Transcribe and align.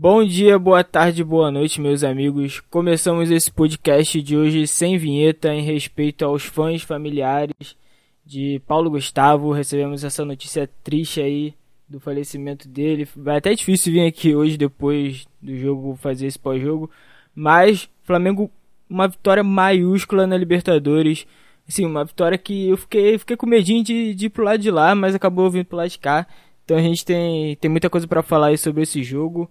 Bom 0.00 0.24
dia, 0.24 0.56
boa 0.60 0.84
tarde, 0.84 1.24
boa 1.24 1.50
noite, 1.50 1.80
meus 1.80 2.04
amigos. 2.04 2.60
Começamos 2.70 3.32
esse 3.32 3.50
podcast 3.50 4.22
de 4.22 4.36
hoje 4.36 4.64
sem 4.64 4.96
vinheta 4.96 5.52
em 5.52 5.60
respeito 5.60 6.24
aos 6.24 6.44
fãs 6.44 6.82
familiares 6.82 7.76
de 8.24 8.62
Paulo 8.64 8.90
Gustavo. 8.90 9.50
Recebemos 9.50 10.04
essa 10.04 10.24
notícia 10.24 10.70
triste 10.84 11.20
aí 11.20 11.52
do 11.88 11.98
falecimento 11.98 12.68
dele. 12.68 13.08
Vai 13.16 13.38
até 13.38 13.52
difícil 13.52 13.92
vir 13.92 14.06
aqui 14.06 14.36
hoje 14.36 14.56
depois 14.56 15.26
do 15.42 15.56
jogo 15.56 15.96
fazer 15.96 16.28
esse 16.28 16.38
pós-jogo, 16.38 16.88
mas 17.34 17.90
Flamengo 18.04 18.48
uma 18.88 19.08
vitória 19.08 19.42
maiúscula 19.42 20.28
na 20.28 20.36
Libertadores. 20.36 21.26
Assim, 21.68 21.84
uma 21.84 22.04
vitória 22.04 22.38
que 22.38 22.68
eu 22.68 22.76
fiquei, 22.76 23.18
fiquei 23.18 23.36
com 23.36 23.46
medinho 23.46 23.82
de, 23.82 24.14
de 24.14 24.26
ir 24.26 24.30
pro 24.30 24.44
lado 24.44 24.60
de 24.60 24.70
lá, 24.70 24.94
mas 24.94 25.16
acabou 25.16 25.50
vindo 25.50 25.64
pro 25.64 25.76
lado 25.76 25.90
de 25.90 25.98
cá. 25.98 26.24
Então 26.64 26.76
a 26.76 26.82
gente 26.82 27.04
tem, 27.04 27.56
tem 27.56 27.68
muita 27.68 27.90
coisa 27.90 28.06
para 28.06 28.22
falar 28.22 28.48
aí 28.48 28.58
sobre 28.58 28.84
esse 28.84 29.02
jogo. 29.02 29.50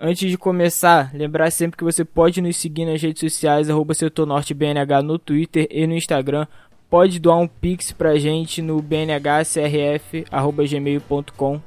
Antes 0.00 0.30
de 0.30 0.38
começar, 0.38 1.10
lembrar 1.12 1.50
sempre 1.50 1.76
que 1.76 1.82
você 1.82 2.04
pode 2.04 2.40
nos 2.40 2.56
seguir 2.56 2.84
nas 2.84 3.02
redes 3.02 3.18
sociais, 3.18 3.68
arroba 3.68 3.94
SetorNorteBNH 3.94 5.02
no 5.02 5.18
Twitter 5.18 5.66
e 5.70 5.88
no 5.88 5.94
Instagram. 5.94 6.46
Pode 6.88 7.18
doar 7.18 7.38
um 7.38 7.48
pix 7.48 7.90
pra 7.90 8.16
gente 8.16 8.62
no 8.62 8.80
bnhcrf.gmail.com 8.80 11.60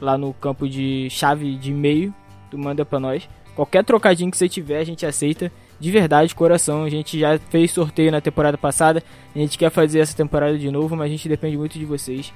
lá 0.00 0.16
no 0.18 0.32
campo 0.32 0.68
de 0.68 1.08
chave 1.10 1.56
de 1.56 1.70
e-mail, 1.70 2.12
tu 2.50 2.58
manda 2.58 2.84
pra 2.84 2.98
nós. 2.98 3.28
Qualquer 3.54 3.84
trocadinho 3.84 4.30
que 4.30 4.36
você 4.36 4.48
tiver, 4.48 4.78
a 4.78 4.84
gente 4.84 5.04
aceita. 5.04 5.52
De 5.78 5.90
verdade, 5.90 6.34
coração. 6.34 6.84
A 6.84 6.88
gente 6.88 7.18
já 7.18 7.38
fez 7.38 7.70
sorteio 7.70 8.10
na 8.10 8.20
temporada 8.20 8.56
passada. 8.56 9.02
A 9.34 9.38
gente 9.38 9.58
quer 9.58 9.70
fazer 9.70 10.00
essa 10.00 10.16
temporada 10.16 10.58
de 10.58 10.70
novo, 10.70 10.96
mas 10.96 11.06
a 11.06 11.10
gente 11.10 11.28
depende 11.28 11.56
muito 11.56 11.78
de 11.78 11.84
vocês. 11.84 12.32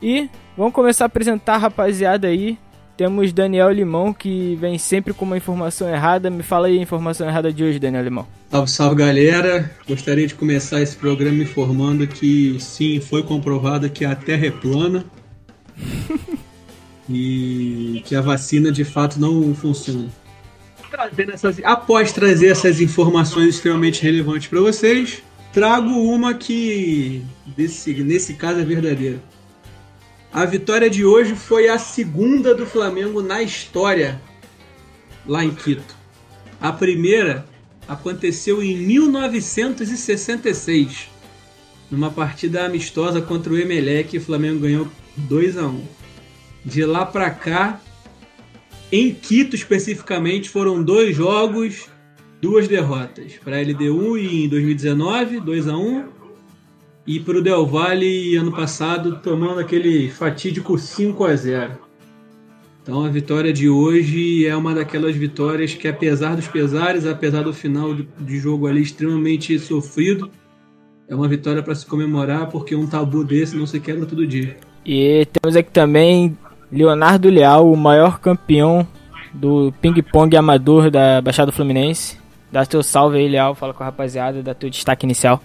E 0.00 0.28
vamos 0.56 0.72
começar 0.72 1.04
a 1.04 1.06
apresentar 1.06 1.56
a 1.56 1.58
rapaziada 1.58 2.28
aí. 2.28 2.58
Temos 2.96 3.32
Daniel 3.32 3.70
Limão, 3.70 4.12
que 4.12 4.56
vem 4.56 4.78
sempre 4.78 5.14
com 5.14 5.24
uma 5.24 5.36
informação 5.36 5.88
errada. 5.88 6.28
Me 6.30 6.42
fala 6.42 6.66
aí 6.66 6.78
a 6.78 6.82
informação 6.82 7.26
errada 7.26 7.52
de 7.52 7.64
hoje, 7.64 7.78
Daniel 7.78 8.04
Limão. 8.04 8.26
Salve, 8.50 8.70
salve 8.70 8.96
galera! 8.96 9.70
Gostaria 9.88 10.26
de 10.26 10.34
começar 10.34 10.80
esse 10.82 10.94
programa 10.94 11.42
informando 11.42 12.06
que 12.06 12.56
sim, 12.60 13.00
foi 13.00 13.22
comprovado 13.22 13.88
que 13.88 14.04
a 14.04 14.14
Terra 14.14 14.46
é 14.46 14.50
plana 14.50 15.04
e 17.08 18.02
que 18.04 18.14
a 18.14 18.20
vacina 18.20 18.70
de 18.70 18.84
fato 18.84 19.18
não 19.18 19.54
funciona. 19.54 20.08
Essas, 21.32 21.58
após 21.64 22.12
trazer 22.12 22.48
essas 22.48 22.78
informações 22.78 23.54
extremamente 23.54 24.02
relevantes 24.02 24.48
para 24.48 24.60
vocês, 24.60 25.22
trago 25.50 25.88
uma 25.88 26.34
que 26.34 27.22
desse, 27.56 27.94
nesse 28.04 28.34
caso 28.34 28.60
é 28.60 28.64
verdadeira. 28.64 29.18
A 30.32 30.44
vitória 30.46 30.88
de 30.88 31.04
hoje 31.04 31.34
foi 31.36 31.68
a 31.68 31.78
segunda 31.78 32.54
do 32.54 32.64
Flamengo 32.64 33.20
na 33.20 33.42
história 33.42 34.18
lá 35.26 35.44
em 35.44 35.50
Quito. 35.50 35.94
A 36.58 36.72
primeira 36.72 37.44
aconteceu 37.86 38.62
em 38.62 38.74
1966, 38.78 41.10
numa 41.90 42.10
partida 42.10 42.64
amistosa 42.64 43.20
contra 43.20 43.52
o 43.52 43.58
Emelec, 43.58 44.16
o 44.16 44.22
Flamengo 44.22 44.60
ganhou 44.60 44.88
2 45.18 45.58
a 45.58 45.66
1. 45.66 45.84
De 46.64 46.82
lá 46.86 47.04
para 47.04 47.30
cá, 47.30 47.78
em 48.90 49.12
Quito 49.12 49.54
especificamente, 49.54 50.48
foram 50.48 50.82
dois 50.82 51.14
jogos, 51.14 51.90
duas 52.40 52.66
derrotas. 52.66 53.34
Para 53.44 53.58
a 53.58 53.60
LDU 53.60 54.16
em 54.16 54.48
2019, 54.48 55.40
2 55.40 55.68
a 55.68 55.76
1 55.76 56.08
e 57.06 57.18
para 57.18 57.38
o 57.38 57.42
Del 57.42 57.66
Valle 57.66 58.36
ano 58.36 58.52
passado 58.52 59.16
tomando 59.22 59.60
aquele 59.60 60.08
fatídico 60.08 60.78
5 60.78 61.24
a 61.24 61.34
0. 61.34 61.72
Então 62.82 63.04
a 63.04 63.08
vitória 63.08 63.52
de 63.52 63.68
hoje 63.68 64.46
é 64.46 64.56
uma 64.56 64.74
daquelas 64.74 65.14
vitórias 65.14 65.74
que 65.74 65.86
apesar 65.86 66.34
dos 66.34 66.48
pesares, 66.48 67.06
apesar 67.06 67.42
do 67.42 67.52
final 67.52 67.94
de 67.94 68.38
jogo 68.38 68.66
ali 68.66 68.82
extremamente 68.82 69.56
sofrido, 69.58 70.30
é 71.08 71.14
uma 71.14 71.28
vitória 71.28 71.62
para 71.62 71.74
se 71.74 71.86
comemorar 71.86 72.48
porque 72.48 72.74
um 72.74 72.86
tabu 72.86 73.22
desse 73.22 73.56
não 73.56 73.66
se 73.66 73.78
quebra 73.78 74.06
todo 74.06 74.26
dia. 74.26 74.56
E 74.84 75.26
temos 75.26 75.54
aqui 75.56 75.70
também 75.70 76.36
Leonardo 76.72 77.28
Leal, 77.28 77.70
o 77.70 77.76
maior 77.76 78.18
campeão 78.18 78.86
do 79.32 79.72
ping-pong 79.80 80.36
amador 80.36 80.90
da 80.90 81.20
Baixada 81.20 81.52
Fluminense. 81.52 82.18
Dá 82.50 82.66
teu 82.66 82.82
salve 82.82 83.18
aí, 83.18 83.28
Leal, 83.28 83.54
fala 83.54 83.72
com 83.72 83.82
a 83.82 83.86
rapaziada, 83.86 84.42
dá 84.42 84.54
teu 84.54 84.68
destaque 84.68 85.06
inicial. 85.06 85.40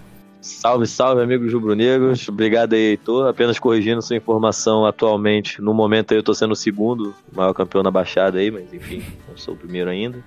Salve, 0.47 0.87
salve, 0.87 1.21
amigos 1.21 1.53
rubro-negros. 1.53 2.27
Obrigado 2.29 2.73
aí, 2.73 2.91
Heitor. 2.91 3.27
Apenas 3.27 3.59
corrigindo 3.59 4.01
sua 4.01 4.15
informação 4.15 4.85
atualmente. 4.85 5.61
No 5.61 5.73
momento 5.73 6.13
eu 6.13 6.23
tô 6.23 6.33
sendo 6.33 6.53
o 6.53 6.55
segundo 6.55 7.13
maior 7.33 7.53
campeão 7.53 7.83
na 7.83 7.91
Baixada 7.91 8.39
aí, 8.39 8.49
mas 8.49 8.73
enfim, 8.73 9.03
não 9.27 9.35
sou 9.35 9.53
o 9.53 9.57
primeiro 9.57 9.89
ainda. 9.89 10.23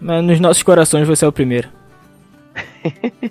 Mas 0.00 0.24
nos 0.24 0.40
nossos 0.40 0.64
corações 0.64 1.06
você 1.06 1.24
é 1.24 1.28
o 1.28 1.32
primeiro. 1.32 1.68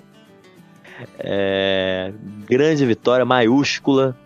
é, 1.18 2.12
grande 2.48 2.86
vitória, 2.86 3.26
maiúscula. 3.26 4.16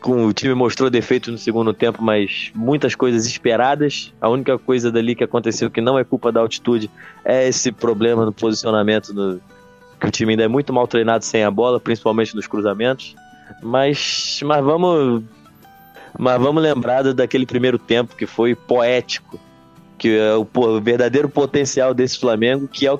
Com, 0.00 0.26
o 0.26 0.32
time 0.32 0.54
mostrou 0.54 0.90
defeitos 0.90 1.30
no 1.30 1.38
segundo 1.38 1.72
tempo, 1.72 2.02
mas 2.02 2.50
muitas 2.52 2.96
coisas 2.96 3.26
esperadas. 3.26 4.12
A 4.20 4.28
única 4.28 4.58
coisa 4.58 4.90
dali 4.90 5.14
que 5.14 5.22
aconteceu 5.22 5.70
que 5.70 5.80
não 5.80 5.96
é 5.96 6.02
culpa 6.02 6.32
da 6.32 6.40
altitude 6.40 6.90
é 7.24 7.46
esse 7.46 7.70
problema 7.70 8.24
no 8.24 8.32
posicionamento 8.32 9.12
do, 9.12 9.40
que 10.00 10.06
o 10.06 10.10
time 10.10 10.32
ainda 10.32 10.44
é 10.44 10.48
muito 10.48 10.72
mal 10.72 10.86
treinado 10.86 11.24
sem 11.24 11.44
a 11.44 11.50
bola, 11.50 11.78
principalmente 11.78 12.34
nos 12.34 12.46
cruzamentos. 12.46 13.14
Mas, 13.62 14.40
mas 14.42 14.64
vamos 14.64 15.22
mas 16.18 16.40
vamos 16.40 16.62
lembrar 16.62 17.02
daquele 17.14 17.46
primeiro 17.46 17.78
tempo 17.78 18.16
que 18.16 18.26
foi 18.26 18.54
poético, 18.54 19.38
que 19.98 20.16
é 20.16 20.34
o, 20.34 20.46
o 20.54 20.80
verdadeiro 20.80 21.28
potencial 21.28 21.94
desse 21.94 22.18
Flamengo, 22.18 22.66
que 22.66 22.86
é, 22.86 22.98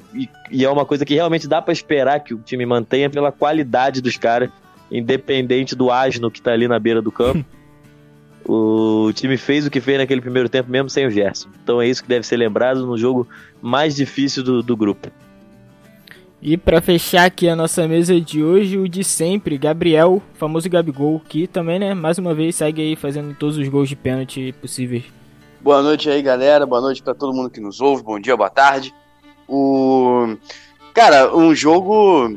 e, 0.50 0.64
é 0.64 0.70
uma 0.70 0.84
coisa 0.84 1.04
que 1.04 1.14
realmente 1.14 1.48
dá 1.48 1.60
para 1.60 1.72
esperar 1.72 2.20
que 2.20 2.34
o 2.34 2.38
time 2.38 2.64
mantenha 2.66 3.10
pela 3.10 3.32
qualidade 3.32 4.00
dos 4.00 4.16
caras, 4.16 4.50
independente 4.90 5.74
do 5.74 5.90
asno 5.90 6.30
que 6.30 6.38
está 6.38 6.52
ali 6.52 6.68
na 6.68 6.78
beira 6.78 7.00
do 7.00 7.10
campo. 7.10 7.44
o 8.46 9.12
time 9.14 9.36
fez 9.36 9.66
o 9.66 9.70
que 9.70 9.80
fez 9.80 9.98
naquele 9.98 10.20
primeiro 10.20 10.48
tempo, 10.48 10.70
mesmo 10.70 10.90
sem 10.90 11.06
o 11.06 11.10
Gerson. 11.10 11.48
Então 11.62 11.80
é 11.80 11.88
isso 11.88 12.02
que 12.02 12.08
deve 12.08 12.26
ser 12.26 12.36
lembrado 12.36 12.86
no 12.86 12.96
jogo 12.96 13.26
mais 13.62 13.94
difícil 13.94 14.42
do, 14.42 14.62
do 14.62 14.76
grupo. 14.76 15.08
E 16.42 16.56
para 16.56 16.80
fechar 16.80 17.26
aqui 17.26 17.50
a 17.50 17.54
nossa 17.54 17.86
mesa 17.86 18.18
de 18.18 18.42
hoje, 18.42 18.78
o 18.78 18.88
de 18.88 19.04
sempre, 19.04 19.58
Gabriel, 19.58 20.22
famoso 20.32 20.70
Gabigol, 20.70 21.20
que 21.28 21.46
também, 21.46 21.78
né, 21.78 21.92
mais 21.92 22.16
uma 22.16 22.32
vez 22.32 22.56
segue 22.56 22.80
aí 22.80 22.96
fazendo 22.96 23.34
todos 23.34 23.58
os 23.58 23.68
gols 23.68 23.90
de 23.90 23.94
pênalti 23.94 24.54
possíveis. 24.58 25.04
Boa 25.60 25.82
noite 25.82 26.08
aí, 26.08 26.22
galera. 26.22 26.64
Boa 26.64 26.80
noite 26.80 27.02
para 27.02 27.12
todo 27.12 27.34
mundo 27.34 27.50
que 27.50 27.60
nos 27.60 27.78
ouve. 27.82 28.02
Bom 28.02 28.18
dia, 28.18 28.34
boa 28.38 28.48
tarde. 28.48 28.94
O 29.46 30.34
cara, 30.94 31.36
um 31.36 31.54
jogo 31.54 32.34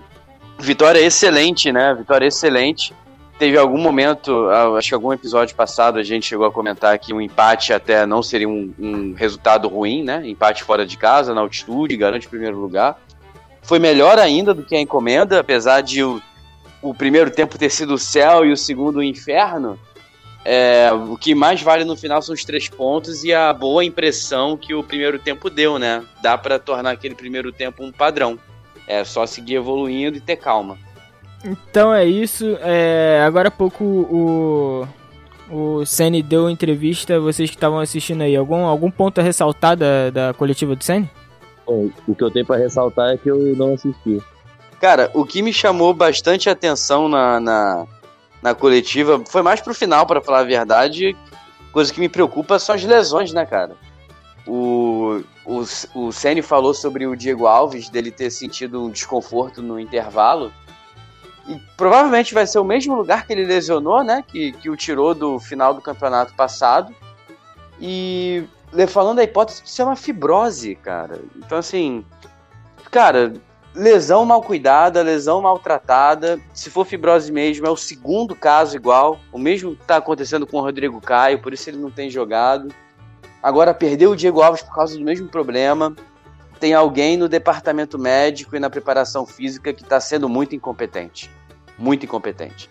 vitória 0.60 1.00
excelente, 1.00 1.72
né? 1.72 1.96
Vitória 1.98 2.28
excelente. 2.28 2.94
Teve 3.40 3.58
algum 3.58 3.78
momento, 3.78 4.50
acho 4.78 4.90
que 4.90 4.96
algum 4.96 5.14
episódio 5.14 5.56
passado 5.56 5.98
a 5.98 6.04
gente 6.04 6.26
chegou 6.26 6.46
a 6.46 6.52
comentar 6.52 7.00
que 7.00 7.14
um 7.14 7.22
empate 7.22 7.72
até 7.72 8.06
não 8.06 8.22
seria 8.22 8.50
um, 8.50 8.74
um 8.78 9.14
resultado 9.14 9.70
ruim, 9.70 10.04
né? 10.04 10.28
Empate 10.28 10.62
fora 10.62 10.86
de 10.86 10.98
casa, 10.98 11.34
na 11.34 11.40
altitude, 11.40 11.96
garante 11.96 12.28
o 12.28 12.30
primeiro 12.30 12.60
lugar 12.60 12.98
foi 13.64 13.80
melhor 13.80 14.20
ainda 14.20 14.54
do 14.54 14.64
que 14.64 14.76
a 14.76 14.82
encomenda, 14.82 15.40
apesar 15.40 15.82
de 15.82 16.04
o, 16.04 16.22
o 16.82 16.94
primeiro 16.94 17.32
tempo 17.32 17.58
ter 17.58 17.70
sido 17.70 17.94
o 17.96 17.98
céu 17.98 18.46
e 18.46 18.52
o 18.52 18.58
segundo 18.58 18.98
o 18.98 19.04
inferno. 19.04 19.80
É, 20.46 20.92
o 20.92 21.18
que 21.18 21.34
mais 21.34 21.62
vale 21.62 21.86
no 21.86 21.96
final 21.96 22.22
são 22.22 22.36
os 22.36 22.44
três 22.44 22.68
pontos 22.68 23.24
e 23.24 23.34
a 23.34 23.54
boa 23.54 23.84
impressão 23.86 24.58
que 24.58 24.74
o 24.74 24.84
primeiro 24.84 25.18
tempo 25.18 25.50
deu, 25.50 25.80
né? 25.80 26.04
Dá 26.22 26.38
para 26.38 26.60
tornar 26.60 26.92
aquele 26.92 27.16
primeiro 27.16 27.52
tempo 27.52 27.84
um 27.84 27.92
padrão. 27.92 28.38
É 28.86 29.06
só 29.06 29.26
seguir 29.26 29.56
evoluindo 29.56 30.18
e 30.18 30.22
ter 30.22 30.36
calma. 30.36 30.78
Então 31.46 31.94
é 31.94 32.06
isso. 32.06 32.58
É, 32.62 33.24
agora 33.26 33.48
há 33.48 33.52
pouco 33.52 33.84
o, 33.84 34.88
o 35.50 35.84
deu 36.26 36.50
entrevista. 36.50 37.18
Vocês 37.22 37.50
que 37.50 37.56
estavam 37.56 37.80
assistindo 37.80 38.22
aí, 38.22 38.36
algum, 38.36 38.66
algum 38.66 38.92
ponto 38.92 39.22
a 39.22 39.24
ressaltar 39.24 39.78
da, 39.78 40.10
da 40.10 40.34
coletiva 40.34 40.76
do 40.76 40.84
Senna? 40.84 41.10
Bom, 41.66 41.90
o 42.08 42.16
que 42.16 42.24
eu 42.24 42.32
tenho 42.32 42.46
para 42.46 42.58
ressaltar 42.58 43.14
é 43.14 43.18
que 43.18 43.30
eu 43.30 43.38
não 43.56 43.74
assisti. 43.74 44.22
Cara, 44.80 45.10
o 45.14 45.26
que 45.26 45.42
me 45.42 45.54
chamou 45.54 45.94
bastante 45.94 46.50
atenção 46.50 47.08
na, 47.08 47.40
na, 47.40 47.88
na 48.42 48.54
coletiva 48.54 49.24
foi 49.28 49.42
mais 49.42 49.62
pro 49.62 49.74
final, 49.74 50.06
para 50.06 50.22
falar 50.22 50.40
a 50.40 50.44
verdade. 50.44 51.16
Coisa 51.72 51.92
que 51.94 52.00
me 52.00 52.10
preocupa 52.10 52.60
são 52.60 52.76
as 52.76 52.84
lesões, 52.84 53.32
né, 53.32 53.46
cara? 53.46 53.78
O, 54.46 55.24
o, 55.46 55.64
o 55.96 56.12
Senni 56.12 56.42
falou 56.42 56.74
sobre 56.74 57.08
o 57.08 57.16
Diego 57.16 57.48
Alves, 57.48 57.90
dele 57.90 58.12
ter 58.12 58.30
sentido 58.30 58.84
um 58.84 58.90
desconforto 58.90 59.62
no 59.62 59.80
intervalo. 59.80 60.52
E 61.48 61.58
provavelmente 61.78 62.34
vai 62.34 62.46
ser 62.46 62.60
o 62.60 62.64
mesmo 62.64 62.96
lugar 62.96 63.26
que 63.26 63.34
ele 63.34 63.46
lesionou, 63.46 64.04
né? 64.04 64.24
Que, 64.28 64.52
que 64.52 64.70
o 64.70 64.76
tirou 64.76 65.16
do 65.16 65.40
final 65.40 65.74
do 65.74 65.82
campeonato 65.82 66.34
passado. 66.36 66.94
E 67.80 68.44
falando 68.88 69.18
da 69.18 69.24
hipótese 69.24 69.64
de 69.64 69.70
ser 69.70 69.84
uma 69.84 69.96
fibrose, 69.96 70.76
cara. 70.76 71.20
Então, 71.38 71.58
assim, 71.58 72.06
cara, 72.90 73.34
lesão 73.76 74.26
mal 74.26 74.42
cuidada, 74.42 75.02
lesão 75.02 75.42
maltratada. 75.42 76.40
Se 76.54 76.70
for 76.70 76.86
fibrose 76.86 77.32
mesmo, 77.32 77.66
é 77.66 77.70
o 77.70 77.78
segundo 77.78 78.36
caso 78.36 78.76
igual. 78.76 79.20
O 79.32 79.38
mesmo 79.38 79.76
tá 79.76 79.98
acontecendo 79.98 80.46
com 80.46 80.58
o 80.58 80.62
Rodrigo 80.62 81.02
Caio, 81.02 81.40
por 81.40 81.54
isso 81.54 81.70
ele 81.70 81.78
não 81.78 81.92
tem 81.92 82.10
jogado. 82.10 82.74
Agora 83.42 83.74
perdeu 83.74 84.12
o 84.12 84.16
Diego 84.16 84.42
Alves 84.42 84.64
por 84.64 84.74
causa 84.74 84.98
do 84.98 85.04
mesmo 85.04 85.28
problema. 85.28 85.96
Tem 86.60 86.74
alguém 86.74 87.18
no 87.18 87.28
departamento 87.28 88.00
médico 88.00 88.56
e 88.56 88.60
na 88.60 88.70
preparação 88.70 89.26
física 89.26 89.74
que 89.74 89.84
está 89.84 90.00
sendo 90.00 90.30
muito 90.30 90.56
incompetente. 90.56 91.30
Muito 91.78 92.06
incompetente. 92.06 92.70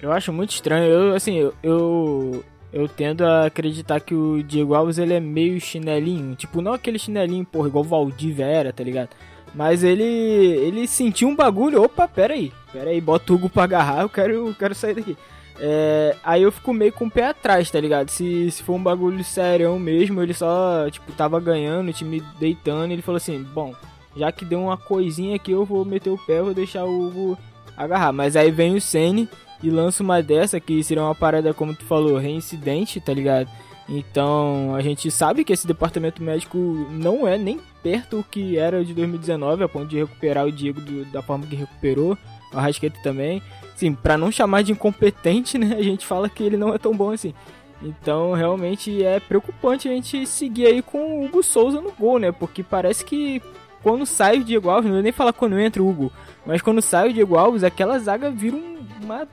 Eu 0.00 0.12
acho 0.12 0.32
muito 0.32 0.50
estranho. 0.50 0.86
Eu, 0.86 1.14
assim, 1.14 1.52
eu, 1.62 2.44
eu 2.76 2.86
tendo 2.86 3.24
a 3.24 3.46
acreditar 3.46 4.00
que 4.00 4.14
o 4.14 4.42
Diego 4.42 4.74
Alves 4.74 4.98
ele 4.98 5.14
é 5.14 5.20
meio 5.20 5.58
chinelinho. 5.58 6.34
Tipo, 6.36 6.60
não 6.60 6.74
aquele 6.74 6.98
chinelinho, 6.98 7.42
porra, 7.42 7.68
igual 7.68 7.82
o 7.82 7.88
Valdívia 7.88 8.44
era, 8.44 8.70
tá 8.70 8.84
ligado? 8.84 9.08
Mas 9.54 9.82
ele 9.82 10.04
ele 10.04 10.86
sentiu 10.86 11.26
um 11.26 11.34
bagulho. 11.34 11.82
Opa, 11.82 12.06
pera 12.06 12.34
aí. 12.34 12.52
Pera 12.70 12.90
aí, 12.90 13.00
bota 13.00 13.32
o 13.32 13.36
Hugo 13.36 13.48
pra 13.48 13.64
agarrar, 13.64 14.02
eu 14.02 14.10
quero, 14.10 14.48
eu 14.48 14.54
quero 14.54 14.74
sair 14.74 14.94
daqui. 14.94 15.16
É, 15.58 16.14
aí 16.22 16.42
eu 16.42 16.52
fico 16.52 16.74
meio 16.74 16.92
com 16.92 17.06
o 17.06 17.10
pé 17.10 17.28
atrás, 17.28 17.70
tá 17.70 17.80
ligado? 17.80 18.10
Se, 18.10 18.50
se 18.50 18.62
for 18.62 18.74
um 18.74 18.82
bagulho 18.82 19.24
sério 19.24 19.78
mesmo, 19.78 20.22
ele 20.22 20.34
só, 20.34 20.90
tipo, 20.90 21.10
tava 21.12 21.40
ganhando, 21.40 21.88
o 21.88 21.94
time 21.94 22.22
deitando, 22.38 22.92
ele 22.92 23.00
falou 23.00 23.16
assim, 23.16 23.42
bom, 23.42 23.74
já 24.14 24.30
que 24.30 24.44
deu 24.44 24.60
uma 24.60 24.76
coisinha 24.76 25.36
aqui, 25.36 25.52
eu 25.52 25.64
vou 25.64 25.82
meter 25.82 26.10
o 26.10 26.18
pé, 26.18 26.42
vou 26.42 26.52
deixar 26.52 26.84
o 26.84 27.06
Hugo 27.06 27.38
agarrar. 27.74 28.12
Mas 28.12 28.36
aí 28.36 28.50
vem 28.50 28.76
o 28.76 28.80
Sene 28.82 29.26
e 29.62 29.70
lança 29.70 30.02
uma 30.02 30.22
dessa, 30.22 30.60
que 30.60 30.82
seria 30.82 31.02
uma 31.02 31.14
parada, 31.14 31.54
como 31.54 31.74
tu 31.74 31.84
falou, 31.84 32.18
reincidente, 32.18 33.00
tá 33.00 33.12
ligado? 33.12 33.48
Então 33.88 34.74
a 34.74 34.80
gente 34.80 35.10
sabe 35.10 35.44
que 35.44 35.52
esse 35.52 35.66
departamento 35.66 36.22
médico 36.22 36.58
não 36.90 37.26
é 37.26 37.38
nem 37.38 37.60
perto 37.82 38.18
o 38.18 38.24
que 38.24 38.58
era 38.58 38.84
de 38.84 38.92
2019, 38.92 39.62
a 39.62 39.68
ponto 39.68 39.86
de 39.86 39.98
recuperar 39.98 40.44
o 40.44 40.52
Diego 40.52 40.80
do, 40.80 41.04
da 41.06 41.22
forma 41.22 41.46
que 41.46 41.54
recuperou, 41.54 42.18
o 42.52 42.58
Arrasqueta 42.58 42.98
também. 43.02 43.40
Sim, 43.76 43.94
para 43.94 44.18
não 44.18 44.32
chamar 44.32 44.62
de 44.62 44.72
incompetente, 44.72 45.56
né, 45.56 45.76
a 45.78 45.82
gente 45.82 46.04
fala 46.04 46.28
que 46.28 46.42
ele 46.42 46.56
não 46.56 46.74
é 46.74 46.78
tão 46.78 46.96
bom 46.96 47.12
assim. 47.12 47.32
Então 47.80 48.32
realmente 48.32 49.04
é 49.04 49.20
preocupante 49.20 49.88
a 49.88 49.92
gente 49.92 50.26
seguir 50.26 50.66
aí 50.66 50.82
com 50.82 51.20
o 51.20 51.24
Hugo 51.24 51.42
Souza 51.42 51.80
no 51.80 51.92
gol, 51.92 52.18
né? 52.18 52.32
Porque 52.32 52.62
parece 52.62 53.04
que 53.04 53.40
quando 53.82 54.04
sai 54.04 54.38
o 54.38 54.44
Diego 54.44 54.68
Alves, 54.68 54.86
não 54.86 54.94
vou 54.94 55.02
nem 55.02 55.12
falar 55.12 55.32
quando 55.32 55.60
entra 55.60 55.82
o 55.82 55.88
Hugo, 55.88 56.10
mas 56.44 56.60
quando 56.60 56.82
sai 56.82 57.10
o 57.10 57.12
Diego 57.12 57.36
Alves, 57.36 57.62
aquela 57.62 57.98
zaga 57.98 58.30
vira 58.30 58.56
uma. 59.00 59.28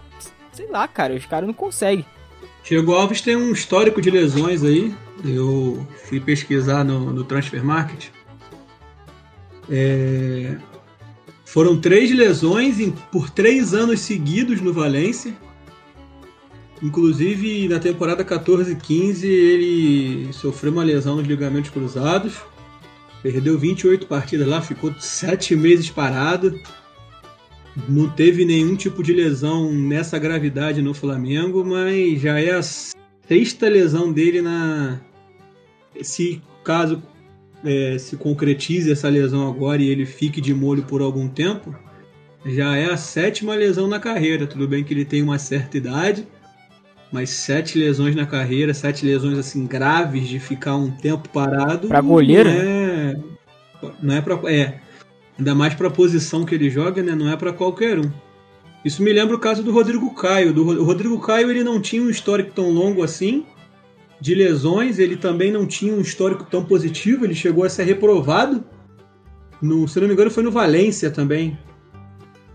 Sei 0.54 0.68
lá, 0.68 0.88
cara, 0.88 1.16
os 1.16 1.26
caras 1.26 1.48
não 1.48 1.54
conseguem. 1.54 2.06
Diego 2.64 2.94
Alves 2.94 3.22
tem 3.22 3.36
um 3.36 3.52
histórico 3.52 4.02
de 4.02 4.10
lesões 4.10 4.64
aí. 4.64 4.94
Eu 5.26 5.86
fui 6.06 6.20
pesquisar 6.20 6.84
no, 6.84 7.12
no 7.12 7.24
Transfer 7.24 7.64
Market. 7.64 8.08
É, 9.70 10.56
foram 11.46 11.80
três 11.80 12.12
lesões 12.12 12.80
em, 12.80 12.92
por 13.12 13.30
três 13.30 13.74
anos 13.74 14.00
seguidos 14.00 14.62
no 14.62 14.74
Valência. 14.74 15.34
Inclusive 16.82 17.68
na 17.68 17.80
temporada 17.80 18.26
14-15 18.26 19.24
ele 19.24 20.34
sofreu 20.34 20.72
uma 20.72 20.84
lesão 20.84 21.16
nos 21.16 21.28
ligamentos 21.28 21.70
cruzados. 21.70 22.34
Perdeu 23.22 23.58
28 23.58 24.06
partidas 24.06 24.48
lá, 24.48 24.62
ficou 24.62 24.94
sete 25.00 25.56
meses 25.56 25.90
parado. 25.90 26.60
Não 27.90 28.08
teve 28.10 28.46
nenhum 28.46 28.76
tipo 28.76 29.02
de 29.02 29.14
lesão 29.14 29.72
nessa 29.74 30.20
gravidade 30.20 30.82
no 30.82 30.94
Flamengo, 30.94 31.66
mas 31.66 32.22
já 32.22 32.40
é 32.40 32.52
a 32.52 32.62
sexta 32.62 33.68
lesão 33.68 34.12
dele 34.12 34.42
na. 34.42 35.00
Se 36.02 36.42
caso 36.64 37.02
é, 37.64 37.98
se 37.98 38.16
concretize 38.16 38.92
essa 38.92 39.10
lesão 39.10 39.50
agora 39.50 39.82
e 39.82 39.90
ele 39.90 40.06
fique 40.06 40.40
de 40.40 40.54
molho 40.54 40.84
por 40.84 41.02
algum 41.02 41.28
tempo, 41.28 41.76
já 42.46 42.76
é 42.76 42.92
a 42.92 42.98
sétima 42.98 43.56
lesão 43.56 43.88
na 43.88 44.00
carreira. 44.00 44.46
Tudo 44.46 44.68
bem 44.68 44.84
que 44.84 44.94
ele 44.94 45.06
tem 45.06 45.24
uma 45.24 45.40
certa 45.40 45.78
idade, 45.78 46.28
mas 47.12 47.32
sete 47.32 47.78
lesões 47.80 48.16
na 48.16 48.26
carreira, 48.26 48.74
sete 48.74 49.06
lesões 49.06 49.38
assim 49.38 49.66
graves 49.66 50.28
de 50.28 50.40
ficar 50.40 50.76
um 50.76 50.92
tempo 50.92 51.28
parado. 51.30 51.88
Pra 51.88 52.02
goleiro? 52.02 52.50
Não 52.50 52.56
é, 52.56 53.16
não 54.02 54.16
é 54.16 54.22
pra. 54.22 54.40
É. 54.52 54.83
Ainda 55.38 55.56
mais 55.56 55.74
pra 55.74 55.90
posição 55.90 56.46
que 56.46 56.54
ele 56.54 56.70
joga, 56.70 57.02
né? 57.02 57.16
Não 57.16 57.30
é 57.30 57.36
para 57.36 57.52
qualquer 57.52 58.00
um. 58.00 58.12
Isso 58.84 59.02
me 59.02 59.14
lembra 59.14 59.36
o 59.36 59.40
caso 59.40 59.64
do 59.64 59.72
Rodrigo 59.72 60.14
Caio. 60.14 60.54
Do, 60.54 60.64
o 60.64 60.84
Rodrigo 60.84 61.20
Caio 61.20 61.50
ele 61.50 61.64
não 61.64 61.82
tinha 61.82 62.02
um 62.02 62.10
histórico 62.10 62.52
tão 62.54 62.70
longo 62.70 63.02
assim 63.04 63.46
de 64.20 64.36
lesões, 64.36 65.00
ele 65.00 65.18
também 65.18 65.52
não 65.52 65.66
tinha 65.66 65.94
um 65.94 66.00
histórico 66.00 66.46
tão 66.50 66.64
positivo, 66.64 67.26
ele 67.26 67.36
chegou 67.36 67.66
a 67.66 67.70
ser 67.70 67.84
reprovado. 67.84 68.64
No, 69.62 69.88
se 69.88 70.00
não 70.00 70.08
me 70.08 70.14
engano, 70.14 70.32
foi 70.32 70.44
no 70.44 70.52
Valência 70.52 71.12
também. 71.12 71.58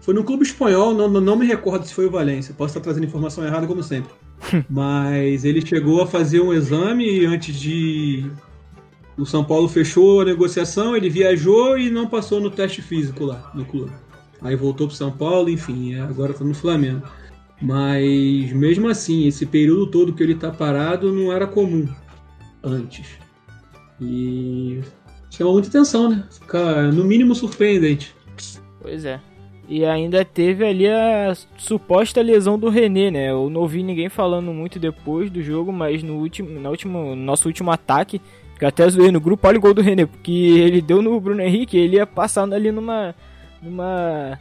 Foi 0.01 0.15
no 0.15 0.25
clube 0.25 0.45
espanhol, 0.45 0.95
não, 0.95 1.09
não 1.09 1.37
me 1.37 1.47
recordo 1.47 1.87
se 1.87 1.93
foi 1.93 2.07
o 2.07 2.11
Valência. 2.11 2.55
Posso 2.57 2.71
estar 2.71 2.81
trazendo 2.81 3.05
informação 3.05 3.45
errada, 3.45 3.67
como 3.67 3.83
sempre. 3.83 4.11
Mas 4.69 5.45
ele 5.45 5.65
chegou 5.65 6.03
a 6.03 6.07
fazer 6.07 6.41
um 6.41 6.53
exame 6.55 7.27
antes 7.27 7.55
de. 7.55 8.31
O 9.19 9.27
São 9.27 9.45
Paulo 9.45 9.69
fechou 9.69 10.21
a 10.21 10.25
negociação, 10.25 10.97
ele 10.97 11.11
viajou 11.11 11.77
e 11.77 11.91
não 11.91 12.07
passou 12.07 12.41
no 12.41 12.51
teste 12.51 12.81
físico 12.81 13.25
lá 13.25 13.51
no 13.53 13.65
clube. 13.65 13.93
Aí 14.41 14.55
voltou 14.55 14.87
para 14.87 14.97
São 14.97 15.11
Paulo, 15.11 15.51
enfim, 15.51 15.97
agora 15.97 16.31
está 16.31 16.45
no 16.45 16.55
Flamengo. 16.55 17.03
Mas 17.61 18.53
mesmo 18.53 18.89
assim, 18.89 19.27
esse 19.27 19.45
período 19.45 19.89
todo 19.89 20.13
que 20.13 20.23
ele 20.23 20.35
está 20.35 20.53
parado 20.53 21.13
não 21.13 21.33
era 21.33 21.47
comum 21.47 21.89
antes. 22.63 23.19
E 24.01 24.81
chama 25.29 25.53
muita 25.53 25.69
atenção, 25.69 26.09
né? 26.11 26.25
Fica 26.31 26.93
no 26.93 27.05
mínimo 27.05 27.35
surpreendente. 27.35 28.15
Pois 28.81 29.05
é. 29.05 29.21
E 29.69 29.85
ainda 29.85 30.25
teve 30.25 30.65
ali 30.65 30.89
a 30.89 31.37
suposta 31.59 32.23
lesão 32.23 32.59
do 32.59 32.71
René, 32.71 33.11
né? 33.11 33.31
Eu 33.31 33.51
não 33.51 33.61
ouvi 33.61 33.83
ninguém 33.83 34.09
falando 34.09 34.51
muito 34.53 34.79
depois 34.79 35.31
do 35.31 35.43
jogo, 35.43 35.71
mas 35.71 36.03
no 36.03 36.15
último, 36.15 36.49
no 36.49 36.71
último, 36.71 37.15
nosso 37.15 37.49
último 37.49 37.71
ataque, 37.71 38.19
que 38.19 38.25
eu 38.65 38.69
até 38.69 38.89
zoei 38.89 39.11
no 39.11 39.21
grupo, 39.21 39.47
olha 39.47 39.59
o 39.59 39.61
gol 39.61 39.75
do 39.75 39.83
René, 39.83 40.07
porque 40.07 40.33
ele 40.33 40.81
deu 40.81 41.01
no 41.03 41.21
Bruno 41.21 41.43
Henrique, 41.43 41.77
ele 41.77 41.97
ia 41.97 42.07
passando 42.07 42.55
ali 42.55 42.73
numa 42.73 43.15
numa 43.63 44.39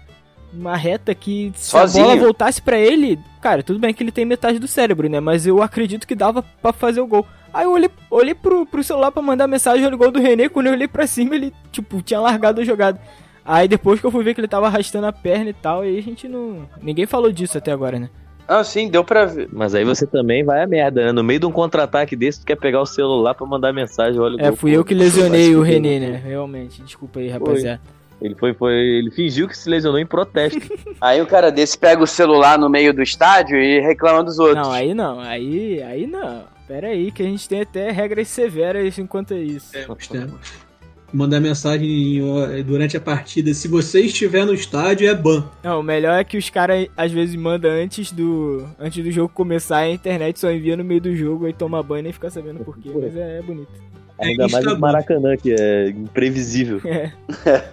uma 0.53 0.75
reta 0.75 1.13
que 1.13 1.51
se 1.55 1.71
Sozinho. 1.71 2.05
a 2.05 2.07
bola 2.09 2.19
voltasse 2.19 2.61
para 2.61 2.79
ele, 2.79 3.19
cara, 3.41 3.61
tudo 3.61 3.79
bem 3.79 3.93
que 3.93 4.01
ele 4.01 4.11
tem 4.11 4.25
metade 4.25 4.59
do 4.59 4.67
cérebro, 4.67 5.09
né? 5.09 5.19
Mas 5.19 5.45
eu 5.45 5.61
acredito 5.61 6.07
que 6.07 6.15
dava 6.15 6.41
para 6.41 6.73
fazer 6.73 7.01
o 7.01 7.07
gol. 7.07 7.25
Aí 7.53 7.65
eu 7.65 7.71
olhei, 7.71 7.89
olhei 8.09 8.33
pro, 8.33 8.65
pro 8.65 8.83
celular 8.83 9.11
para 9.11 9.21
mandar 9.21 9.47
mensagem 9.47 9.89
no 9.89 9.97
gol 9.97 10.11
do 10.11 10.19
René, 10.21 10.49
quando 10.49 10.67
eu 10.67 10.73
olhei 10.73 10.87
pra 10.87 11.07
cima, 11.07 11.35
ele, 11.35 11.53
tipo, 11.71 12.01
tinha 12.01 12.19
largado 12.19 12.61
a 12.61 12.63
jogada. 12.63 12.99
Aí 13.43 13.67
depois 13.67 13.99
que 13.99 14.05
eu 14.05 14.11
fui 14.11 14.23
ver 14.23 14.33
que 14.33 14.41
ele 14.41 14.47
tava 14.47 14.67
arrastando 14.67 15.07
a 15.07 15.13
perna 15.13 15.49
e 15.49 15.53
tal, 15.53 15.81
aí 15.81 15.97
a 15.97 16.01
gente 16.01 16.27
não. 16.27 16.67
Ninguém 16.81 17.05
falou 17.05 17.31
disso 17.31 17.57
até 17.57 17.71
agora, 17.71 17.97
né? 17.97 18.09
Ah, 18.47 18.63
sim, 18.63 18.87
deu 18.89 19.03
pra 19.03 19.25
ver. 19.25 19.49
Mas 19.51 19.75
aí 19.75 19.83
você 19.83 20.07
também 20.07 20.43
vai 20.43 20.63
a 20.63 20.67
merda, 20.67 21.05
né? 21.05 21.11
No 21.11 21.23
meio 21.23 21.39
de 21.39 21.45
um 21.45 21.51
contra-ataque 21.51 22.15
desse, 22.15 22.39
tu 22.39 22.45
quer 22.45 22.55
pegar 22.55 22.81
o 22.81 22.85
celular 22.85 23.33
pra 23.33 23.45
mandar 23.45 23.73
mensagem, 23.73 24.19
olha 24.19 24.37
o 24.37 24.41
É, 24.41 24.51
fui 24.53 24.71
eu 24.71 24.85
que 24.85 24.93
lesionei 24.93 25.55
o 25.55 25.61
René, 25.61 25.99
né? 25.99 26.21
Realmente. 26.25 26.81
Desculpa 26.81 27.19
aí, 27.19 27.27
rapaziada. 27.27 27.81
Foi. 27.83 27.97
Ele 28.19 28.35
foi, 28.35 28.53
foi, 28.53 28.73
ele 28.73 29.11
fingiu 29.11 29.47
que 29.47 29.55
se 29.55 29.69
lesionou 29.69 29.99
em 29.99 30.05
protesto. 30.05 30.59
aí 30.99 31.21
o 31.21 31.27
cara 31.27 31.51
desse 31.51 31.77
pega 31.77 32.01
o 32.01 32.07
celular 32.07 32.57
no 32.57 32.69
meio 32.69 32.93
do 32.93 33.03
estádio 33.03 33.59
e 33.59 33.79
reclama 33.79 34.23
dos 34.23 34.39
outros. 34.39 34.65
Não, 34.65 34.73
aí 34.73 34.93
não, 34.93 35.19
aí, 35.19 35.83
aí 35.83 36.07
não. 36.07 36.43
Pera 36.67 36.87
aí 36.87 37.11
que 37.11 37.21
a 37.21 37.25
gente 37.25 37.47
tem 37.47 37.61
até 37.61 37.91
regras 37.91 38.27
severas 38.27 38.97
enquanto 38.97 39.33
é 39.33 39.39
isso. 39.39 39.77
É, 39.77 39.85
temos. 40.09 40.66
Mandar 41.13 41.39
mensagem 41.39 42.21
durante 42.65 42.97
a 42.97 43.01
partida. 43.01 43.53
Se 43.53 43.67
você 43.67 44.01
estiver 44.01 44.45
no 44.45 44.53
estádio, 44.53 45.09
é 45.09 45.15
ban. 45.15 45.45
Não, 45.63 45.79
o 45.79 45.83
melhor 45.83 46.19
é 46.19 46.23
que 46.23 46.37
os 46.37 46.49
caras 46.49 46.87
às 46.97 47.11
vezes 47.11 47.35
mandam 47.35 47.71
antes 47.71 48.11
do, 48.11 48.67
antes 48.77 49.03
do 49.03 49.09
jogo 49.09 49.29
começar, 49.33 49.77
a 49.77 49.89
internet 49.89 50.39
só 50.39 50.51
envia 50.51 50.75
no 50.75 50.83
meio 50.83 50.99
do 50.99 51.15
jogo, 51.15 51.45
aí 51.45 51.53
toma 51.53 51.81
banho 51.81 52.09
e 52.09 52.13
fica 52.13 52.29
sabendo 52.29 52.63
por 52.63 52.77
quê. 52.77 52.89
Mas 52.93 53.15
é, 53.15 53.39
é 53.39 53.41
bonito. 53.41 53.71
Ainda 54.19 54.47
mais 54.47 54.65
no 54.65 54.79
Maracanã, 54.79 55.37
que 55.37 55.55
é 55.57 55.89
imprevisível. 55.89 56.81
É. 56.83 57.11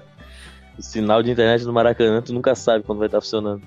O 0.76 0.82
sinal 0.82 1.22
de 1.22 1.30
internet 1.30 1.64
no 1.64 1.72
Maracanã, 1.72 2.20
tu 2.20 2.32
nunca 2.32 2.54
sabe 2.54 2.84
quando 2.84 2.98
vai 2.98 3.06
estar 3.06 3.20
funcionando. 3.20 3.62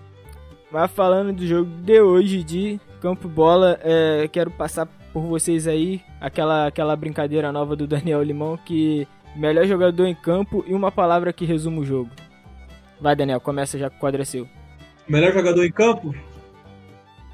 Mas 0.70 0.92
falando 0.92 1.32
do 1.32 1.48
jogo 1.48 1.70
de 1.82 2.02
hoje 2.02 2.44
de 2.44 2.80
Campo 3.00 3.30
Bola, 3.30 3.80
é, 3.82 4.28
quero 4.28 4.52
passar 4.52 4.86
por 5.14 5.22
vocês 5.22 5.68
aí 5.68 6.02
aquela, 6.20 6.68
aquela 6.68 6.96
brincadeira 6.96 7.52
nova 7.52 7.76
do 7.76 7.88
Daniel 7.88 8.22
Limão, 8.22 8.58
que 8.58 9.08
melhor 9.38 9.66
jogador 9.66 10.06
em 10.06 10.16
campo 10.16 10.64
e 10.68 10.74
uma 10.74 10.92
palavra 10.92 11.32
que 11.32 11.46
resume 11.46 11.80
o 11.80 11.86
jogo. 11.86 12.10
Vai, 13.00 13.16
Daniel, 13.16 13.40
começa 13.40 13.78
já 13.78 13.90
com 13.90 13.98
o 13.98 14.00
quadro 14.00 14.22
é 14.22 14.26
seu. 14.26 14.48
Melhor 15.08 15.32
jogador 15.32 15.64
em 15.64 15.72
campo? 15.72 16.14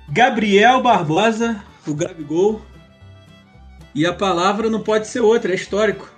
Gabriel 0.10 0.81
Barbosa, 0.81 1.63
o 1.88 1.93
Gabigol. 1.93 2.62
E 3.95 4.05
a 4.05 4.13
palavra 4.13 4.69
não 4.69 4.81
pode 4.81 5.07
ser 5.07 5.22
outra, 5.22 5.51
é 5.51 5.55
histórico. 5.55 6.12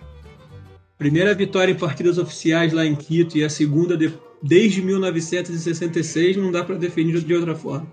Primeira 0.97 1.33
vitória 1.33 1.71
em 1.71 1.77
partidas 1.77 2.17
oficiais 2.17 2.73
lá 2.73 2.85
em 2.85 2.95
Quito 2.95 3.37
e 3.37 3.43
a 3.43 3.49
segunda 3.49 3.97
de, 3.97 4.13
desde 4.41 4.81
1966 4.81 6.37
não 6.37 6.51
dá 6.51 6.63
para 6.63 6.75
definir 6.75 7.19
de 7.21 7.33
outra 7.33 7.53
forma. 7.53 7.87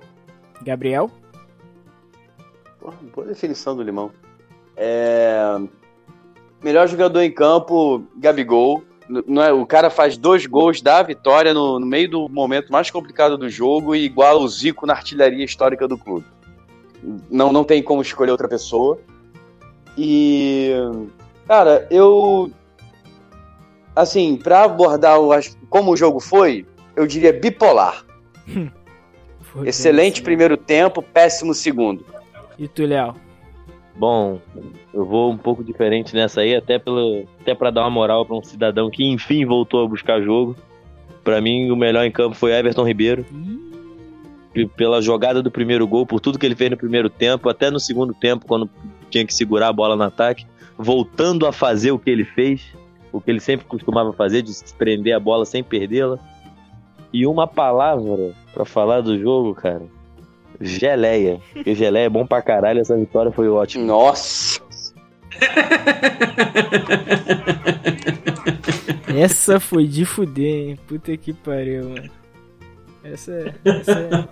Gabriel? 0.63 1.11
Porra, 2.79 2.97
boa 3.15 3.27
definição 3.27 3.77
do 3.77 3.83
Limão. 3.83 4.13
É... 4.77 5.61
Melhor 6.63 6.87
jogador 6.89 7.21
em 7.23 7.31
campo, 7.31 8.05
Gabigol. 8.17 8.85
Não 9.27 9.43
é, 9.43 9.53
o 9.53 9.67
cara 9.67 9.91
faz 9.91 10.17
dois 10.17 10.47
gols, 10.47 10.81
dá 10.81 10.99
a 10.99 11.03
vitória 11.03 11.53
no, 11.53 11.79
no 11.79 11.85
meio 11.85 12.09
do 12.09 12.29
momento 12.29 12.73
mais 12.73 12.91
complicado 12.91 13.37
do 13.37 13.49
jogo 13.49 13.95
e 13.95 14.05
iguala 14.05 14.39
o 14.39 14.49
Zico 14.49 14.87
na 14.87 14.95
artilharia 14.95 15.45
histórica 15.45 15.87
do 15.89 15.99
clube. 15.99 16.25
Não, 17.29 17.53
não 17.53 17.65
tem 17.65 17.83
como 17.83 18.01
escolher 18.01 18.31
outra 18.31 18.49
pessoa. 18.49 18.99
E. 19.99 20.71
Cara, 21.47 21.87
eu. 21.91 22.51
Assim, 23.95 24.37
pra 24.37 24.65
abordar 24.65 25.21
o, 25.21 25.31
como 25.69 25.93
o 25.93 25.97
jogo 25.97 26.21
foi, 26.21 26.65
eu 26.97 27.07
diria 27.07 27.33
bipolar. 27.33 28.05
Excelente 29.65 30.21
bem, 30.21 30.25
primeiro 30.25 30.57
tempo, 30.57 31.03
péssimo 31.03 31.53
segundo. 31.53 32.07
E 32.59 32.67
tu, 32.67 32.87
Léo? 32.87 33.15
Bom, 33.95 34.41
eu 34.93 35.05
vou 35.05 35.31
um 35.31 35.37
pouco 35.37 35.63
diferente 35.63 36.15
nessa 36.15 36.41
aí, 36.41 36.57
até, 36.57 36.79
pelo, 36.79 37.25
até 37.41 37.55
para 37.55 37.71
dar 37.71 37.83
uma 37.83 37.91
moral 37.91 38.25
para 38.25 38.37
um 38.37 38.43
cidadão 38.43 38.91
que 38.91 39.05
enfim 39.05 39.45
voltou 39.45 39.85
a 39.85 39.89
buscar 39.89 40.21
jogo. 40.23 40.57
Para 41.23 41.41
mim, 41.41 41.71
o 41.71 41.77
melhor 41.77 42.05
em 42.05 42.11
campo 42.11 42.35
foi 42.35 42.53
Everton 42.53 42.85
Ribeiro. 42.85 43.25
Pela 44.77 45.01
jogada 45.01 45.43
do 45.43 45.51
primeiro 45.51 45.87
gol, 45.87 46.07
por 46.07 46.21
tudo 46.21 46.39
que 46.39 46.45
ele 46.45 46.57
fez 46.57 46.71
no 46.71 46.77
primeiro 46.77 47.09
tempo, 47.09 47.49
até 47.49 47.71
no 47.71 47.81
segundo 47.81 48.13
tempo, 48.13 48.47
quando 48.47 48.69
tinha 49.11 49.25
que 49.25 49.35
segurar 49.35 49.69
a 49.69 49.73
bola 49.73 49.97
no 49.97 50.03
ataque, 50.03 50.47
voltando 50.77 51.47
a 51.47 51.53
fazer 51.53 51.91
o 51.91 51.99
que 51.99 52.11
ele 52.11 52.25
fez, 52.25 52.75
o 53.13 53.21
que 53.21 53.31
ele 53.31 53.41
sempre 53.41 53.67
costumava 53.67 54.13
fazer, 54.13 54.43
de 54.43 54.53
prender 54.77 55.15
a 55.15 55.21
bola 55.21 55.45
sem 55.45 55.63
perdê-la. 55.63 56.19
E 57.13 57.27
uma 57.27 57.47
palavra 57.47 58.35
para 58.53 58.65
falar 58.65 59.03
do 59.03 59.19
jogo, 59.19 59.55
cara. 59.55 59.83
Geleia. 60.61 61.41
Porque 61.53 61.75
geleia 61.75 62.07
é 62.07 62.09
bom 62.09 62.27
pra 62.27 62.43
caralho, 62.43 62.81
essa 62.81 62.97
vitória 62.97 63.33
foi 63.33 63.49
ótima. 63.49 63.85
Nossa! 63.85 64.61
Essa 69.17 69.61
foi 69.61 69.87
de 69.87 70.05
fuder, 70.05 70.69
hein? 70.71 70.79
Puta 70.87 71.17
que 71.17 71.33
pariu, 71.33 71.91
mano. 71.91 72.11
Essa, 73.05 73.55
essa, 73.65 74.29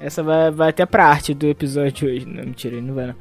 essa 0.00 0.22
vai, 0.22 0.50
vai 0.50 0.70
até 0.70 0.86
pra 0.86 1.06
arte 1.06 1.34
do 1.34 1.46
episódio 1.46 2.08
hoje. 2.08 2.26
Não, 2.26 2.44
mentira, 2.44 2.80
não 2.80 2.94
vai 2.94 3.08
não. 3.08 3.14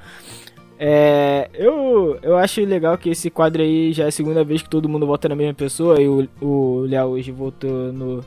É, 0.77 1.49
eu, 1.53 2.17
eu 2.21 2.37
acho 2.37 2.61
legal 2.61 2.97
que 2.97 3.09
esse 3.09 3.29
quadro 3.29 3.61
aí 3.61 3.93
já 3.93 4.05
é 4.05 4.07
a 4.07 4.11
segunda 4.11 4.43
vez 4.43 4.61
que 4.61 4.69
todo 4.69 4.89
mundo 4.89 5.07
vota 5.07 5.29
na 5.29 5.35
mesma 5.35 5.53
pessoa 5.53 6.01
e 6.01 6.07
o, 6.07 6.27
o 6.41 6.79
Léo 6.81 7.07
hoje 7.09 7.31
votou 7.31 7.93
no, 7.93 8.25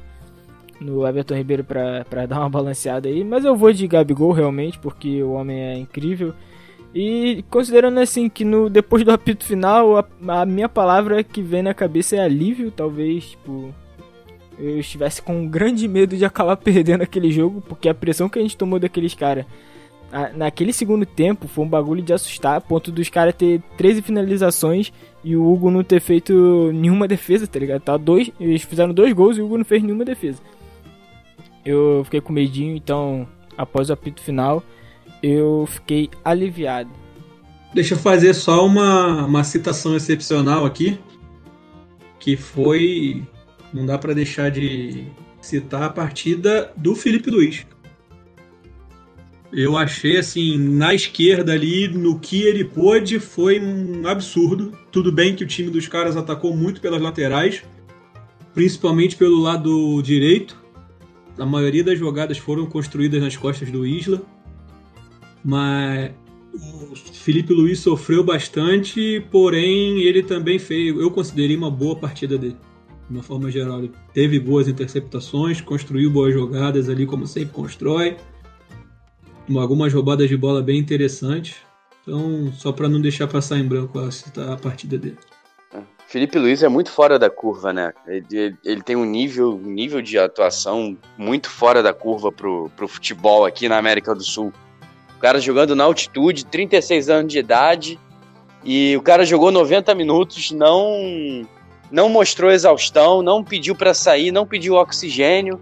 no 0.81 1.07
Everton 1.07 1.35
Ribeiro 1.35 1.65
pra 1.65 2.27
dar 2.27 2.41
uma 2.41 2.51
balanceada 2.51 3.09
aí. 3.09 3.25
Mas 3.25 3.45
eu 3.45 3.57
vou 3.57 3.73
de 3.73 3.87
Gabigol 3.87 4.33
realmente, 4.33 4.79
porque 4.79 5.23
o 5.23 5.33
homem 5.33 5.61
é 5.61 5.79
incrível. 5.79 6.35
E 6.95 7.45
considerando 7.51 8.01
assim 8.01 8.29
que 8.29 8.45
no 8.45 8.71
depois 8.71 9.05
do 9.05 9.13
apito 9.13 9.45
final, 9.45 9.99
a, 9.99 10.07
a, 10.29 10.47
minha 10.47 10.69
palavra 10.69 11.23
que 11.23 11.43
vem 11.43 11.63
na 11.63 11.75
cabeça 11.75 12.17
é 12.17 12.21
alívio, 12.21 12.71
talvez, 12.71 13.31
tipo, 13.31 13.75
eu 14.59 14.81
estivesse 14.81 15.21
com 15.21 15.41
um 15.41 15.49
grande 15.49 15.87
medo 15.87 16.17
de 16.17 16.25
acabar 16.25 16.57
perdendo 16.59 17.03
aquele 17.03 17.31
jogo, 17.31 17.61
porque 17.61 17.89
a 17.89 17.95
pressão 17.95 18.29
que 18.29 18.39
a 18.39 18.43
gente 18.43 18.57
tomou 18.57 18.79
daqueles 18.79 19.15
caras 19.15 19.45
naquele 20.35 20.73
segundo 20.73 21.05
tempo 21.05 21.47
foi 21.47 21.65
um 21.65 21.69
bagulho 21.69 22.03
de 22.03 22.13
assustar, 22.13 22.57
a 22.57 22.61
ponto 22.61 22.91
dos 22.91 23.11
caras 23.11 23.35
ter 23.35 23.61
13 23.77 24.03
finalizações 24.03 24.91
e 25.23 25.37
o 25.37 25.53
Hugo 25.53 25.71
não 25.71 25.85
ter 25.85 26.01
feito 26.01 26.73
nenhuma 26.73 27.07
defesa, 27.07 27.47
tá 27.47 27.59
ligado? 27.59 27.83
Tá 27.83 27.97
dois, 27.97 28.31
eles 28.41 28.63
fizeram 28.63 28.95
dois 28.95 29.13
gols 29.13 29.37
e 29.37 29.43
o 29.43 29.45
Hugo 29.45 29.59
não 29.59 29.65
fez 29.65 29.83
nenhuma 29.83 30.05
defesa. 30.05 30.41
Eu 31.69 32.01
fiquei 32.03 32.23
com 32.23 32.33
medinho, 32.33 32.75
então 32.75 33.29
após 33.55 33.91
o 33.91 33.93
apito 33.93 34.23
final, 34.23 34.65
eu 35.23 35.69
fiquei 35.71 36.09
aliviado. 36.25 36.89
Deixa 37.75 37.93
eu 37.93 37.99
fazer 37.99 38.33
só 38.33 38.65
uma, 38.65 39.27
uma 39.27 39.45
citação 39.45 39.95
excepcional 39.95 40.65
aqui, 40.65 40.99
que 42.19 42.39
foi. 42.39 43.23
Não 43.71 43.85
dá 43.85 43.99
para 43.99 44.15
deixar 44.15 44.51
de 44.51 45.09
citar 45.43 45.83
a 45.83 45.91
partida 45.91 46.73
do 46.75 46.95
Felipe 46.95 47.31
Luiz. 47.31 47.67
Eu 49.53 49.77
achei 49.77 50.17
assim, 50.17 50.57
na 50.57 50.95
esquerda 50.95 51.53
ali, 51.53 51.87
no 51.87 52.19
que 52.19 52.45
ele 52.45 52.65
pôde, 52.65 53.21
foi 53.21 53.61
um 53.61 54.07
absurdo. 54.07 54.73
Tudo 54.91 55.13
bem 55.13 55.37
que 55.37 55.45
o 55.45 55.47
time 55.47 55.69
dos 55.69 55.87
caras 55.87 56.17
atacou 56.17 56.57
muito 56.57 56.81
pelas 56.81 57.03
laterais, 57.03 57.63
principalmente 58.55 59.17
pelo 59.17 59.39
lado 59.39 60.01
direito. 60.01 60.68
A 61.39 61.47
maioria 61.47 61.85
das 61.85 61.99
jogadas 61.99 62.39
foram 62.39 62.67
construídas 62.67 63.23
nas 63.23 63.37
costas 63.37 63.71
do 63.71 63.87
Isla. 63.87 64.23
Mas 65.45 66.13
o 66.53 66.97
Felipe 66.97 67.53
Luiz 67.53 67.79
sofreu 67.81 68.25
bastante, 68.25 69.25
porém 69.31 70.01
ele 70.03 70.23
também 70.23 70.59
fez, 70.59 70.97
eu 70.97 71.11
considerei 71.11 71.57
uma 71.57 71.71
boa 71.71 71.95
partida 71.97 72.37
dele, 72.37 72.57
de 73.09 73.15
uma 73.15 73.23
forma 73.23 73.51
geral. 73.51 73.79
Ele 73.79 73.93
teve 74.13 74.41
boas 74.41 74.67
interceptações, 74.67 75.61
construiu 75.61 76.11
boas 76.11 76.35
jogadas 76.35 76.89
ali, 76.89 77.07
como 77.07 77.27
sempre 77.27 77.55
constrói. 77.55 78.17
Algumas 79.57 79.93
roubadas 79.93 80.29
de 80.29 80.37
bola 80.37 80.61
bem 80.61 80.79
interessantes. 80.79 81.57
Então, 82.03 82.53
só 82.53 82.73
para 82.73 82.89
não 82.89 83.01
deixar 83.01 83.27
passar 83.29 83.59
em 83.59 83.65
branco 83.65 83.99
a, 83.99 84.53
a 84.53 84.57
partida 84.57 84.99
dele. 84.99 85.17
Felipe 86.09 86.39
Luiz 86.39 86.63
é 86.63 86.69
muito 86.69 86.91
fora 86.91 87.19
da 87.19 87.29
curva, 87.29 87.71
né? 87.71 87.93
Ele, 88.07 88.57
ele, 88.65 88.81
tem 88.81 88.97
um 88.97 89.05
nível, 89.05 89.61
um 89.63 89.71
nível 89.71 90.01
de 90.01 90.19
atuação 90.19 90.97
muito 91.19 91.51
fora 91.51 91.83
da 91.83 91.93
curva 91.93 92.33
pro, 92.33 92.71
pro 92.75 92.89
futebol 92.89 93.45
aqui 93.45 93.69
na 93.69 93.77
América 93.77 94.15
do 94.15 94.25
Sul. 94.25 94.51
O 95.15 95.21
cara 95.21 95.39
jogando 95.39 95.77
na 95.77 95.85
altitude, 95.85 96.47
36 96.47 97.11
anos 97.11 97.31
de 97.31 97.39
idade, 97.39 98.01
e 98.65 98.97
o 98.97 99.03
cara 99.03 99.27
jogou 99.27 99.51
90 99.51 99.95
minutos, 99.95 100.51
não 100.51 101.47
não 101.91 102.09
mostrou 102.09 102.51
exaustão, 102.51 103.21
não 103.21 103.45
pediu 103.45 103.75
para 103.75 103.93
sair, 103.93 104.33
não 104.33 104.47
pediu 104.47 104.77
oxigênio. 104.77 105.61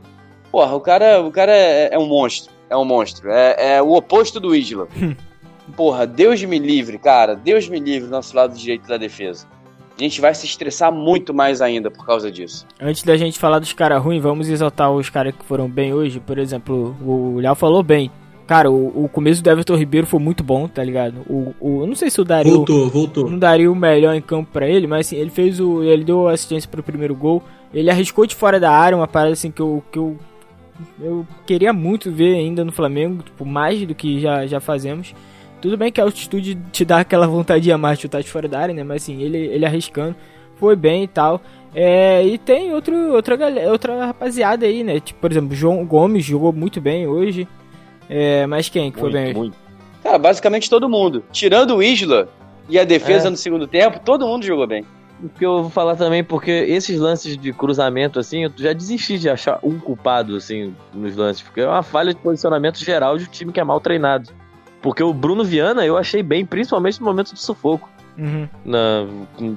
Porra, 0.52 0.76
o 0.76 0.80
cara, 0.80 1.22
o 1.22 1.32
cara 1.32 1.52
é, 1.52 1.88
é 1.92 1.98
um 1.98 2.06
monstro, 2.06 2.52
é 2.70 2.76
um 2.76 2.84
monstro. 2.84 3.32
É, 3.32 3.74
é 3.74 3.82
o 3.82 3.94
oposto 3.94 4.38
do 4.38 4.54
Isla. 4.54 4.86
Porra, 5.76 6.06
Deus 6.06 6.40
me 6.44 6.60
livre, 6.60 6.98
cara, 6.98 7.34
Deus 7.34 7.68
me 7.68 7.80
livre 7.80 8.08
nosso 8.08 8.36
lado 8.36 8.56
direito 8.56 8.86
da 8.86 8.96
defesa. 8.96 9.55
A 9.98 10.02
gente 10.02 10.20
vai 10.20 10.34
se 10.34 10.44
estressar 10.44 10.92
muito 10.92 11.32
mais 11.32 11.62
ainda 11.62 11.90
por 11.90 12.04
causa 12.04 12.30
disso. 12.30 12.66
Antes 12.78 13.02
da 13.02 13.16
gente 13.16 13.38
falar 13.38 13.58
dos 13.58 13.72
caras 13.72 14.02
ruins, 14.02 14.22
vamos 14.22 14.48
exaltar 14.48 14.92
os 14.92 15.08
caras 15.08 15.34
que 15.34 15.44
foram 15.44 15.68
bem 15.68 15.94
hoje. 15.94 16.20
Por 16.20 16.38
exemplo, 16.38 16.94
o 17.02 17.40
Léo 17.40 17.54
falou 17.54 17.82
bem. 17.82 18.10
Cara, 18.46 18.70
o, 18.70 19.04
o, 19.04 19.08
começo 19.08 19.42
do 19.42 19.50
Everton 19.50 19.74
Ribeiro 19.74 20.06
foi 20.06 20.20
muito 20.20 20.44
bom, 20.44 20.68
tá 20.68 20.84
ligado? 20.84 21.22
O, 21.28 21.52
o, 21.58 21.80
eu 21.82 21.86
não 21.86 21.96
sei 21.96 22.10
se 22.10 22.20
o 22.20 22.24
Dario. 22.24 22.52
Voltou, 22.52 22.88
voltou. 22.88 23.28
Não 23.28 23.38
daria 23.38 23.70
o 23.70 23.74
melhor 23.74 24.14
em 24.14 24.20
campo 24.20 24.50
pra 24.52 24.68
ele, 24.68 24.86
mas 24.86 25.06
assim, 25.06 25.16
ele 25.16 25.30
fez 25.30 25.58
o. 25.58 25.82
Ele 25.82 26.04
deu 26.04 26.28
assistência 26.28 26.70
pro 26.70 26.82
primeiro 26.82 27.14
gol. 27.14 27.42
Ele 27.74 27.90
arriscou 27.90 28.24
de 28.24 28.36
fora 28.36 28.60
da 28.60 28.70
área, 28.70 28.96
uma 28.96 29.08
parada 29.08 29.32
assim 29.32 29.50
que 29.50 29.60
eu. 29.60 29.82
Que 29.90 29.98
eu, 29.98 30.16
eu 31.00 31.26
queria 31.44 31.72
muito 31.72 32.12
ver 32.12 32.36
ainda 32.36 32.64
no 32.64 32.70
Flamengo, 32.70 33.24
tipo, 33.24 33.44
mais 33.44 33.84
do 33.84 33.94
que 33.96 34.20
já, 34.20 34.46
já 34.46 34.60
fazemos. 34.60 35.12
Tudo 35.66 35.76
bem 35.76 35.90
que 35.90 36.00
a 36.00 36.04
altitude 36.04 36.56
te 36.70 36.84
dá 36.84 37.00
aquela 37.00 37.26
vontade 37.26 37.72
a 37.72 37.76
mais 37.76 37.98
de 37.98 38.02
chutar 38.02 38.22
de 38.22 38.30
fora 38.30 38.46
da 38.46 38.60
área, 38.60 38.72
né? 38.72 38.84
Mas 38.84 39.02
assim, 39.02 39.20
ele, 39.20 39.36
ele 39.36 39.66
arriscando, 39.66 40.14
foi 40.54 40.76
bem 40.76 41.02
e 41.02 41.08
tal. 41.08 41.40
É, 41.74 42.24
e 42.24 42.38
tem 42.38 42.72
outro, 42.72 43.12
outra, 43.12 43.34
galera, 43.34 43.72
outra 43.72 44.06
rapaziada 44.06 44.64
aí, 44.64 44.84
né? 44.84 45.00
Tipo, 45.00 45.18
por 45.18 45.32
exemplo, 45.32 45.56
João 45.56 45.84
Gomes 45.84 46.24
jogou 46.24 46.52
muito 46.52 46.80
bem 46.80 47.08
hoje. 47.08 47.48
É, 48.08 48.46
mas 48.46 48.68
quem 48.68 48.92
que 48.92 49.00
foi 49.00 49.10
muito, 49.10 49.24
bem? 49.24 49.34
Muito. 49.34 49.56
Cara, 50.04 50.18
basicamente 50.18 50.70
todo 50.70 50.88
mundo. 50.88 51.24
Tirando 51.32 51.74
o 51.74 51.82
Isla 51.82 52.28
e 52.68 52.78
a 52.78 52.84
defesa 52.84 53.26
é. 53.26 53.30
no 53.30 53.36
segundo 53.36 53.66
tempo, 53.66 53.98
todo 53.98 54.24
mundo 54.24 54.46
jogou 54.46 54.68
bem. 54.68 54.84
O 55.20 55.28
que 55.28 55.44
eu 55.44 55.62
vou 55.62 55.70
falar 55.70 55.96
também, 55.96 56.22
porque 56.22 56.52
esses 56.52 57.00
lances 57.00 57.36
de 57.36 57.52
cruzamento, 57.52 58.20
assim, 58.20 58.44
eu 58.44 58.52
já 58.56 58.72
desisti 58.72 59.18
de 59.18 59.28
achar 59.28 59.58
um 59.64 59.80
culpado, 59.80 60.36
assim, 60.36 60.72
nos 60.94 61.16
lances, 61.16 61.42
porque 61.42 61.60
é 61.60 61.66
uma 61.66 61.82
falha 61.82 62.14
de 62.14 62.20
posicionamento 62.20 62.78
geral 62.78 63.18
de 63.18 63.24
um 63.24 63.30
time 63.30 63.52
que 63.52 63.58
é 63.58 63.64
mal 63.64 63.80
treinado. 63.80 64.30
Porque 64.86 65.02
o 65.02 65.12
Bruno 65.12 65.42
Viana 65.42 65.84
eu 65.84 65.98
achei 65.98 66.22
bem, 66.22 66.46
principalmente 66.46 67.00
no 67.00 67.06
momento 67.06 67.32
do 67.32 67.38
sufoco. 67.40 67.90
Uhum. 68.16 68.48
Na, 68.64 69.04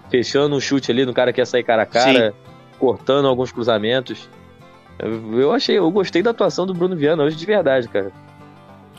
fechando 0.09 0.55
um 0.55 0.59
chute 0.59 0.89
ali 0.89 1.05
no 1.05 1.13
cara 1.13 1.31
que 1.31 1.39
ia 1.39 1.45
sair 1.45 1.61
cara 1.61 1.83
a 1.83 1.85
cara, 1.85 2.31
Sim. 2.31 2.35
cortando 2.79 3.27
alguns 3.27 3.51
cruzamentos. 3.51 4.27
Eu, 4.97 5.39
eu 5.39 5.51
achei, 5.53 5.77
eu 5.77 5.91
gostei 5.91 6.23
da 6.23 6.31
atuação 6.31 6.65
do 6.65 6.73
Bruno 6.73 6.95
Viana 6.95 7.21
hoje 7.21 7.35
de 7.35 7.45
verdade, 7.45 7.87
cara. 7.89 8.11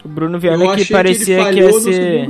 O 0.04 0.08
Bruno 0.08 0.38
Viana 0.38 0.76
que 0.76 0.84
parecia 0.84 1.46
que, 1.46 1.50
que, 1.50 1.58
ia 1.58 1.72
ser. 1.72 2.28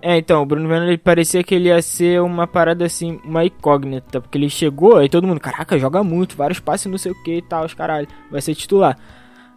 É, 0.00 0.16
então, 0.16 0.44
o 0.44 0.46
Bruno 0.46 0.68
Viana 0.68 0.86
ele 0.86 0.96
parecia 0.96 1.42
que 1.42 1.52
ele 1.52 1.70
ia 1.70 1.82
ser 1.82 2.22
uma 2.22 2.46
parada 2.46 2.84
assim, 2.84 3.20
uma 3.24 3.44
incógnita. 3.44 4.20
Porque 4.20 4.38
ele 4.38 4.48
chegou, 4.48 4.96
aí 4.96 5.08
todo 5.08 5.26
mundo, 5.26 5.40
caraca, 5.40 5.76
joga 5.76 6.04
muito, 6.04 6.36
vários 6.36 6.60
passes, 6.60 6.86
não 6.86 6.96
sei 6.96 7.10
o 7.10 7.20
que 7.24 7.38
e 7.38 7.42
tal, 7.42 7.64
os 7.64 7.74
caralho, 7.74 8.06
vai 8.30 8.40
ser 8.40 8.54
titular. 8.54 8.96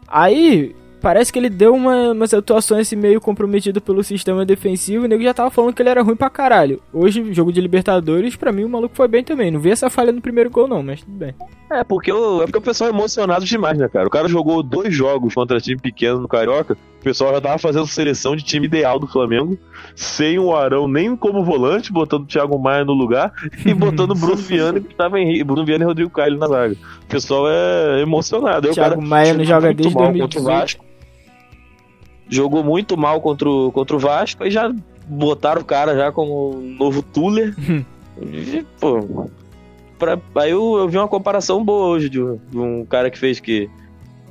Aí, 0.07 0.75
parece 1.03 1.33
que 1.33 1.37
ele 1.37 1.49
deu 1.49 1.75
uma, 1.75 2.13
umas 2.13 2.33
atuações 2.33 2.87
assim, 2.87 2.95
meio 2.95 3.19
comprometido 3.19 3.81
pelo 3.81 4.01
sistema 4.01 4.45
defensivo. 4.45 5.03
E 5.03 5.05
o 5.05 5.09
nego 5.09 5.21
já 5.21 5.33
tava 5.33 5.51
falando 5.51 5.73
que 5.73 5.81
ele 5.81 5.89
era 5.89 6.01
ruim 6.01 6.15
pra 6.15 6.29
caralho. 6.29 6.81
Hoje, 6.93 7.33
jogo 7.33 7.51
de 7.51 7.59
Libertadores, 7.59 8.37
pra 8.37 8.53
mim 8.53 8.63
o 8.63 8.69
maluco 8.69 8.95
foi 8.95 9.09
bem 9.09 9.21
também. 9.21 9.51
Não 9.51 9.59
vi 9.59 9.69
essa 9.69 9.89
falha 9.89 10.13
no 10.13 10.21
primeiro 10.21 10.49
gol, 10.49 10.65
não, 10.65 10.81
mas 10.81 11.01
tudo 11.01 11.11
bem. 11.11 11.35
É, 11.69 11.83
porque 11.83 12.11
o, 12.11 12.41
é 12.41 12.45
porque 12.45 12.57
o 12.57 12.61
pessoal 12.61 12.89
é 12.89 12.93
emocionado 12.93 13.43
demais, 13.43 13.77
né, 13.77 13.89
cara? 13.89 14.07
O 14.07 14.11
cara 14.11 14.29
jogou 14.29 14.63
dois 14.63 14.93
jogos 14.93 15.33
contra 15.33 15.59
time 15.59 15.79
pequeno 15.79 16.21
no 16.21 16.27
Carioca. 16.27 16.77
O 17.01 17.03
pessoal 17.03 17.33
já 17.33 17.41
tava 17.41 17.57
fazendo 17.57 17.85
seleção 17.85 18.33
de 18.33 18.43
time 18.43 18.65
ideal 18.65 18.97
do 18.97 19.07
Flamengo, 19.07 19.57
sem 19.93 20.39
o 20.39 20.55
Arão 20.55 20.87
nem 20.87 21.17
como 21.17 21.43
volante, 21.43 21.91
botando 21.91 22.23
o 22.23 22.27
Thiago 22.27 22.57
Maia 22.57 22.85
no 22.85 22.93
lugar 22.93 23.33
e 23.65 23.73
botando 23.75 24.11
o 24.11 24.15
Bruno 24.15 24.37
Viana, 24.37 24.79
que 24.79 24.95
tava 24.95 25.19
em 25.19 25.43
Bruno 25.43 25.65
Viana 25.65 25.83
e 25.83 25.87
Rodrigo 25.87 26.09
Caio 26.11 26.37
na 26.37 26.47
zaga. 26.47 26.75
O 27.03 27.07
pessoal 27.07 27.49
é 27.49 27.99
emocionado. 28.01 28.69
O 28.69 28.71
Thiago 28.71 29.01
Maia 29.01 29.33
não 29.33 29.43
joga 29.43 29.73
desde 29.73 29.93
2018. 29.93 30.92
Jogou 32.33 32.63
muito 32.63 32.97
mal 32.97 33.21
contra 33.21 33.49
o, 33.49 33.71
contra 33.71 33.95
o 33.95 33.99
Vasco 33.99 34.45
e 34.45 34.51
já 34.51 34.73
botaram 35.07 35.61
o 35.61 35.65
cara 35.65 35.95
já 35.95 36.11
como 36.11 36.55
um 36.57 36.75
novo 36.77 37.01
Tuller. 37.01 37.53
e, 38.21 38.65
pô, 38.79 39.27
pra, 39.99 40.19
aí 40.35 40.51
eu, 40.51 40.77
eu 40.77 40.87
vi 40.89 40.97
uma 40.97 41.07
comparação 41.07 41.63
boa 41.63 41.87
hoje 41.87 42.09
de 42.09 42.21
um, 42.21 42.39
de 42.49 42.57
um 42.57 42.85
cara 42.85 43.09
que 43.11 43.17
fez 43.19 43.39
que 43.39 43.69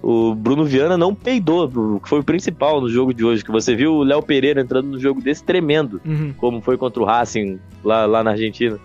o 0.03 0.35
Bruno 0.35 0.65
Viana 0.65 0.97
não 0.97 1.15
peidou, 1.15 2.01
que 2.03 2.09
foi 2.09 2.19
o 2.21 2.25
principal 2.25 2.81
no 2.81 2.89
jogo 2.89 3.15
de 3.15 3.25
hoje. 3.25 3.45
Que 3.45 3.53
você 3.53 3.75
viu 3.75 3.95
o 3.95 4.03
Léo 4.03 4.21
Pereira 4.23 4.61
entrando 4.61 4.89
no 4.89 4.99
jogo 4.99 5.21
desse 5.23 5.45
tremendo, 5.45 6.01
Uhum. 6.05 6.35
como 6.39 6.61
foi 6.61 6.77
contra 6.77 7.01
o 7.01 7.07
Racing 7.07 7.61
lá, 7.85 8.05
lá 8.05 8.25
na 8.25 8.33
Argentina. 8.33 8.79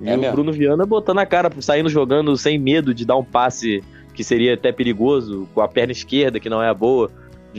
E 0.00 0.08
É 0.08 0.16
o 0.16 0.18
mesmo. 0.18 0.32
Bruno 0.34 0.52
Viana 0.52 0.86
botando 0.86 1.18
a 1.18 1.26
cara, 1.26 1.50
saindo 1.60 1.88
jogando 1.90 2.34
sem 2.36 2.58
medo 2.58 2.94
de 2.94 3.04
dar 3.04 3.16
um 3.16 3.24
passe 3.24 3.82
que 4.14 4.24
seria 4.24 4.54
até 4.54 4.72
perigoso, 4.72 5.46
com 5.54 5.60
a 5.60 5.68
perna 5.68 5.92
esquerda, 5.92 6.38
que 6.40 6.48
não 6.48 6.62
é 6.62 6.68
a 6.68 6.74
boa, 6.74 7.10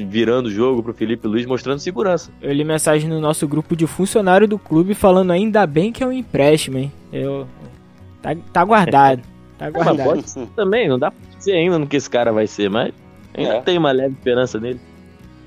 virando 0.04 0.48
o 0.48 0.52
jogo 0.52 0.84
pro 0.84 0.94
Felipe 0.94 1.28
Luiz, 1.28 1.46
mostrando 1.46 1.80
segurança. 1.80 2.32
Eu 2.42 2.52
li 2.52 2.64
mensagem 2.64 3.10
no 3.10 3.20
nosso 3.22 3.48
grupo 3.48 3.76
de 3.76 3.88
funcionário 3.88 4.48
do 4.48 4.58
clube 4.60 4.94
falando 4.94 5.32
ainda 5.32 5.66
bem 5.66 5.92
que 5.92 6.04
é 6.04 6.08
um 6.08 6.12
empréstimo, 6.12 6.78
hein? 6.78 6.92
Eu... 7.14 7.48
Tá, 8.22 8.36
tá 8.52 8.64
guardado. 8.66 9.22
Tá 9.58 9.72
Mas 9.72 9.74
guardado. 9.74 10.06
pode 10.08 10.30
ser 10.30 10.48
também, 10.54 10.90
não 10.90 11.00
dá 11.00 11.10
pra 11.12 11.20
dizer 11.38 11.54
ainda 11.54 11.80
no 11.80 11.88
que 11.88 11.96
esse 11.96 12.10
cara 12.10 12.34
vai 12.34 12.46
ser, 12.46 12.70
mas 12.70 12.94
ainda 13.34 13.54
É. 13.54 13.62
tem 13.62 13.78
uma 13.78 13.90
leve 13.94 14.14
esperança 14.14 14.60
nele. 14.60 14.82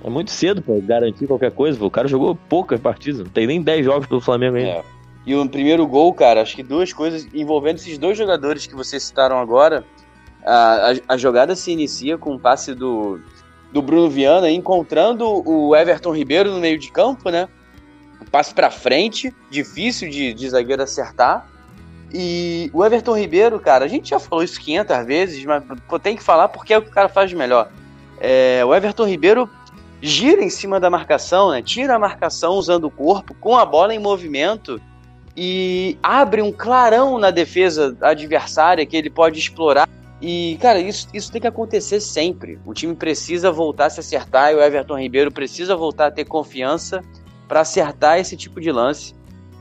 É 0.03 0.09
muito 0.09 0.31
cedo 0.31 0.63
pra 0.63 0.77
garantir 0.79 1.27
qualquer 1.27 1.51
coisa, 1.51 1.79
pô. 1.79 1.85
o 1.85 1.91
cara 1.91 2.09
jogou 2.09 2.35
poucas 2.35 2.81
partidas, 2.81 3.21
não 3.21 3.27
tem 3.27 3.47
nem 3.47 3.61
10 3.61 3.85
jogos 3.85 4.07
pelo 4.07 4.23
Flamengo 4.23 4.57
ainda. 4.57 4.71
É. 4.71 4.83
E 5.27 5.35
o 5.35 5.47
primeiro 5.47 5.87
gol, 5.87 6.15
cara, 6.15 6.41
acho 6.41 6.57
que 6.57 6.63
duas 6.63 6.91
coisas 6.91 7.29
envolvendo 7.35 7.77
esses 7.77 7.99
dois 7.99 8.17
jogadores 8.17 8.67
que 8.67 8.75
vocês 8.75 9.03
citaram 9.03 9.39
agora. 9.39 9.85
A, 10.43 10.93
a, 10.93 11.15
a 11.15 11.17
jogada 11.19 11.55
se 11.55 11.71
inicia 11.71 12.17
com 12.17 12.33
um 12.33 12.39
passe 12.39 12.75
do, 12.75 13.21
do 13.73 13.83
Bruno 13.83 14.09
Viana 14.09 14.51
encontrando 14.51 15.43
o 15.47 15.77
Everton 15.77 16.15
Ribeiro 16.15 16.51
no 16.51 16.59
meio 16.59 16.79
de 16.79 16.91
campo, 16.91 17.31
né? 17.31 17.49
Um 18.21 18.25
passe 18.25 18.55
pra 18.55 18.71
frente, 18.71 19.35
difícil 19.51 20.09
de, 20.09 20.33
de 20.33 20.49
zagueiro 20.49 20.83
acertar. 20.83 21.47
E 22.13 22.71
o 22.73 22.85
Everton 22.85 23.17
Ribeiro, 23.17 23.61
cara, 23.61 23.85
a 23.85 23.89
gente 23.89 24.11
já 24.11 24.19
falou 24.19 24.43
isso 24.43 24.61
500 24.61 25.07
vezes, 25.07 25.45
mas 25.45 25.63
tem 26.03 26.17
que 26.17 26.23
falar 26.23 26.49
porque 26.49 26.73
é 26.73 26.79
o 26.79 26.83
que 26.83 26.89
o 26.89 26.93
cara 26.93 27.09
faz 27.09 27.29
de 27.29 27.37
melhor. 27.37 27.71
É, 28.19 28.65
o 28.65 28.75
Everton 28.75 29.07
Ribeiro 29.07 29.49
gira 30.01 30.43
em 30.43 30.51
cima 30.51 30.81
da 30.81 30.89
marcação, 30.89 31.51
né? 31.51 31.63
Tira 31.63 31.97
a 31.97 31.99
marcação 31.99 32.55
usando 32.55 32.85
o 32.85 32.91
corpo, 32.91 33.35
com 33.35 33.57
a 33.57 33.67
bola 33.67 33.95
em 33.95 33.99
movimento 33.99 34.81
e 35.37 35.97
abre 36.03 36.43
um 36.43 36.51
clarão 36.51 37.19
na 37.19 37.31
defesa 37.31 37.97
adversária 38.01 38.85
que 38.85 38.97
ele 38.97 39.11
pode 39.11 39.39
explorar. 39.39 39.89
E, 40.21 40.59
cara, 40.61 40.81
isso, 40.81 41.09
isso 41.15 41.31
tem 41.31 41.41
que 41.41 41.47
acontecer 41.47 42.01
sempre. 42.01 42.59
O 42.67 42.75
time 42.75 42.95
precisa 42.95 43.53
voltar 43.53 43.87
a 43.87 43.91
se 43.91 44.01
acertar 44.01 44.53
e 44.53 44.57
o 44.57 44.61
Everton 44.61 44.99
Ribeiro 44.99 45.31
precisa 45.31 45.77
voltar 45.77 46.07
a 46.07 46.11
ter 46.11 46.25
confiança 46.25 47.03
para 47.47 47.61
acertar 47.61 48.19
esse 48.19 48.37
tipo 48.37 48.61
de 48.61 48.73
lance. 48.73 49.15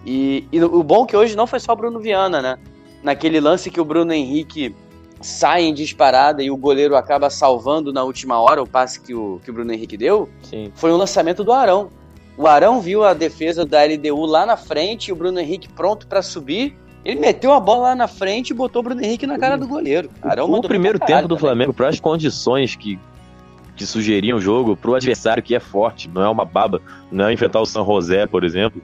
E, 0.05 0.47
e 0.51 0.63
o 0.63 0.83
bom 0.83 1.03
é 1.03 1.07
que 1.07 1.17
hoje 1.17 1.35
não 1.35 1.45
foi 1.45 1.59
só 1.59 1.73
o 1.73 1.75
Bruno 1.75 1.99
Viana, 1.99 2.41
né? 2.41 2.57
Naquele 3.03 3.39
lance 3.39 3.69
que 3.69 3.79
o 3.79 3.85
Bruno 3.85 4.11
Henrique 4.11 4.75
sai 5.21 5.63
em 5.63 5.73
disparada 5.73 6.43
e 6.43 6.51
o 6.51 6.57
goleiro 6.57 6.95
acaba 6.95 7.29
salvando 7.29 7.91
na 7.91 8.03
última 8.03 8.39
hora 8.39 8.61
o 8.61 8.67
passe 8.67 8.99
que 8.99 9.13
o, 9.13 9.39
que 9.43 9.49
o 9.49 9.53
Bruno 9.53 9.73
Henrique 9.73 9.97
deu, 9.97 10.29
Sim. 10.43 10.71
foi 10.75 10.91
um 10.91 10.97
lançamento 10.97 11.43
do 11.43 11.51
Arão. 11.51 11.89
O 12.37 12.45
Arão 12.45 12.79
viu 12.79 13.03
a 13.03 13.13
defesa 13.13 13.65
da 13.65 13.83
LDU 13.83 14.25
lá 14.25 14.45
na 14.45 14.55
frente 14.55 15.07
e 15.07 15.11
o 15.11 15.15
Bruno 15.15 15.39
Henrique 15.39 15.67
pronto 15.69 16.07
para 16.07 16.21
subir. 16.21 16.77
Ele 17.07 17.21
meteu 17.21 17.53
a 17.53 17.59
bola 17.61 17.83
lá 17.83 17.95
na 17.95 18.05
frente 18.05 18.49
e 18.49 18.53
botou 18.53 18.81
o 18.81 18.83
Bruno 18.83 19.01
Henrique 19.01 19.25
na 19.25 19.39
cara 19.39 19.57
do 19.57 19.65
goleiro. 19.65 20.09
Arão 20.21 20.51
o 20.51 20.61
primeiro 20.61 20.99
pra 20.99 21.07
caralho 21.07 21.25
tempo 21.25 21.35
do. 21.35 21.39
Flamengo, 21.39 21.73
para 21.73 21.87
as 21.87 22.01
condições 22.01 22.75
que, 22.75 22.99
que 23.77 23.85
sugeriam 23.85 24.37
o 24.37 24.41
jogo, 24.41 24.75
pro 24.75 24.93
adversário 24.93 25.41
que 25.41 25.55
é 25.55 25.59
forte, 25.61 26.09
não 26.09 26.21
é 26.21 26.27
uma 26.27 26.43
baba, 26.43 26.81
não 27.09 27.27
é 27.27 27.31
enfrentar 27.31 27.61
o 27.61 27.65
San 27.65 27.85
José, 27.85 28.27
por 28.27 28.43
exemplo. 28.43 28.81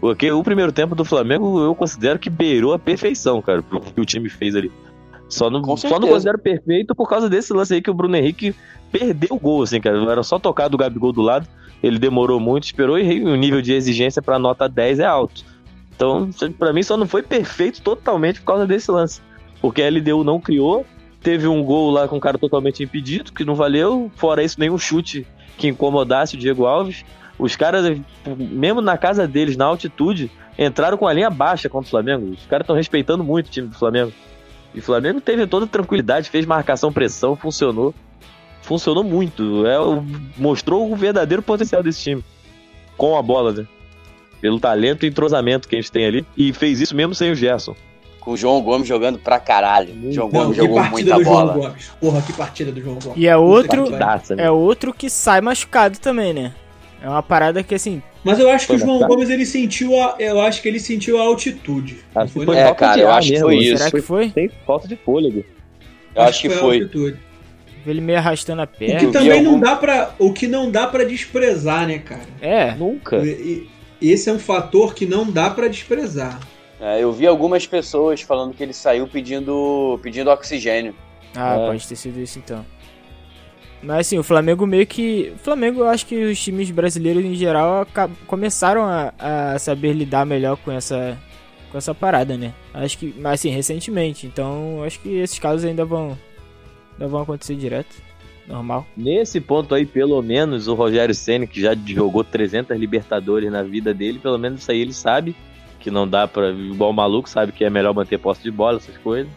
Porque 0.00 0.30
o 0.30 0.44
primeiro 0.44 0.70
tempo 0.70 0.94
do 0.94 1.04
Flamengo 1.04 1.60
eu 1.60 1.74
considero 1.74 2.20
que 2.20 2.30
beirou 2.30 2.72
a 2.72 2.78
perfeição, 2.78 3.42
cara, 3.42 3.60
pro 3.60 3.80
que 3.80 4.00
o 4.00 4.04
time 4.04 4.28
fez 4.28 4.54
ali. 4.54 4.70
Só 5.28 5.50
não, 5.50 5.76
só 5.76 5.98
não 5.98 6.06
considero 6.06 6.38
perfeito 6.38 6.94
por 6.94 7.08
causa 7.08 7.28
desse 7.28 7.52
lance 7.52 7.74
aí 7.74 7.82
que 7.82 7.90
o 7.90 7.94
Bruno 7.94 8.14
Henrique 8.14 8.54
perdeu 8.92 9.30
o 9.32 9.40
gol, 9.40 9.64
assim, 9.64 9.80
cara. 9.80 9.98
Era 10.08 10.22
só 10.22 10.38
tocar 10.38 10.68
do 10.68 10.78
Gabigol 10.78 11.12
do 11.12 11.20
lado, 11.20 11.48
ele 11.82 11.98
demorou 11.98 12.38
muito, 12.38 12.62
esperou 12.62 12.96
e 12.96 13.24
o 13.24 13.34
nível 13.34 13.60
de 13.60 13.72
exigência 13.72 14.22
pra 14.22 14.38
nota 14.38 14.68
10 14.68 15.00
é 15.00 15.04
alto. 15.04 15.44
Então, 16.00 16.30
pra 16.58 16.72
mim, 16.72 16.82
só 16.82 16.96
não 16.96 17.06
foi 17.06 17.22
perfeito 17.22 17.82
totalmente 17.82 18.40
por 18.40 18.46
causa 18.46 18.66
desse 18.66 18.90
lance. 18.90 19.20
Porque 19.60 19.82
a 19.82 19.90
LDU 19.90 20.24
não 20.24 20.40
criou, 20.40 20.86
teve 21.22 21.46
um 21.46 21.62
gol 21.62 21.90
lá 21.90 22.08
com 22.08 22.16
o 22.16 22.20
cara 22.20 22.38
totalmente 22.38 22.82
impedido, 22.82 23.30
que 23.30 23.44
não 23.44 23.54
valeu, 23.54 24.10
fora 24.16 24.42
isso, 24.42 24.58
nenhum 24.58 24.78
chute 24.78 25.26
que 25.58 25.68
incomodasse 25.68 26.36
o 26.36 26.38
Diego 26.38 26.64
Alves. 26.64 27.04
Os 27.38 27.54
caras, 27.54 27.98
mesmo 28.26 28.80
na 28.80 28.96
casa 28.96 29.28
deles, 29.28 29.58
na 29.58 29.66
altitude, 29.66 30.30
entraram 30.58 30.96
com 30.96 31.06
a 31.06 31.12
linha 31.12 31.28
baixa 31.28 31.68
contra 31.68 31.86
o 31.86 31.90
Flamengo. 31.90 32.30
Os 32.32 32.46
caras 32.46 32.64
estão 32.64 32.76
respeitando 32.76 33.22
muito 33.22 33.48
o 33.48 33.50
time 33.50 33.68
do 33.68 33.76
Flamengo. 33.76 34.12
E 34.74 34.78
o 34.78 34.82
Flamengo 34.82 35.20
teve 35.20 35.46
toda 35.46 35.66
tranquilidade, 35.66 36.30
fez 36.30 36.46
marcação, 36.46 36.90
pressão, 36.90 37.36
funcionou. 37.36 37.94
Funcionou 38.62 39.04
muito. 39.04 39.66
É, 39.66 39.76
mostrou 40.38 40.90
o 40.90 40.96
verdadeiro 40.96 41.42
potencial 41.42 41.82
desse 41.82 42.02
time. 42.02 42.24
Com 42.96 43.18
a 43.18 43.22
bola, 43.22 43.52
né? 43.52 43.66
Pelo 44.40 44.58
talento 44.58 45.04
e 45.04 45.08
entrosamento 45.08 45.68
que 45.68 45.76
a 45.76 45.78
gente 45.80 45.92
tem 45.92 46.06
ali. 46.06 46.26
E 46.36 46.52
fez 46.52 46.80
isso 46.80 46.94
mesmo 46.96 47.14
sem 47.14 47.30
o 47.30 47.34
Gerson. 47.34 47.74
Com 48.20 48.32
o 48.32 48.36
João 48.36 48.60
Gomes 48.62 48.86
jogando 48.86 49.18
pra 49.18 49.38
caralho. 49.38 49.94
O 50.04 50.12
João 50.12 50.28
Não, 50.30 50.40
Gomes 50.42 50.56
que 50.58 50.62
jogou 50.62 50.76
partida 50.76 51.14
muita 51.14 51.18
do 51.18 51.24
bola. 51.24 51.52
João 51.54 51.64
Gomes. 51.68 51.90
Porra, 52.00 52.22
que 52.22 52.32
partida 52.32 52.72
do 52.72 52.80
João 52.80 52.98
Gomes. 53.02 53.18
E 53.18 53.26
é 53.26 53.36
outro- 53.36 53.84
que 53.84 53.90
né? 54.34 54.44
É 54.44 54.50
outro 54.50 54.92
que 54.92 55.08
sai 55.08 55.40
machucado 55.40 55.98
também, 55.98 56.32
né? 56.34 56.52
É 57.02 57.08
uma 57.08 57.22
parada 57.22 57.62
que 57.62 57.74
assim. 57.74 58.02
Mas 58.22 58.38
eu 58.38 58.50
acho 58.50 58.66
que 58.66 58.74
o 58.74 58.78
Foi 58.78 58.86
João. 58.86 59.08
Gomes 59.08 59.30
ele 59.30 59.46
sentiu 59.46 59.98
a, 59.98 60.16
eu 60.18 60.38
acho 60.42 60.60
que 60.60 60.68
ele 60.68 60.78
sentiu 60.78 61.18
a 61.18 61.22
altitude. 61.22 62.00
Não 62.14 62.22
Acho 62.22 62.32
que 62.32 62.38
foi, 62.44 62.46
foi? 62.46 62.56
É, 62.58 62.74
cara, 62.74 63.00
eu 63.00 63.10
acho 63.10 63.32
que 63.32 63.40
foi 63.40 63.56
isso. 63.56 63.76
Será 63.78 63.90
que 63.90 64.02
foi? 64.02 64.30
Tem 64.30 64.50
falta 64.66 64.86
de 64.86 64.96
fôlego. 64.96 65.42
Eu 66.14 66.22
acho 66.22 66.42
que 66.42 66.48
a 66.48 66.50
foi. 66.50 66.76
altitude. 66.80 67.16
Ele 67.86 68.02
meio 68.02 68.18
arrastando 68.18 68.60
a 68.60 68.64
O 68.64 68.68
perna. 68.68 68.98
que 69.00 69.06
vi 69.06 69.12
também 69.12 69.42
não 69.42 69.52
algum- 69.52 69.60
dá 69.64 69.74
para, 69.76 70.10
o 70.18 70.30
que 70.34 70.46
não 70.46 70.70
dá 70.70 70.86
para 70.86 71.04
desprezar, 71.06 71.86
né, 71.86 71.98
cara? 71.98 72.20
É. 72.42 72.72
Nunca. 72.74 73.16
E- 73.16 73.30
e- 73.30 73.68
Esse 74.00 74.30
é 74.30 74.32
um 74.32 74.38
fator 74.38 74.94
que 74.94 75.04
não 75.06 75.30
dá 75.30 75.50
pra 75.50 75.68
desprezar. 75.68 76.40
É, 76.80 77.02
eu 77.02 77.12
vi 77.12 77.26
algumas 77.26 77.66
pessoas 77.66 78.22
falando 78.22 78.54
que 78.54 78.62
ele 78.62 78.72
saiu 78.72 79.06
pedindo, 79.06 79.98
pedindo 80.02 80.30
oxigênio. 80.30 80.94
Ah, 81.36 81.56
É. 81.56 81.66
pode 81.66 81.86
ter 81.86 81.96
sido 81.96 82.18
isso 82.18 82.38
então. 82.38 82.64
Mas 83.82 84.00
assim, 84.06 84.18
o 84.18 84.22
Flamengo 84.22 84.66
meio 84.66 84.86
que. 84.86 85.32
O 85.34 85.38
Flamengo, 85.38 85.80
eu 85.80 85.88
acho 85.88 86.04
que 86.06 86.14
os 86.24 86.38
times 86.42 86.70
brasileiros 86.70 87.24
em 87.24 87.34
geral 87.34 87.86
começaram 88.26 88.84
a, 88.84 89.12
a 89.18 89.58
saber 89.58 89.92
lidar 89.94 90.26
melhor 90.26 90.56
com 90.58 90.70
essa, 90.70 91.16
com 91.72 91.78
essa 91.78 91.94
parada, 91.94 92.36
né? 92.36 92.52
Acho 92.74 92.98
que. 92.98 93.14
Mas 93.18 93.34
assim, 93.40 93.50
recentemente. 93.50 94.26
Então, 94.26 94.82
acho 94.84 95.00
que 95.00 95.08
esses 95.18 95.38
casos 95.38 95.64
ainda 95.64 95.84
vão. 95.84 96.18
Ainda 96.92 97.08
vão 97.08 97.22
acontecer 97.22 97.54
direto. 97.54 97.94
Normal. 98.48 98.86
Nesse 98.96 99.40
ponto 99.40 99.74
aí, 99.74 99.86
pelo 99.86 100.20
menos, 100.22 100.66
o 100.66 100.74
Rogério 100.74 101.14
Senna, 101.14 101.46
que 101.46 101.60
já 101.60 101.74
jogou 101.86 102.24
300 102.24 102.76
Libertadores 102.76 103.50
na 103.50 103.62
vida 103.62 103.94
dele, 103.94 104.18
pelo 104.18 104.38
menos 104.38 104.60
isso 104.62 104.70
aí 104.72 104.80
ele 104.80 104.92
sabe 104.92 105.36
que 105.78 105.90
não 105.90 106.06
dá 106.06 106.26
pra. 106.28 106.50
Igual 106.50 106.90
o 106.90 106.94
maluco, 106.94 107.28
sabe 107.28 107.52
que 107.52 107.64
é 107.64 107.70
melhor 107.70 107.94
manter 107.94 108.18
posse 108.18 108.42
de 108.42 108.50
bola, 108.50 108.78
essas 108.78 108.96
coisas. 108.98 109.30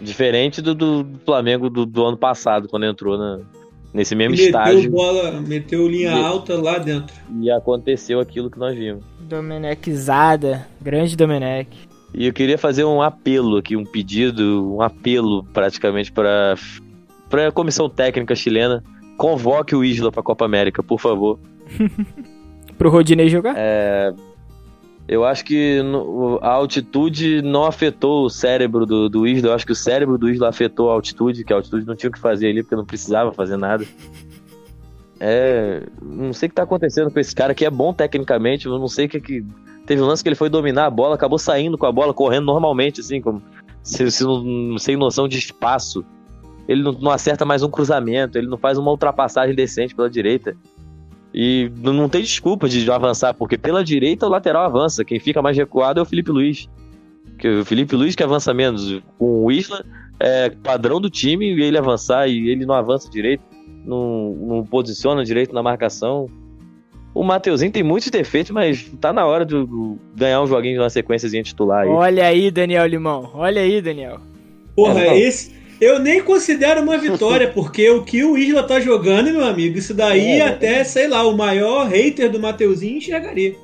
Diferente 0.00 0.60
do, 0.60 0.74
do 0.74 1.06
Flamengo 1.24 1.70
do, 1.70 1.86
do 1.86 2.04
ano 2.04 2.16
passado, 2.16 2.68
quando 2.68 2.84
entrou 2.84 3.16
na, 3.16 3.38
nesse 3.94 4.14
mesmo 4.16 4.32
meteu 4.32 4.46
estágio 4.46 4.90
bola, 4.90 5.40
meteu 5.40 5.86
linha 5.88 6.14
Me- 6.14 6.22
alta 6.24 6.60
lá 6.60 6.78
dentro. 6.78 7.14
e 7.40 7.50
aconteceu 7.50 8.18
aquilo 8.20 8.50
que 8.50 8.58
nós 8.58 8.76
vimos. 8.76 9.04
Domenechzada. 9.20 10.66
Grande 10.80 11.16
Domenech. 11.16 11.68
E 12.14 12.26
eu 12.26 12.32
queria 12.32 12.58
fazer 12.58 12.84
um 12.84 13.00
apelo 13.00 13.56
aqui, 13.56 13.74
um 13.76 13.84
pedido, 13.84 14.74
um 14.76 14.82
apelo 14.82 15.44
praticamente 15.44 16.12
para 16.12 16.56
para 17.32 17.48
a 17.48 17.52
comissão 17.52 17.88
técnica 17.88 18.34
chilena. 18.36 18.84
Convoque 19.16 19.74
o 19.74 19.82
Isla 19.82 20.12
para 20.12 20.20
a 20.20 20.22
Copa 20.22 20.44
América, 20.44 20.82
por 20.82 21.00
favor. 21.00 21.38
Pro 22.76 22.90
Rodinei 22.90 23.28
jogar? 23.30 23.56
Eu 25.08 25.24
acho 25.24 25.42
que 25.44 25.80
a 26.42 26.48
altitude 26.50 27.40
não 27.40 27.64
afetou 27.64 28.26
o 28.26 28.30
cérebro 28.30 28.84
do, 28.84 29.08
do 29.08 29.26
Isla. 29.26 29.48
Eu 29.48 29.54
acho 29.54 29.64
que 29.64 29.72
o 29.72 29.76
cérebro 29.76 30.18
do 30.18 30.28
Isla 30.28 30.50
afetou 30.50 30.90
a 30.90 30.92
altitude, 30.92 31.42
que 31.42 31.52
a 31.54 31.56
altitude 31.56 31.86
não 31.86 31.96
tinha 31.96 32.10
o 32.10 32.12
que 32.12 32.18
fazer 32.18 32.50
ali, 32.50 32.62
porque 32.62 32.76
não 32.76 32.84
precisava 32.84 33.32
fazer 33.32 33.56
nada. 33.56 33.84
É. 35.24 35.84
Não 36.02 36.32
sei 36.32 36.48
o 36.48 36.50
que 36.50 36.56
tá 36.56 36.64
acontecendo 36.64 37.08
com 37.08 37.20
esse 37.20 37.32
cara 37.32 37.54
que 37.54 37.64
é 37.64 37.70
bom 37.70 37.94
tecnicamente, 37.94 38.66
eu 38.66 38.76
não 38.76 38.88
sei 38.88 39.06
o 39.06 39.08
que 39.08 39.20
que. 39.20 39.46
Teve 39.86 40.02
um 40.02 40.06
lance 40.06 40.20
que 40.20 40.28
ele 40.28 40.34
foi 40.34 40.48
dominar 40.50 40.86
a 40.86 40.90
bola, 40.90 41.14
acabou 41.14 41.38
saindo 41.38 41.78
com 41.78 41.86
a 41.86 41.92
bola, 41.92 42.12
correndo 42.12 42.46
normalmente, 42.46 43.00
assim, 43.00 43.20
como 43.20 43.40
se, 43.84 44.10
se 44.10 44.24
não- 44.24 44.76
sem 44.78 44.96
noção 44.96 45.28
de 45.28 45.38
espaço. 45.38 46.04
Ele 46.68 46.82
não, 46.82 46.92
não 46.92 47.10
acerta 47.10 47.44
mais 47.44 47.62
um 47.62 47.70
cruzamento, 47.70 48.38
ele 48.38 48.46
não 48.46 48.58
faz 48.58 48.78
uma 48.78 48.90
ultrapassagem 48.90 49.54
decente 49.54 49.94
pela 49.94 50.08
direita. 50.08 50.56
E 51.34 51.70
não 51.82 52.08
tem 52.08 52.20
desculpa 52.20 52.68
de 52.68 52.90
avançar, 52.90 53.32
porque 53.34 53.56
pela 53.56 53.82
direita 53.82 54.26
o 54.26 54.30
lateral 54.30 54.64
avança. 54.64 55.04
Quem 55.04 55.18
fica 55.18 55.40
mais 55.40 55.56
recuado 55.56 55.98
é 55.98 56.02
o 56.02 56.06
Felipe 56.06 56.30
Luiz. 56.30 56.68
Que 57.38 57.48
o 57.48 57.64
Felipe 57.64 57.96
Luiz 57.96 58.14
que 58.14 58.22
avança 58.22 58.52
menos. 58.52 59.00
Com 59.18 59.44
o 59.44 59.50
Isla 59.50 59.84
é 60.20 60.50
padrão 60.50 61.00
do 61.00 61.08
time 61.08 61.54
e 61.54 61.62
ele 61.62 61.78
avançar 61.78 62.28
e 62.28 62.48
ele 62.50 62.66
não 62.66 62.74
avança 62.74 63.10
direito, 63.10 63.42
não, 63.84 64.34
não 64.34 64.64
posiciona 64.64 65.24
direito 65.24 65.54
na 65.54 65.62
marcação. 65.62 66.28
O 67.14 67.22
Mateuzinho 67.22 67.72
tem 67.72 67.82
muitos 67.82 68.08
defeitos, 68.10 68.52
mas 68.52 68.90
tá 69.00 69.12
na 69.12 69.26
hora 69.26 69.44
de 69.44 69.54
ganhar 70.14 70.40
um 70.40 70.46
joguinho 70.46 70.74
de 70.74 70.80
uma 70.80 70.90
sequência 70.90 71.28
titular 71.42 71.82
aí. 71.82 71.88
Olha 71.88 72.26
aí, 72.26 72.50
Daniel 72.50 72.86
Limão. 72.86 73.30
Olha 73.34 73.60
aí, 73.60 73.82
Daniel. 73.82 74.20
Porra, 74.74 75.00
é, 75.00 75.18
esse. 75.18 75.61
Eu 75.82 75.98
nem 75.98 76.22
considero 76.22 76.80
uma 76.80 76.96
vitória, 76.96 77.48
porque 77.52 77.90
o 77.90 78.04
que 78.04 78.22
o 78.22 78.38
Isla 78.38 78.62
tá 78.62 78.78
jogando, 78.78 79.32
meu 79.32 79.44
amigo, 79.44 79.76
isso 79.76 79.92
daí 79.92 80.38
é. 80.38 80.46
até, 80.46 80.84
sei 80.84 81.08
lá, 81.08 81.26
o 81.26 81.36
maior 81.36 81.88
hater 81.88 82.30
do 82.30 82.38
Mateuzinho 82.38 82.98
enxergaria. 82.98 83.56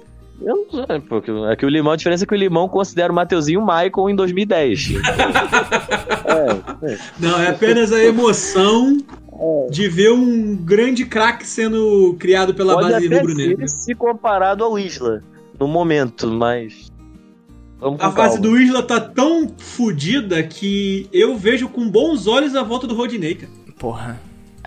Eu 0.42 0.56
não 0.56 0.86
sei, 0.86 1.00
porque 1.08 1.30
é 1.30 1.54
que 1.54 1.64
o 1.64 1.68
Limão, 1.68 1.92
a 1.92 1.96
diferença 1.96 2.24
é 2.24 2.26
que 2.26 2.34
o 2.34 2.36
Limão 2.36 2.68
considera 2.68 3.12
o 3.12 3.14
Mateuzinho 3.14 3.60
o 3.60 3.64
Michael 3.64 4.10
em 4.10 4.16
2010. 4.16 4.94
é, 6.26 6.92
é. 6.92 6.98
Não, 7.20 7.40
é 7.40 7.50
apenas 7.50 7.92
a 7.92 8.02
emoção 8.02 8.98
é. 9.32 9.70
de 9.70 9.88
ver 9.88 10.10
um 10.10 10.56
grande 10.56 11.06
craque 11.06 11.46
sendo 11.46 12.16
criado 12.18 12.52
pela 12.52 12.74
Pode 12.74 12.90
base 12.90 13.06
rubro-negra. 13.06 13.68
Se 13.68 13.94
comparado 13.94 14.64
ao 14.64 14.76
Isla, 14.76 15.22
no 15.58 15.68
momento, 15.68 16.26
mas. 16.26 16.90
A 17.98 18.10
fase 18.10 18.40
do 18.40 18.58
Isla 18.58 18.82
tá 18.82 19.00
tão 19.00 19.48
fodida 19.56 20.42
que 20.42 21.08
eu 21.12 21.36
vejo 21.36 21.68
com 21.68 21.88
bons 21.88 22.26
olhos 22.26 22.56
a 22.56 22.62
volta 22.62 22.86
do 22.86 22.94
Rodinei, 22.94 23.36
cara. 23.36 23.52
Porra. 23.78 24.20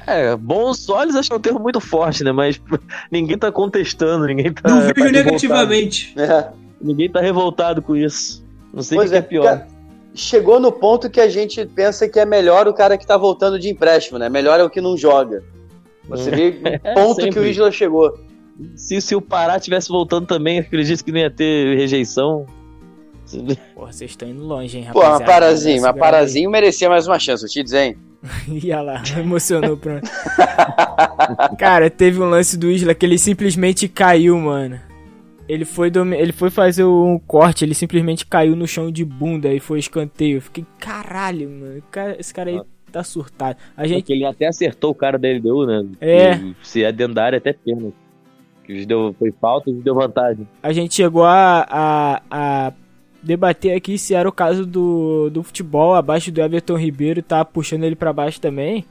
É, 0.07 0.35
bons 0.35 0.89
olhos 0.89 1.15
acho 1.15 1.29
que 1.29 1.33
é 1.33 1.37
um 1.37 1.41
termo 1.41 1.59
muito 1.59 1.79
forte, 1.79 2.23
né? 2.23 2.31
Mas 2.31 2.59
ninguém 3.11 3.37
tá 3.37 3.51
contestando, 3.51 4.25
ninguém 4.25 4.51
tá. 4.51 4.69
Não 4.69 4.81
vejo 4.81 4.93
tá 4.93 5.11
negativamente. 5.11 6.13
É. 6.17 6.49
Ninguém 6.81 7.09
tá 7.09 7.19
revoltado 7.19 7.81
com 7.81 7.95
isso. 7.95 8.43
Não 8.73 8.81
sei 8.81 8.97
o 8.97 9.07
que 9.07 9.13
é, 9.13 9.17
é 9.17 9.21
pior. 9.21 9.67
Chegou 10.13 10.59
no 10.59 10.71
ponto 10.71 11.09
que 11.09 11.21
a 11.21 11.29
gente 11.29 11.65
pensa 11.65 12.07
que 12.07 12.19
é 12.19 12.25
melhor 12.25 12.67
o 12.67 12.73
cara 12.73 12.97
que 12.97 13.05
tá 13.05 13.17
voltando 13.17 13.59
de 13.59 13.69
empréstimo, 13.69 14.17
né? 14.17 14.29
Melhor 14.29 14.59
é 14.59 14.63
o 14.63 14.69
que 14.69 14.81
não 14.81 14.97
joga. 14.97 15.43
Você 16.07 16.31
vê 16.31 16.49
o 16.83 16.87
é, 16.87 16.93
ponto 16.93 17.29
que 17.29 17.39
o 17.39 17.45
Isla 17.45 17.71
chegou. 17.71 18.17
Se, 18.75 18.99
se 19.01 19.15
o 19.15 19.21
Pará 19.21 19.59
tivesse 19.59 19.89
voltando 19.89 20.25
também, 20.25 20.59
acredito 20.59 21.03
que 21.03 21.11
não 21.11 21.19
ia 21.19 21.31
ter 21.31 21.77
rejeição. 21.77 22.45
Porra, 23.75 23.91
vocês 23.91 24.11
estão 24.11 24.27
indo 24.27 24.43
longe, 24.43 24.77
hein, 24.77 24.83
rapaz? 24.85 25.05
Pô, 25.05 25.11
mas 25.11 25.25
Parazinho, 25.25 25.81
mas 25.81 25.95
Parazinho 25.97 26.49
merecia 26.49 26.89
mais 26.89 27.07
uma 27.07 27.19
chance, 27.19 27.43
eu 27.43 27.49
te 27.49 27.63
dizer, 27.63 27.79
hein? 27.79 27.97
Ia 28.63 28.81
lá, 28.81 29.03
emocionou 29.17 29.77
pronto. 29.77 30.09
Cara, 31.57 31.89
teve 31.89 32.21
um 32.21 32.29
lance 32.29 32.57
do 32.57 32.69
Isla 32.69 32.93
que 32.93 33.05
ele 33.05 33.17
simplesmente 33.17 33.87
caiu, 33.87 34.37
mano. 34.37 34.79
Ele 35.49 35.65
foi, 35.65 35.89
dom... 35.89 36.13
ele 36.13 36.31
foi 36.31 36.49
fazer 36.49 36.83
um 36.83 37.19
corte, 37.19 37.65
ele 37.65 37.73
simplesmente 37.73 38.25
caiu 38.25 38.55
no 38.55 38.67
chão 38.67 38.91
de 38.91 39.03
bunda 39.03 39.53
e 39.53 39.59
foi 39.59 39.79
escanteio. 39.79 40.37
Eu 40.37 40.41
fiquei, 40.41 40.65
caralho, 40.79 41.49
mano. 41.49 41.83
Esse 42.17 42.33
cara 42.33 42.49
aí 42.49 42.61
tá 42.91 43.03
surtado. 43.03 43.57
A 43.75 43.85
gente... 43.87 44.03
Porque 44.03 44.13
ele 44.13 44.25
até 44.25 44.47
acertou 44.47 44.91
o 44.91 44.95
cara 44.95 45.17
da 45.17 45.27
LDU, 45.27 45.65
né? 45.65 45.85
É. 45.99 46.35
E 46.35 46.55
se 46.63 46.83
é 46.83 46.91
dentro 46.91 47.15
da 47.15 47.25
área, 47.25 47.37
até 47.37 47.53
pena. 47.53 47.91
Que 48.63 48.85
deu, 48.85 49.13
foi 49.17 49.33
falta 49.41 49.69
e 49.69 49.73
deu 49.73 49.95
vantagem. 49.95 50.47
A 50.61 50.71
gente 50.71 50.95
chegou 50.95 51.25
a, 51.25 51.65
a, 51.69 52.21
a 52.29 52.73
debater 53.21 53.75
aqui 53.75 53.97
se 53.97 54.13
era 54.13 54.27
o 54.27 54.31
caso 54.31 54.65
do, 54.65 55.29
do 55.29 55.43
futebol 55.43 55.93
abaixo 55.93 56.31
do 56.31 56.41
Everton 56.41 56.75
Ribeiro, 56.75 57.21
tá 57.21 57.43
puxando 57.45 57.83
ele 57.83 57.95
para 57.95 58.13
baixo 58.13 58.39
também. 58.39 58.85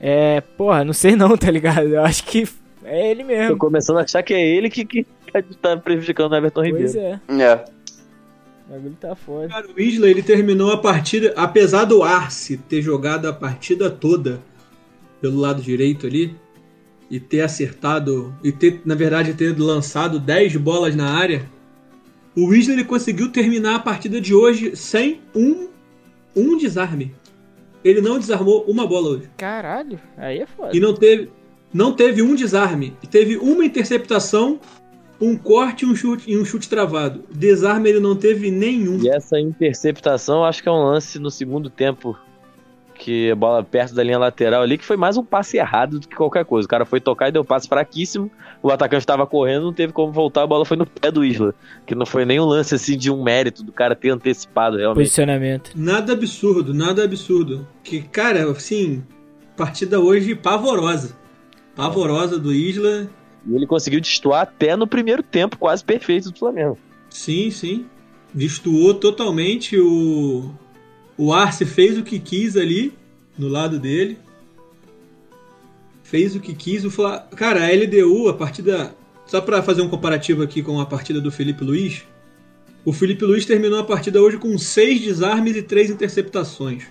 É, 0.00 0.40
porra, 0.40 0.84
não 0.84 0.92
sei 0.92 1.16
não, 1.16 1.36
tá 1.38 1.50
ligado? 1.50 1.88
Eu 1.88 2.02
acho 2.02 2.24
que 2.24 2.48
é 2.84 3.10
ele 3.10 3.24
mesmo. 3.24 3.52
Tô 3.52 3.58
começando 3.58 3.98
a 3.98 4.02
achar 4.02 4.22
que 4.22 4.34
é 4.34 4.44
ele 4.44 4.68
que, 4.68 4.84
que 4.84 5.06
tá 5.60 5.76
prejudicando 5.76 6.32
o 6.32 6.36
Everton 6.36 6.60
pois 6.60 6.72
Ribeiro. 6.72 7.20
Pois 7.26 7.40
é. 7.40 7.42
É. 7.42 7.64
O 8.68 8.72
bagulho 8.72 8.96
tá 9.00 9.14
foda. 9.14 9.48
Cara, 9.48 9.66
o 9.66 9.80
Isla, 9.80 10.08
ele 10.08 10.22
terminou 10.22 10.72
a 10.72 10.78
partida, 10.78 11.32
apesar 11.36 11.84
do 11.84 12.02
Arce 12.02 12.56
ter 12.56 12.80
jogado 12.80 13.26
a 13.26 13.32
partida 13.32 13.90
toda 13.90 14.40
pelo 15.20 15.38
lado 15.38 15.62
direito 15.62 16.06
ali, 16.06 16.34
e 17.08 17.20
ter 17.20 17.42
acertado, 17.42 18.34
e 18.42 18.50
ter, 18.50 18.80
na 18.84 18.94
verdade, 18.94 19.34
ter 19.34 19.56
lançado 19.56 20.18
10 20.18 20.56
bolas 20.56 20.96
na 20.96 21.10
área, 21.10 21.44
o 22.34 22.46
Weasley 22.46 22.76
ele 22.76 22.84
conseguiu 22.84 23.30
terminar 23.30 23.76
a 23.76 23.78
partida 23.78 24.20
de 24.20 24.34
hoje 24.34 24.74
sem 24.74 25.20
um, 25.34 25.68
um 26.34 26.56
desarme. 26.56 27.14
Ele 27.84 28.00
não 28.00 28.18
desarmou 28.18 28.64
uma 28.64 28.86
bola 28.86 29.10
hoje. 29.10 29.30
Caralho, 29.36 30.00
aí 30.16 30.40
é 30.40 30.46
foda. 30.46 30.76
E 30.76 30.80
não 30.80 30.94
teve, 30.94 31.30
não 31.72 31.92
teve 31.92 32.22
um 32.22 32.34
desarme. 32.34 32.96
Teve 33.10 33.36
uma 33.36 33.64
interceptação, 33.64 34.60
um 35.20 35.36
corte 35.36 35.84
um 35.84 35.94
chute, 35.94 36.30
e 36.30 36.38
um 36.38 36.44
chute 36.44 36.68
travado. 36.68 37.24
Desarme 37.30 37.90
ele 37.90 38.00
não 38.00 38.16
teve 38.16 38.50
nenhum. 38.50 38.98
E 39.02 39.08
essa 39.08 39.38
interceptação 39.38 40.44
acho 40.44 40.62
que 40.62 40.68
é 40.68 40.72
um 40.72 40.84
lance 40.84 41.18
no 41.18 41.30
segundo 41.30 41.68
tempo 41.68 42.16
que 43.02 43.32
a 43.32 43.34
bola 43.34 43.64
perto 43.64 43.96
da 43.96 44.04
linha 44.04 44.16
lateral 44.16 44.62
ali, 44.62 44.78
que 44.78 44.84
foi 44.84 44.96
mais 44.96 45.16
um 45.16 45.24
passe 45.24 45.56
errado 45.56 45.98
do 45.98 46.06
que 46.06 46.14
qualquer 46.14 46.44
coisa. 46.44 46.66
O 46.66 46.68
cara 46.68 46.86
foi 46.86 47.00
tocar 47.00 47.28
e 47.28 47.32
deu 47.32 47.42
um 47.42 47.44
passe 47.44 47.68
fraquíssimo, 47.68 48.30
o 48.62 48.70
atacante 48.70 49.02
estava 49.02 49.26
correndo, 49.26 49.64
não 49.64 49.72
teve 49.72 49.92
como 49.92 50.12
voltar, 50.12 50.44
a 50.44 50.46
bola 50.46 50.64
foi 50.64 50.76
no 50.76 50.86
pé 50.86 51.10
do 51.10 51.24
Isla. 51.24 51.52
Que 51.84 51.96
não 51.96 52.06
foi 52.06 52.24
nenhum 52.24 52.44
lance 52.44 52.76
assim 52.76 52.96
de 52.96 53.10
um 53.10 53.20
mérito 53.20 53.64
do 53.64 53.72
cara 53.72 53.96
ter 53.96 54.10
antecipado 54.10 54.76
realmente. 54.76 55.02
Posicionamento. 55.02 55.72
Nada 55.74 56.12
absurdo, 56.12 56.72
nada 56.72 57.02
absurdo. 57.02 57.66
Que, 57.82 58.02
cara, 58.02 58.48
assim, 58.48 59.02
partida 59.56 59.98
hoje 59.98 60.36
pavorosa. 60.36 61.16
Pavorosa 61.74 62.38
do 62.38 62.52
Isla. 62.52 63.10
E 63.44 63.56
ele 63.56 63.66
conseguiu 63.66 64.00
destoar 64.00 64.42
até 64.42 64.76
no 64.76 64.86
primeiro 64.86 65.24
tempo, 65.24 65.58
quase 65.58 65.84
perfeito 65.84 66.30
do 66.30 66.38
Flamengo. 66.38 66.78
Sim, 67.10 67.50
sim. 67.50 67.84
Destoou 68.32 68.94
totalmente 68.94 69.76
o, 69.76 70.54
o 71.24 71.32
Arce 71.32 71.64
fez 71.64 71.96
o 71.96 72.02
que 72.02 72.18
quis 72.18 72.56
ali, 72.56 72.92
no 73.38 73.46
lado 73.46 73.78
dele. 73.78 74.18
Fez 76.02 76.34
o 76.34 76.40
que 76.40 76.52
quis. 76.52 76.84
O 76.84 76.90
Fla... 76.90 77.20
Cara, 77.36 77.64
a 77.64 77.70
LDU, 77.70 78.28
a 78.28 78.34
partida. 78.34 78.92
Só 79.24 79.40
para 79.40 79.62
fazer 79.62 79.82
um 79.82 79.88
comparativo 79.88 80.42
aqui 80.42 80.64
com 80.64 80.80
a 80.80 80.84
partida 80.84 81.20
do 81.20 81.30
Felipe 81.30 81.62
Luiz. 81.62 82.02
O 82.84 82.92
Felipe 82.92 83.24
Luiz 83.24 83.46
terminou 83.46 83.78
a 83.78 83.84
partida 83.84 84.20
hoje 84.20 84.36
com 84.36 84.58
seis 84.58 85.00
desarmes 85.00 85.54
e 85.54 85.62
três 85.62 85.90
interceptações. 85.90 86.86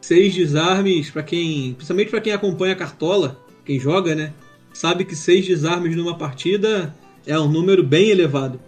Seis 0.00 0.34
desarmes, 0.34 1.10
para 1.10 1.22
quem. 1.22 1.74
Principalmente 1.74 2.10
para 2.10 2.20
quem 2.20 2.32
acompanha 2.32 2.72
a 2.72 2.76
cartola, 2.76 3.40
quem 3.64 3.78
joga, 3.78 4.16
né? 4.16 4.32
Sabe 4.74 5.04
que 5.04 5.14
seis 5.14 5.46
desarmes 5.46 5.94
numa 5.94 6.18
partida 6.18 6.92
é 7.24 7.38
um 7.38 7.48
número 7.48 7.84
bem 7.84 8.08
elevado 8.10 8.58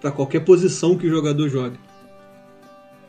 para 0.00 0.10
qualquer 0.10 0.40
posição 0.40 0.98
que 0.98 1.06
o 1.06 1.10
jogador 1.10 1.48
joga. 1.48 1.83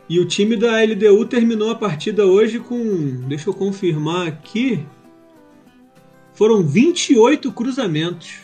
E 0.08 0.20
o 0.20 0.26
time 0.26 0.56
da 0.56 0.82
LDU 0.84 1.26
terminou 1.26 1.72
a 1.72 1.76
partida 1.76 2.26
hoje 2.26 2.60
com. 2.60 3.22
Deixa 3.28 3.50
eu 3.50 3.54
confirmar 3.54 4.28
aqui. 4.28 4.86
Foram 6.34 6.62
28 6.62 7.52
cruzamentos. 7.52 8.40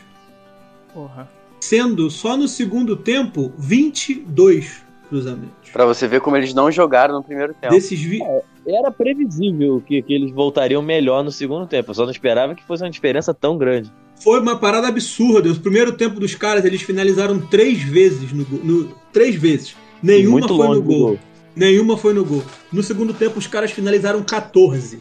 Porra. 0.94 1.30
Sendo 1.60 2.10
só 2.10 2.36
no 2.36 2.48
segundo 2.48 2.96
tempo 2.96 3.52
22 3.58 4.84
cruzamentos. 5.08 5.70
Para 5.72 5.86
você 5.86 6.08
ver 6.08 6.22
como 6.22 6.38
eles 6.38 6.54
não 6.54 6.72
jogaram 6.72 7.16
no 7.16 7.24
primeiro 7.24 7.54
tempo. 7.54 7.74
Desses 7.74 8.02
vi... 8.02 8.24
É, 8.24 8.44
era 8.66 8.90
previsível 8.90 9.84
que, 9.86 10.02
que 10.02 10.14
eles 10.14 10.32
voltariam 10.32 10.82
melhor 10.82 11.24
no 11.24 11.32
segundo 11.32 11.68
tempo. 11.68 11.92
Eu 11.92 11.96
só 11.96 12.04
não 12.04 12.12
esperava 12.12 12.56
que 12.56 12.64
fosse 12.64 12.82
uma 12.84 12.90
diferença 12.90 13.34
tão 13.34 13.58
grande. 13.58 13.92
Foi 14.16 14.40
uma 14.40 14.58
parada 14.58 14.88
absurda. 14.88 15.52
O 15.52 15.60
primeiro 15.60 15.92
tempo 15.94 16.20
dos 16.20 16.34
caras, 16.34 16.66
eles 16.66 16.82
finalizaram 16.82 17.40
três 17.40 17.84
vezes 17.84 18.32
no, 18.32 18.46
no 18.64 18.96
três 19.12 19.36
vezes. 19.36 19.76
Nenhuma 20.02 20.40
Muito 20.40 20.56
foi 20.56 20.68
no 20.68 20.82
gol. 20.82 21.00
gol. 21.00 21.20
Nenhuma 21.56 21.98
foi 21.98 22.14
no 22.14 22.24
gol. 22.24 22.44
No 22.72 22.82
segundo 22.82 23.14
tempo, 23.14 23.40
os 23.40 23.48
caras 23.48 23.72
finalizaram 23.72 24.24
14. 24.24 25.00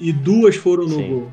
E 0.00 0.12
duas 0.12 0.56
foram 0.56 0.84
no 0.84 0.96
Sim. 0.96 1.08
gol. 1.08 1.32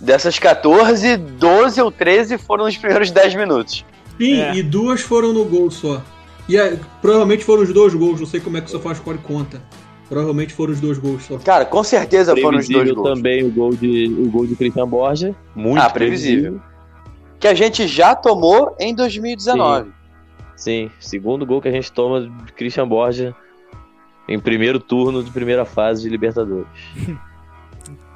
Dessas 0.00 0.38
14, 0.38 1.16
12 1.16 1.80
ou 1.80 1.90
13 1.90 2.38
foram 2.38 2.64
nos 2.64 2.76
primeiros 2.76 3.10
10 3.10 3.34
minutos. 3.34 3.84
Sim, 4.18 4.40
é. 4.40 4.54
e 4.54 4.62
duas 4.62 5.00
foram 5.00 5.32
no 5.32 5.44
gol 5.44 5.70
só. 5.70 6.02
E 6.48 6.56
é, 6.56 6.78
provavelmente 7.00 7.44
foram 7.44 7.62
os 7.62 7.72
dois 7.72 7.94
gols, 7.94 8.20
não 8.20 8.26
sei 8.26 8.40
como 8.40 8.56
é 8.56 8.60
que 8.60 8.68
o 8.68 8.70
SofaScore 8.70 9.18
conta. 9.18 9.60
Provavelmente 10.08 10.54
foram 10.54 10.72
os 10.72 10.80
dois 10.80 10.98
gols 10.98 11.24
só. 11.24 11.38
Cara, 11.38 11.64
com 11.64 11.84
certeza 11.84 12.34
foram 12.36 12.58
os 12.58 12.68
dois 12.68 12.90
gols. 12.90 13.08
também 13.08 13.44
o 13.44 13.50
gol 13.50 13.74
de 13.74 14.06
o 14.06 14.30
gol 14.30 14.46
de 14.46 14.56
Christian 14.56 14.88
Borja, 14.88 15.34
muito 15.54 15.82
ah, 15.82 15.90
previsível. 15.90 16.52
previsível. 16.52 16.62
Que 17.38 17.46
a 17.46 17.54
gente 17.54 17.86
já 17.86 18.14
tomou 18.14 18.74
em 18.80 18.94
2019. 18.94 19.84
Sim. 19.84 19.92
Sim, 20.56 20.90
segundo 20.98 21.46
gol 21.46 21.60
que 21.60 21.68
a 21.68 21.72
gente 21.72 21.92
toma 21.92 22.22
de 22.22 22.52
Christian 22.54 22.88
Borja 22.88 23.36
em 24.28 24.38
primeiro 24.38 24.78
turno 24.78 25.22
de 25.22 25.30
primeira 25.30 25.64
fase 25.64 26.02
de 26.02 26.08
Libertadores. 26.08 26.66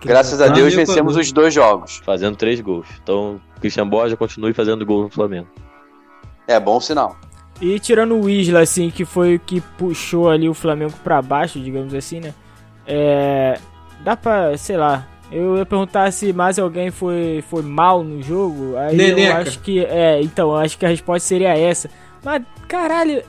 Graças 0.05 0.41
a 0.41 0.49
Deus 0.49 0.75
vencemos 0.75 1.17
os 1.17 1.31
dois 1.31 1.55
jogos. 1.55 2.03
Fazendo 2.05 2.37
três 2.37 2.61
gols. 2.61 2.89
Então, 3.03 3.41
Christian 3.61 3.89
Borja 3.89 4.17
continue 4.17 4.53
fazendo 4.53 4.85
gol 4.85 5.05
no 5.05 5.09
Flamengo. 5.09 5.47
É 6.47 6.59
bom 6.59 6.81
sinal. 6.81 7.17
E 7.61 7.79
tirando 7.79 8.21
o 8.21 8.29
Isla, 8.29 8.61
assim, 8.61 8.91
que 8.91 9.05
foi 9.05 9.37
o 9.37 9.39
que 9.39 9.61
puxou 9.79 10.29
ali 10.29 10.49
o 10.49 10.55
Flamengo 10.55 10.93
para 11.05 11.23
baixo, 11.23 11.61
digamos 11.61 11.95
assim, 11.95 12.19
né? 12.19 12.35
É, 12.85 13.59
dá 14.03 14.17
pra, 14.17 14.57
sei 14.59 14.77
lá, 14.77 15.07
eu 15.31 15.57
ia 15.57 15.65
perguntar 15.65 16.11
se 16.13 16.33
mais 16.33 16.59
alguém 16.59 16.91
foi, 16.91 17.45
foi 17.49 17.63
mal 17.63 18.03
no 18.03 18.21
jogo. 18.21 18.77
Aí 18.77 18.97
Neneca. 18.97 19.21
eu 19.21 19.37
acho 19.37 19.61
que. 19.61 19.85
É, 19.85 20.21
então, 20.21 20.51
eu 20.51 20.57
acho 20.57 20.77
que 20.77 20.85
a 20.85 20.89
resposta 20.89 21.29
seria 21.29 21.57
essa. 21.57 21.89
Mas, 22.25 22.43
caralho, 22.67 23.23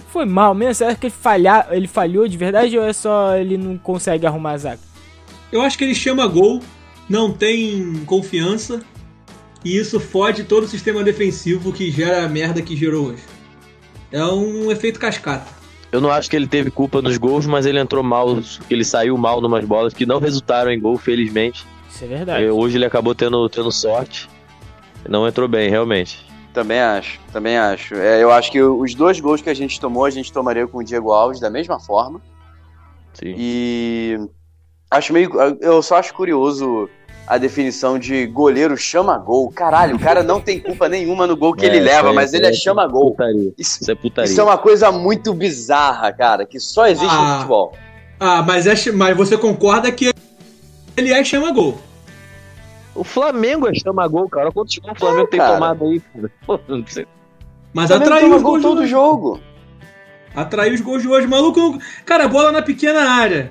foi 0.00 0.24
mal 0.24 0.54
mesmo? 0.54 0.74
Você 0.74 0.84
acha 0.84 0.96
que 0.96 1.06
ele, 1.06 1.14
falhar, 1.14 1.68
ele 1.70 1.86
falhou 1.88 2.26
de 2.28 2.36
verdade 2.36 2.78
ou 2.78 2.84
é 2.84 2.92
só 2.92 3.36
ele 3.36 3.56
não 3.56 3.76
consegue 3.78 4.26
arrumar 4.26 4.52
a 4.52 4.58
zaga? 4.58 4.80
Eu 5.52 5.60
acho 5.62 5.76
que 5.78 5.84
ele 5.84 5.94
chama 5.94 6.26
gol, 6.26 6.60
não 7.08 7.32
tem 7.32 8.02
confiança. 8.06 8.80
e 9.64 9.76
isso 9.76 9.98
fode 9.98 10.44
todo 10.44 10.64
o 10.64 10.68
sistema 10.68 11.02
defensivo 11.02 11.72
que 11.72 11.90
gera 11.90 12.24
a 12.24 12.28
merda 12.28 12.60
que 12.60 12.76
gerou 12.76 13.08
hoje. 13.08 13.22
É 14.12 14.22
um 14.24 14.70
efeito 14.70 15.00
cascata. 15.00 15.46
Eu 15.90 16.00
não 16.00 16.10
acho 16.10 16.28
que 16.28 16.36
ele 16.36 16.46
teve 16.46 16.70
culpa 16.70 17.00
nos 17.00 17.16
gols, 17.16 17.46
mas 17.46 17.66
ele 17.66 17.78
entrou 17.78 18.02
mal, 18.02 18.38
ele 18.68 18.84
saiu 18.84 19.16
mal 19.16 19.40
numas 19.40 19.64
bolas 19.64 19.94
que 19.94 20.04
não 20.04 20.18
resultaram 20.18 20.70
em 20.70 20.80
gol, 20.80 20.98
felizmente. 20.98 21.64
Isso 21.88 22.04
é 22.04 22.06
verdade. 22.08 22.44
É, 22.44 22.52
Hoje 22.52 22.76
ele 22.76 22.84
acabou 22.84 23.14
tendo, 23.14 23.48
tendo 23.48 23.70
sorte. 23.70 24.28
Não 25.08 25.26
entrou 25.26 25.46
bem, 25.46 25.70
realmente. 25.70 26.24
Também 26.54 26.80
acho, 26.80 27.18
também 27.32 27.58
acho. 27.58 27.94
É, 27.96 28.22
eu 28.22 28.30
acho 28.30 28.50
que 28.52 28.62
os 28.62 28.94
dois 28.94 29.18
gols 29.20 29.42
que 29.42 29.50
a 29.50 29.54
gente 29.54 29.78
tomou, 29.80 30.04
a 30.04 30.10
gente 30.10 30.32
tomaria 30.32 30.66
com 30.68 30.78
o 30.78 30.84
Diego 30.84 31.10
Alves 31.12 31.40
da 31.40 31.50
mesma 31.50 31.78
forma. 31.80 32.22
Sim. 33.12 33.34
E 33.36 34.18
acho 34.90 35.12
meio. 35.12 35.30
Eu 35.60 35.82
só 35.82 35.96
acho 35.96 36.14
curioso 36.14 36.88
a 37.26 37.38
definição 37.38 37.98
de 37.98 38.26
goleiro 38.26 38.76
chama 38.76 39.18
gol. 39.18 39.50
Caralho, 39.50 39.96
o 39.96 39.98
cara 39.98 40.22
não 40.22 40.40
tem 40.40 40.60
culpa 40.60 40.88
nenhuma 40.88 41.26
no 41.26 41.36
gol 41.36 41.54
que 41.54 41.66
ele 41.66 41.78
É, 41.78 41.80
leva, 41.80 42.08
isso 42.08 42.14
mas 42.14 42.32
ele 42.34 42.46
é 42.46 42.50
é 42.50 42.52
chama 42.52 42.86
gol. 42.86 43.10
Putaria. 43.10 43.52
Isso, 43.58 43.82
Isso 43.82 43.90
é 43.90 43.94
putaria. 43.96 44.30
isso 44.30 44.40
é 44.40 44.44
uma 44.44 44.58
coisa 44.58 44.92
muito 44.92 45.34
bizarra, 45.34 46.12
cara, 46.12 46.46
que 46.46 46.60
só 46.60 46.86
existe 46.86 47.12
no 47.14 47.20
Ah. 47.20 47.34
futebol. 47.36 47.72
Ah, 48.20 48.42
mas, 48.42 48.66
é, 48.66 48.92
mas 48.92 49.16
você 49.16 49.36
concorda 49.36 49.90
que 49.90 50.10
ele 50.96 51.12
é 51.12 51.24
chama 51.24 51.50
gol. 51.50 51.78
O 52.94 53.02
Flamengo 53.04 53.68
é 53.68 53.74
chama 53.74 54.06
gol, 54.06 54.28
cara. 54.28 54.52
Quantos 54.52 54.76
gols 54.78 54.94
o 54.96 55.00
Flamengo 55.00 55.26
tem 55.28 55.40
cara. 55.40 55.54
tomado 55.54 55.84
aí? 55.84 56.00
cara? 56.00 56.30
Pô, 56.46 56.60
não 56.68 56.86
sei. 56.86 57.06
Mas 57.72 57.90
atraiu 57.90 58.34
os 58.36 58.42
gol 58.42 58.52
gols 58.52 58.62
todo 58.62 58.78
hoje. 58.80 58.88
jogo. 58.90 59.40
Atraiu 60.34 60.74
os 60.74 60.80
gols 60.80 61.02
de 61.02 61.08
hoje. 61.08 61.26
Maluco, 61.26 61.58
não- 61.60 61.78
cara, 62.04 62.28
bola 62.28 62.52
na 62.52 62.62
pequena 62.62 63.00
área. 63.10 63.50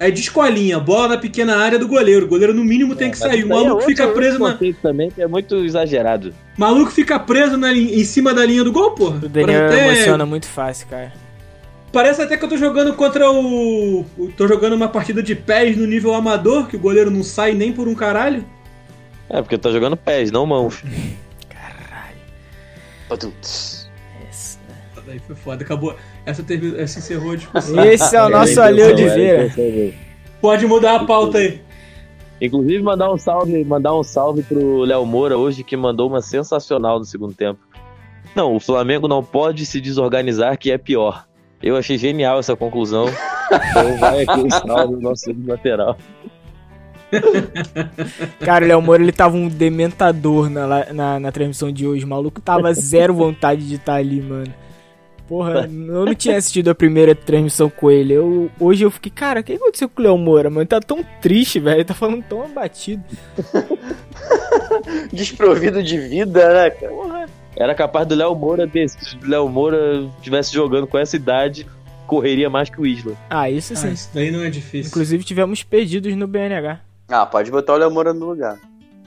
É 0.00 0.12
de 0.12 0.20
escolinha, 0.20 0.78
bola 0.78 1.08
na 1.08 1.18
pequena 1.18 1.56
área 1.56 1.76
do 1.76 1.88
goleiro. 1.88 2.26
O 2.26 2.28
goleiro, 2.28 2.54
no 2.54 2.64
mínimo, 2.64 2.94
tem 2.94 3.10
que 3.10 3.18
Mas 3.18 3.30
sair. 3.30 3.42
O 3.42 3.46
é 3.46 3.48
maluco 3.48 3.70
outro- 3.72 3.86
fica 3.88 4.06
preso 4.08 4.38
na. 4.38 4.56
também 4.80 5.10
que 5.10 5.20
é 5.20 5.26
muito 5.26 5.56
exagerado. 5.56 6.32
Maluco 6.56 6.92
fica 6.92 7.18
preso 7.18 7.56
na, 7.56 7.72
em 7.72 8.04
cima 8.04 8.32
da 8.32 8.46
linha 8.46 8.62
do 8.62 8.70
gol, 8.70 8.92
porra. 8.92 9.16
O 9.16 9.28
Daniel 9.28 9.66
até- 9.66 9.88
emociona 9.88 10.24
muito 10.24 10.46
fácil, 10.46 10.86
cara. 10.86 11.12
Parece 11.92 12.22
até 12.22 12.36
que 12.36 12.44
eu 12.44 12.48
tô 12.48 12.56
jogando 12.56 12.94
contra 12.94 13.28
o. 13.28 14.02
o- 14.16 14.30
Tô 14.36 14.46
jogando 14.46 14.74
uma 14.74 14.88
partida 14.88 15.20
de 15.20 15.34
pés 15.34 15.76
no 15.76 15.84
nível 15.86 16.14
amador, 16.14 16.68
que 16.68 16.76
o 16.76 16.78
goleiro 16.78 17.10
não 17.10 17.24
sai 17.24 17.54
nem 17.54 17.72
por 17.72 17.88
um 17.88 17.94
caralho. 17.94 18.44
É, 19.30 19.42
porque 19.42 19.58
tá 19.58 19.70
jogando 19.70 19.96
pés, 19.96 20.30
não 20.30 20.46
mãos. 20.46 20.82
Putz. 23.08 23.88
Esse, 24.30 24.58
Daí 25.06 25.18
foi 25.18 25.36
foda, 25.36 25.64
acabou. 25.64 25.96
Essa, 26.26 26.42
teve, 26.42 26.78
essa 26.80 26.98
encerrou 26.98 27.32
a 27.32 27.36
discussão. 27.36 27.84
Esse 27.84 28.16
é 28.16 28.22
o 28.22 28.28
nosso 28.28 28.52
Era 28.52 28.64
a 28.64 28.66
Ali 28.66 28.82
intenção, 28.82 28.92
era 28.92 29.08
a 29.08 29.14
Oliveira. 29.14 29.44
intenção 29.44 29.64
dele. 29.64 29.98
Pode 30.40 30.66
mudar 30.66 30.96
a 30.96 31.04
pauta 31.04 31.38
aí. 31.38 31.60
Inclusive, 32.40 32.82
mandar 32.82 33.12
um 33.12 33.18
salve, 33.18 33.64
mandar 33.64 33.94
um 33.94 34.02
salve 34.04 34.42
pro 34.42 34.82
Léo 34.82 35.04
Moura 35.04 35.36
hoje, 35.36 35.64
que 35.64 35.76
mandou 35.76 36.08
uma 36.08 36.20
sensacional 36.22 36.98
no 36.98 37.04
segundo 37.04 37.34
tempo. 37.34 37.58
Não, 38.36 38.54
o 38.54 38.60
Flamengo 38.60 39.08
não 39.08 39.24
pode 39.24 39.66
se 39.66 39.80
desorganizar, 39.80 40.56
que 40.58 40.70
é 40.70 40.78
pior. 40.78 41.26
Eu 41.60 41.76
achei 41.76 41.98
genial 41.98 42.38
essa 42.38 42.54
conclusão. 42.56 43.06
Então 43.50 43.96
vai 43.96 44.24
aqui 44.24 44.40
o 44.40 44.50
salve 44.50 44.94
do 44.96 45.00
nosso 45.00 45.22
segundo 45.22 45.48
lateral. 45.48 45.96
Cara, 48.40 48.64
o 48.64 48.68
Léo 48.68 48.82
Moura, 48.82 49.02
ele 49.02 49.12
tava 49.12 49.36
um 49.36 49.48
dementador 49.48 50.48
na, 50.50 50.92
na, 50.92 51.20
na 51.20 51.32
transmissão 51.32 51.70
de 51.72 51.86
hoje. 51.86 52.04
O 52.04 52.08
maluco 52.08 52.40
tava 52.40 52.72
zero 52.74 53.14
vontade 53.14 53.66
de 53.66 53.76
estar 53.76 53.94
ali, 53.94 54.20
mano. 54.20 54.52
Porra, 55.26 55.68
eu 55.70 56.06
não 56.06 56.14
tinha 56.14 56.38
assistido 56.38 56.68
a 56.70 56.74
primeira 56.74 57.14
transmissão 57.14 57.68
com 57.68 57.90
ele. 57.90 58.14
Eu, 58.14 58.50
hoje 58.58 58.84
eu 58.84 58.90
fiquei, 58.90 59.12
cara, 59.12 59.40
o 59.40 59.44
que 59.44 59.52
aconteceu 59.52 59.86
com 59.88 60.00
o 60.00 60.04
Léo 60.04 60.16
Moura, 60.16 60.48
mano? 60.48 60.64
Tá 60.66 60.80
tão 60.80 61.04
triste, 61.20 61.60
velho. 61.60 61.76
Ele 61.76 61.84
tá 61.84 61.92
falando 61.92 62.22
tão 62.22 62.42
abatido. 62.42 63.02
Desprovido 65.12 65.82
de 65.82 65.98
vida, 65.98 66.52
né, 66.54 66.70
cara? 66.70 67.28
Era 67.56 67.74
capaz 67.74 68.06
do 68.06 68.14
Léo 68.14 68.34
Moura 68.34 68.66
ter, 68.66 68.88
se 68.88 69.16
o 69.16 69.28
Léo 69.28 69.48
Moura 69.48 70.08
estivesse 70.18 70.54
jogando 70.54 70.86
com 70.86 70.96
essa 70.96 71.16
idade, 71.16 71.66
correria 72.06 72.48
mais 72.48 72.70
que 72.70 72.80
o 72.80 72.86
Isla. 72.86 73.12
Ah, 73.28 73.50
isso 73.50 73.72
Ah, 73.74 73.76
sim. 73.76 73.92
isso 73.92 74.08
daí 74.14 74.30
não 74.30 74.42
é 74.42 74.48
difícil. 74.48 74.88
Inclusive 74.88 75.24
tivemos 75.24 75.62
pedidos 75.62 76.14
no 76.16 76.26
BNH. 76.26 76.80
Ah, 77.08 77.24
pode 77.26 77.50
botar 77.50 77.74
o 77.74 77.76
Léo 77.76 77.90
Moura 77.90 78.12
no 78.12 78.26
lugar. 78.26 78.58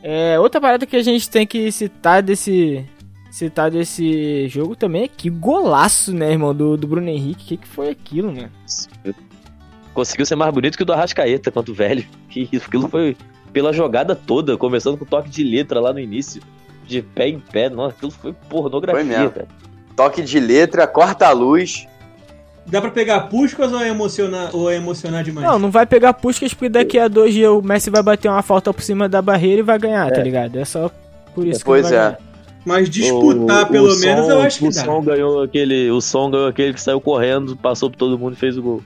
É, 0.04 0.40
outra 0.40 0.60
parada 0.60 0.86
que 0.86 0.96
a 0.96 1.04
gente 1.04 1.30
tem 1.30 1.46
que 1.46 1.72
citar 1.72 2.24
desse 2.24 2.84
citar 3.30 3.72
desse 3.72 4.48
jogo 4.50 4.76
também 4.76 5.04
é 5.04 5.08
que 5.08 5.30
golaço, 5.30 6.14
né, 6.14 6.32
irmão, 6.32 6.54
do, 6.54 6.76
do 6.76 6.88
Bruno 6.88 7.08
Henrique. 7.08 7.44
O 7.44 7.48
que, 7.48 7.58
que 7.58 7.68
foi 7.68 7.90
aquilo, 7.90 8.34
mano? 8.34 8.52
Conseguiu 9.94 10.26
ser 10.26 10.36
mais 10.36 10.54
bonito 10.54 10.76
que 10.78 10.84
o 10.84 10.86
do 10.86 10.94
Arrascaeta, 10.94 11.52
quanto 11.52 11.74
velho. 11.74 12.06
Que 12.30 12.48
isso, 12.52 12.66
aquilo 12.68 12.88
foi 12.88 13.16
pela 13.52 13.74
jogada 13.74 14.16
toda, 14.16 14.58
começando 14.58 14.98
com 14.98 15.04
toque 15.06 15.30
de 15.30 15.44
letra 15.44 15.80
lá 15.82 15.92
no 15.94 16.00
início. 16.00 16.42
De 16.88 17.02
pé 17.02 17.28
em 17.28 17.40
pé, 17.40 17.70
nossa, 17.70 17.96
aquilo 17.96 18.12
foi 18.12 18.34
pornografia, 18.34 19.04
Foi 19.04 19.18
mesmo. 19.18 19.32
cara. 19.32 19.48
Toque 19.96 20.22
de 20.22 20.40
letra, 20.40 20.88
corta 20.88 21.28
a 21.28 21.32
luz. 21.32 21.86
Dá 22.66 22.80
pra 22.80 22.92
pegar 22.92 23.22
puscas 23.22 23.72
ou 23.74 23.80
é 23.82 23.90
emocionar, 23.90 24.50
ou 24.56 24.70
é 24.70 24.76
emocionar 24.76 25.24
demais? 25.24 25.46
Não, 25.46 25.58
não 25.58 25.72
vai 25.72 25.86
pegar 25.86 26.14
Puskas 26.14 26.54
porque 26.54 26.70
daqui 26.70 26.98
a 27.00 27.08
dois 27.08 27.34
dias 27.34 27.50
o 27.50 27.62
Messi 27.62 27.90
vai 27.90 28.04
bater 28.04 28.30
uma 28.30 28.42
falta 28.44 28.72
por 28.74 28.82
cima 28.84 29.10
da 29.10 29.22
barreira 29.22 29.60
e 29.60 29.64
vai 29.64 29.80
ganhar, 29.80 30.12
tá 30.12 30.22
ligado? 30.22 30.58
É 30.58 30.64
só 30.64 30.90
por 31.34 31.46
isso 31.48 31.66
Pois 31.66 31.88
que 31.88 31.94
ele 31.94 31.98
vai 31.98 32.08
é. 32.08 32.12
ganhar. 32.12 32.20
Mas 32.64 32.90
disputar, 32.90 33.64
O- 33.64 33.68
pelo 33.68 33.92
o 33.96 34.00
menos, 34.00 34.26
Son- 34.28 34.32
eu 34.32 34.42
acho 34.44 34.60
que 34.60 34.68
o 34.68 34.72
dá. 34.72 34.86
Som 34.86 35.02
ganhou 35.04 35.42
aquele, 35.42 35.90
o 35.90 36.00
som 36.00 36.30
ganhou 36.30 36.48
aquele 36.48 36.74
que 36.76 36.80
saiu 36.82 37.02
correndo, 37.02 37.58
passou 37.58 37.90
por 37.90 37.98
todo 37.98 38.18
mundo 38.20 38.34
e 38.34 38.36
fez 38.38 38.56
o 38.58 38.62
gol. 38.62 38.82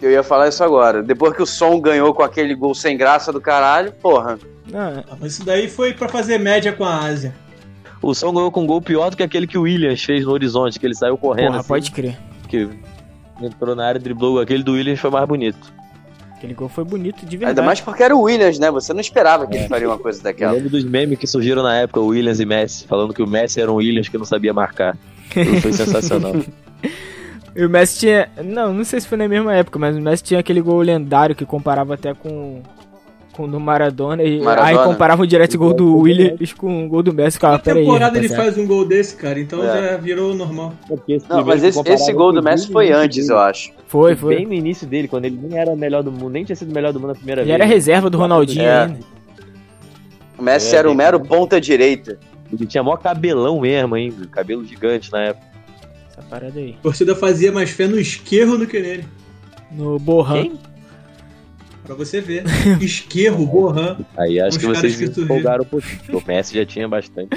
Eu 0.00 0.10
ia 0.10 0.22
falar 0.22 0.48
isso 0.48 0.64
agora. 0.64 1.02
Depois 1.02 1.34
que 1.36 1.42
o 1.42 1.46
Som 1.46 1.78
ganhou 1.80 2.14
com 2.14 2.22
aquele 2.22 2.54
gol 2.54 2.74
sem 2.74 2.96
graça 2.96 3.30
do 3.32 3.40
caralho, 3.40 3.92
porra. 4.00 4.38
Ah, 4.72 5.02
Mas 5.20 5.32
isso 5.34 5.44
daí 5.44 5.68
foi 5.68 5.92
pra 5.92 6.08
fazer 6.08 6.38
média 6.38 6.72
com 6.72 6.84
a 6.84 6.96
Ásia. 7.04 7.34
O 8.00 8.14
som 8.14 8.32
ganhou 8.32 8.50
com 8.50 8.62
um 8.62 8.66
gol 8.66 8.80
pior 8.80 9.10
do 9.10 9.16
que 9.16 9.22
aquele 9.22 9.46
que 9.46 9.58
o 9.58 9.62
Williams 9.62 10.02
fez 10.02 10.24
no 10.24 10.30
horizonte, 10.32 10.78
que 10.78 10.86
ele 10.86 10.94
saiu 10.94 11.18
correndo. 11.18 11.48
porra, 11.48 11.58
assim, 11.60 11.68
pode 11.68 11.90
crer. 11.90 12.16
Que 12.48 12.68
entrou 13.40 13.74
na 13.74 13.86
área, 13.86 14.00
driblou. 14.00 14.40
Aquele 14.40 14.62
do 14.62 14.72
Williams 14.72 15.00
foi 15.00 15.10
mais 15.10 15.26
bonito. 15.26 15.72
Aquele 16.36 16.54
gol 16.54 16.68
foi 16.68 16.84
bonito 16.84 17.26
de 17.26 17.36
verdade. 17.36 17.58
Ainda 17.58 17.62
mais 17.66 17.80
porque 17.80 18.02
era 18.02 18.14
o 18.14 18.20
Williams, 18.22 18.58
né? 18.60 18.70
Você 18.70 18.92
não 18.92 19.00
esperava 19.00 19.46
que 19.46 19.56
ele 19.56 19.68
faria 19.68 19.88
uma 19.88 19.98
coisa 19.98 20.20
Eu 20.20 20.22
daquela. 20.24 20.52
lembro 20.52 20.70
dos 20.70 20.84
memes 20.84 21.18
que 21.18 21.26
surgiram 21.26 21.62
na 21.64 21.74
época, 21.78 21.98
o 21.98 22.06
Williams 22.06 22.38
e 22.38 22.46
Messi, 22.46 22.86
falando 22.86 23.12
que 23.12 23.22
o 23.22 23.26
Messi 23.26 23.60
era 23.60 23.70
um 23.72 23.76
Williams 23.76 24.08
que 24.08 24.16
não 24.16 24.24
sabia 24.24 24.52
marcar. 24.52 24.96
Aquilo 25.30 25.60
foi 25.60 25.72
sensacional. 25.74 26.36
E 27.56 27.64
o 27.64 27.68
Messi 27.68 27.98
tinha. 27.98 28.28
Não, 28.44 28.72
não 28.72 28.84
sei 28.84 29.00
se 29.00 29.08
foi 29.08 29.18
na 29.18 29.26
mesma 29.26 29.52
época, 29.52 29.80
mas 29.80 29.96
o 29.96 30.00
Messi 30.00 30.22
tinha 30.22 30.38
aquele 30.38 30.60
gol 30.60 30.80
lendário 30.80 31.34
que 31.34 31.44
comparava 31.44 31.94
até 31.94 32.14
com. 32.14 32.62
Com 33.38 33.44
o 33.44 33.48
do 33.48 33.60
Maradona. 33.60 34.22
E 34.24 34.40
Maradona. 34.40 34.80
aí 34.80 34.84
comparava 34.84 35.22
o 35.22 35.26
direto 35.26 35.56
gol 35.56 35.72
do 35.72 35.96
Williams 35.98 36.52
com 36.52 36.84
o 36.84 36.88
gol 36.88 37.04
do 37.04 37.14
Messi. 37.14 37.38
Na 37.40 37.56
pera 37.56 37.78
aí, 37.78 37.84
temporada 37.84 38.18
ele 38.18 38.28
faz 38.28 38.58
um 38.58 38.66
gol 38.66 38.84
desse, 38.84 39.14
cara, 39.14 39.38
então 39.38 39.62
É. 39.62 39.90
já 39.92 39.96
virou 39.96 40.34
normal. 40.34 40.74
Não, 41.30 41.44
mas 41.44 41.62
esse, 41.62 41.80
esse 41.88 42.12
gol 42.12 42.32
do 42.32 42.42
Messi 42.42 42.66
foi 42.72 42.90
antes, 42.90 43.28
eu 43.28 43.38
acho. 43.38 43.70
Foi, 43.86 44.16
foi. 44.16 44.34
Bem 44.38 44.46
no 44.46 44.52
início 44.54 44.88
dele, 44.88 45.06
quando 45.06 45.26
ele 45.26 45.38
nem 45.40 45.56
era 45.56 45.70
o 45.70 45.76
melhor 45.76 46.02
do 46.02 46.10
mundo, 46.10 46.30
nem 46.30 46.44
tinha 46.44 46.56
sido 46.56 46.70
o 46.72 46.74
melhor 46.74 46.92
do 46.92 46.98
mundo 46.98 47.10
na 47.10 47.14
primeira 47.14 47.42
Ele 47.42 47.46
vez. 47.48 47.60
era 47.60 47.64
reserva 47.64 48.10
do 48.10 48.18
Ronaldinho 48.18 48.64
É. 48.64 48.82
ainda. 48.82 48.98
O 50.36 50.42
Messi 50.42 50.74
É, 50.74 50.78
era 50.80 50.88
o 50.88 50.90
bem- 50.90 50.96
mero 50.98 51.20
ponta 51.20 51.60
direita. 51.60 52.18
Ele 52.52 52.66
tinha 52.66 52.82
maior 52.82 52.96
cabelão 52.96 53.60
mesmo 53.60 53.94
ainda, 53.94 54.26
cabelo 54.26 54.64
gigante 54.64 55.12
na 55.12 55.20
época. 55.26 55.46
Essa 56.10 56.22
parada 56.28 56.58
aí. 56.58 56.74
A 56.80 56.82
torcida 56.82 57.14
fazia 57.14 57.52
mais 57.52 57.70
fé 57.70 57.86
no 57.86 58.00
esquerro 58.00 58.58
do 58.58 58.66
que 58.66 58.80
nele. 58.80 59.04
No 59.70 59.96
Borran. 59.98 60.42
Quem? 60.42 60.52
Pra 61.88 61.96
você 61.96 62.20
ver. 62.20 62.44
Esquerro, 62.82 63.46
Borran. 63.46 63.96
Aí 64.16 64.38
acho 64.38 64.58
que 64.58 64.66
vocês 64.66 64.94
que 64.94 65.04
empolgaram 65.20 65.64
um 65.64 65.66
pouquinho. 65.66 66.18
O 66.18 66.22
Messi 66.26 66.54
já 66.54 66.66
tinha 66.66 66.86
bastante. 66.86 67.36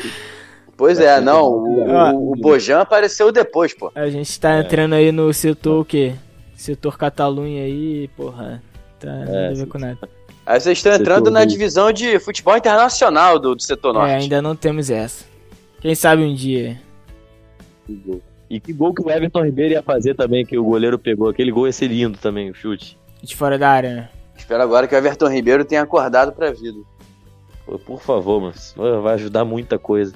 Pois 0.75 0.99
é, 0.99 1.21
não. 1.21 1.47
O, 1.49 1.89
Ah. 1.95 2.11
o, 2.13 2.33
o 2.33 2.35
Bojan 2.35 2.79
apareceu 2.79 3.31
depois, 3.31 3.73
pô. 3.73 3.89
A 3.95 4.09
gente 4.09 4.37
tá 4.39 4.57
É. 4.57 4.59
entrando 4.59 4.93
aí 4.93 5.09
no 5.11 5.31
setor 5.33 5.79
o 5.81 5.85
quê? 5.85 6.13
Setor 6.53 6.97
Catalunha 6.97 7.63
aí, 7.63 8.09
porra. 8.09 8.61
Tá 8.99 9.07
nada 9.07 9.49
a 9.51 9.53
ver 9.53 9.65
com 9.67 9.77
nada. 9.79 9.97
Aí 10.45 10.59
vocês 10.59 10.77
estão 10.79 10.91
Setor 10.91 11.01
entrando 11.03 11.31
na 11.31 11.45
divisão 11.45 11.91
de 11.93 12.19
futebol 12.19 12.57
internacional 12.57 13.39
do, 13.39 13.55
do 13.55 13.61
setor 13.63 13.91
É, 13.91 13.93
norte. 13.99 14.11
ainda 14.11 14.41
não 14.41 14.55
temos 14.55 14.89
essa. 14.89 15.23
Quem 15.79 15.95
sabe 15.95 16.23
um 16.23 16.35
dia. 16.35 16.77
Que 17.87 17.93
gol. 17.93 18.21
E 18.49 18.59
que 18.59 18.73
gol 18.73 18.93
que 18.93 19.01
o 19.01 19.09
Everton 19.09 19.45
Ribeiro 19.45 19.73
ia 19.75 19.81
fazer 19.81 20.13
também, 20.13 20.45
que 20.45 20.57
o 20.57 20.63
goleiro 20.65 20.99
pegou. 20.99 21.29
Aquele 21.29 21.51
gol 21.51 21.67
ia 21.67 21.71
ser 21.73 21.87
lindo 21.87 22.17
também, 22.17 22.49
o 22.49 22.53
chute. 22.53 22.97
De 23.23 23.33
fora 23.35 23.57
da 23.57 23.69
área, 23.69 23.93
né? 23.95 24.09
Espero 24.41 24.63
agora 24.63 24.87
que 24.87 24.95
o 24.95 24.97
Everton 24.97 25.27
Ribeiro 25.27 25.63
tenha 25.63 25.83
acordado 25.83 26.33
pra 26.33 26.51
vida. 26.51 26.79
Pô, 27.63 27.77
Por 27.77 28.01
favor, 28.01 28.41
mano. 28.41 28.53
isso 28.55 28.75
Vai 29.01 29.13
ajudar 29.13 29.45
muita 29.45 29.77
coisa. 29.77 30.13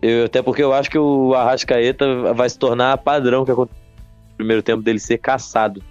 Eu, 0.00 0.26
até 0.26 0.40
porque 0.40 0.62
eu 0.62 0.72
acho 0.72 0.88
que 0.88 0.98
o 0.98 1.34
Arrascaeta 1.34 2.32
vai 2.34 2.48
se 2.48 2.56
tornar 2.56 2.96
padrão 2.98 3.44
que 3.44 3.50
aconteceu 3.50 3.82
no 4.30 4.36
primeiro 4.36 4.62
tempo 4.62 4.80
dele 4.80 5.00
ser 5.00 5.18
caçado. 5.18 5.82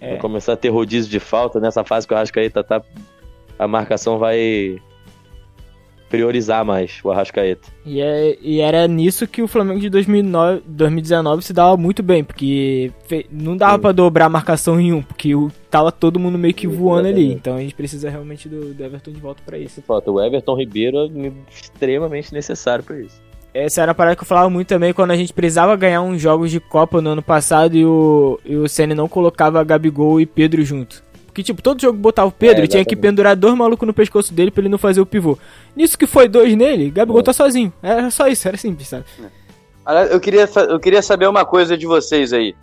É. 0.00 0.10
Vai 0.10 0.18
começar 0.18 0.54
a 0.54 0.56
ter 0.56 0.70
rodízio 0.70 1.08
de 1.08 1.20
falta 1.20 1.60
nessa 1.60 1.84
fase 1.84 2.06
que 2.06 2.12
o 2.12 2.16
Arrascaeta 2.16 2.64
tá. 2.64 2.82
A 3.56 3.68
marcação 3.68 4.18
vai. 4.18 4.82
Priorizar 6.12 6.62
mais 6.62 7.00
o 7.02 7.10
Arrascaeta. 7.10 7.70
E, 7.86 7.98
é, 7.98 8.36
e 8.42 8.60
era 8.60 8.86
nisso 8.86 9.26
que 9.26 9.40
o 9.40 9.48
Flamengo 9.48 9.80
de 9.80 9.88
2009, 9.88 10.62
2019 10.66 11.42
se 11.42 11.54
dava 11.54 11.74
muito 11.74 12.02
bem, 12.02 12.22
porque 12.22 12.92
não 13.30 13.56
dava 13.56 13.78
pra 13.78 13.92
dobrar 13.92 14.26
a 14.26 14.28
marcação 14.28 14.78
em 14.78 14.92
um, 14.92 15.00
porque 15.00 15.34
o, 15.34 15.50
tava 15.70 15.90
todo 15.90 16.20
mundo 16.20 16.36
meio 16.36 16.52
que 16.52 16.66
voando 16.66 17.08
ali. 17.08 17.32
Então 17.32 17.56
a 17.56 17.60
gente 17.60 17.74
precisa 17.74 18.10
realmente 18.10 18.46
do, 18.46 18.74
do 18.74 18.84
Everton 18.84 19.10
de 19.10 19.20
volta 19.20 19.42
pra 19.46 19.56
isso. 19.56 19.80
Falta 19.80 20.10
o 20.10 20.22
Everton 20.22 20.54
Ribeiro 20.54 20.98
é 20.98 21.32
extremamente 21.50 22.30
necessário 22.34 22.84
pra 22.84 23.00
isso. 23.00 23.18
Essa 23.54 23.80
era 23.80 23.92
a 23.92 23.94
parada 23.94 24.14
que 24.14 24.22
eu 24.22 24.26
falava 24.26 24.50
muito 24.50 24.68
também 24.68 24.92
quando 24.92 25.12
a 25.12 25.16
gente 25.16 25.32
precisava 25.32 25.74
ganhar 25.76 26.02
uns 26.02 26.20
jogos 26.20 26.50
de 26.50 26.60
Copa 26.60 27.00
no 27.00 27.10
ano 27.10 27.22
passado 27.22 27.74
e 27.74 27.86
o, 27.86 28.38
e 28.44 28.54
o 28.54 28.68
Senna 28.68 28.94
não 28.94 29.08
colocava 29.08 29.64
Gabigol 29.64 30.20
e 30.20 30.26
Pedro 30.26 30.62
junto. 30.62 31.02
Porque, 31.32 31.42
tipo, 31.42 31.62
todo 31.62 31.80
jogo 31.80 31.98
botava 31.98 32.28
o 32.28 32.32
Pedro 32.32 32.60
É, 32.60 32.64
e 32.66 32.68
tinha 32.68 32.84
que 32.84 32.94
pendurar 32.94 33.34
dois 33.34 33.54
malucos 33.54 33.86
no 33.86 33.94
pescoço 33.94 34.34
dele 34.34 34.50
pra 34.50 34.60
ele 34.60 34.68
não 34.68 34.76
fazer 34.76 35.00
o 35.00 35.06
pivô. 35.06 35.38
Nisso 35.74 35.96
que 35.96 36.06
foi 36.06 36.28
dois 36.28 36.54
nele, 36.54 36.90
Gabigol 36.90 37.20
É. 37.20 37.24
tá 37.24 37.32
sozinho. 37.32 37.72
Era 37.82 38.10
só 38.10 38.28
isso, 38.28 38.46
era 38.46 38.58
simples, 38.58 38.88
sabe? 38.88 39.04
Aliás, 39.86 40.10
Eu 40.10 40.20
queria, 40.20 40.46
eu 40.68 40.78
queria 40.78 41.00
saber 41.00 41.26
uma 41.26 41.46
coisa 41.46 41.76
de 41.76 41.86
vocês 41.86 42.34
aí. 42.34 42.54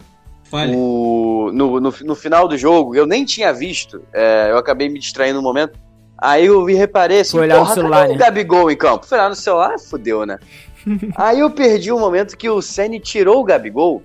Fale. 0.44 0.72
O, 0.76 1.50
no, 1.52 1.80
no, 1.80 1.94
no 2.04 2.16
final 2.16 2.48
do 2.48 2.56
jogo, 2.58 2.96
eu 2.96 3.08
nem 3.08 3.26
tinha 3.26 3.52
visto, 3.52 4.04
é, 4.14 4.50
eu 4.52 4.58
acabei 4.58 4.88
me 4.88 5.00
distraindo 5.00 5.38
no 5.38 5.44
momento. 5.44 5.74
Aí 6.16 6.46
eu 6.46 6.64
vi, 6.64 6.76
reparei 6.76 7.22
assim, 7.22 7.40
olhar 7.40 7.56
no 7.56 7.64
porra, 7.64 7.74
celular, 7.74 8.02
cadê 8.02 8.10
né? 8.10 8.16
o 8.16 8.20
Gabigol 8.20 8.72
em 8.72 8.78
campo? 8.78 9.06
Fui 9.08 9.18
lá 9.18 9.30
no 9.30 9.36
celular, 9.36 9.80
fudeu, 9.80 10.26
né? 10.28 10.38
aí 11.18 11.40
eu 11.40 11.50
perdi 11.50 11.92
o 11.92 12.00
momento 12.00 12.38
que 12.38 12.50
o 12.50 12.62
Ceni 12.62 13.00
tirou 13.00 13.40
o 13.40 13.44
Gabigol 13.44 14.04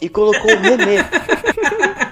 e 0.00 0.08
colocou 0.08 0.52
o 0.52 0.60
Nenê. 0.60 0.98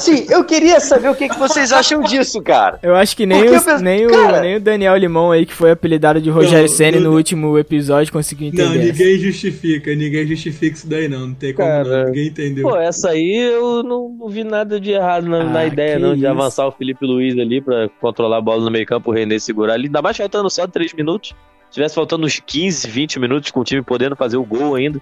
Assim, 0.00 0.26
eu 0.30 0.42
queria 0.44 0.80
saber 0.80 1.08
o 1.10 1.14
que, 1.14 1.28
que 1.28 1.38
vocês 1.38 1.72
acham 1.72 2.00
disso, 2.02 2.40
cara. 2.42 2.78
Eu 2.82 2.94
acho 2.96 3.14
que 3.16 3.26
nem, 3.26 3.42
o, 3.42 3.50
penso, 3.50 3.78
nem, 3.84 4.06
o, 4.06 4.10
cara- 4.10 4.40
nem 4.40 4.56
o 4.56 4.60
Daniel 4.60 4.96
Limão 4.96 5.30
aí, 5.30 5.44
que 5.44 5.52
foi 5.52 5.70
apelidado 5.70 6.20
de 6.20 6.30
Rogério 6.30 6.68
Não, 6.68 6.74
Senna 6.74 6.98
não- 6.98 7.10
no 7.10 7.16
último 7.16 7.58
episódio, 7.58 8.12
conseguiu 8.12 8.50
Não, 8.52 8.64
entender. 8.64 8.88
essa. 8.90 9.02
ninguém 9.02 9.18
justifica, 9.18 9.94
ninguém 9.94 10.26
justifica 10.26 10.76
isso 10.76 10.88
daí 10.88 11.06
não, 11.08 11.26
não 11.28 11.34
tem 11.34 11.52
como 11.52 11.68
Cara, 11.68 11.84
não, 11.98 12.04
ninguém 12.06 12.28
entendeu. 12.28 12.68
Pô, 12.68 12.76
essa 12.76 13.10
aí 13.10 13.36
eu 13.52 13.82
não, 13.82 14.08
não 14.18 14.28
vi 14.28 14.42
nada 14.42 14.80
de 14.80 14.90
errado 14.92 15.28
na, 15.28 15.44
na 15.44 15.58
Ah, 15.60 15.66
ideia, 15.66 15.96
que 15.96 16.02
não, 16.02 16.12
de 16.14 16.20
isso. 16.20 16.28
avançar 16.28 16.66
o 16.66 16.72
Felipe 16.72 17.04
Luiz 17.04 17.38
ali 17.38 17.60
pra 17.60 17.88
controlar 18.00 18.38
a 18.38 18.40
bola 18.40 18.64
no 18.64 18.70
meio 18.70 18.86
campo, 18.86 19.10
o 19.10 19.14
René 19.14 19.38
segurar 19.38 19.74
ali. 19.74 19.86
Ainda 19.86 20.00
mais 20.00 20.16
faltando 20.16 20.48
só 20.48 20.66
3 20.66 20.94
minutos. 20.94 21.34
Se 21.68 21.74
tivesse 21.74 21.94
faltando 21.94 22.26
uns 22.26 22.40
15, 22.44 22.88
20 22.88 23.20
minutos 23.20 23.50
com 23.50 23.60
o 23.60 23.64
time 23.64 23.80
podendo 23.82 24.16
fazer 24.16 24.36
o 24.36 24.44
gol 24.44 24.74
ainda 24.74 25.00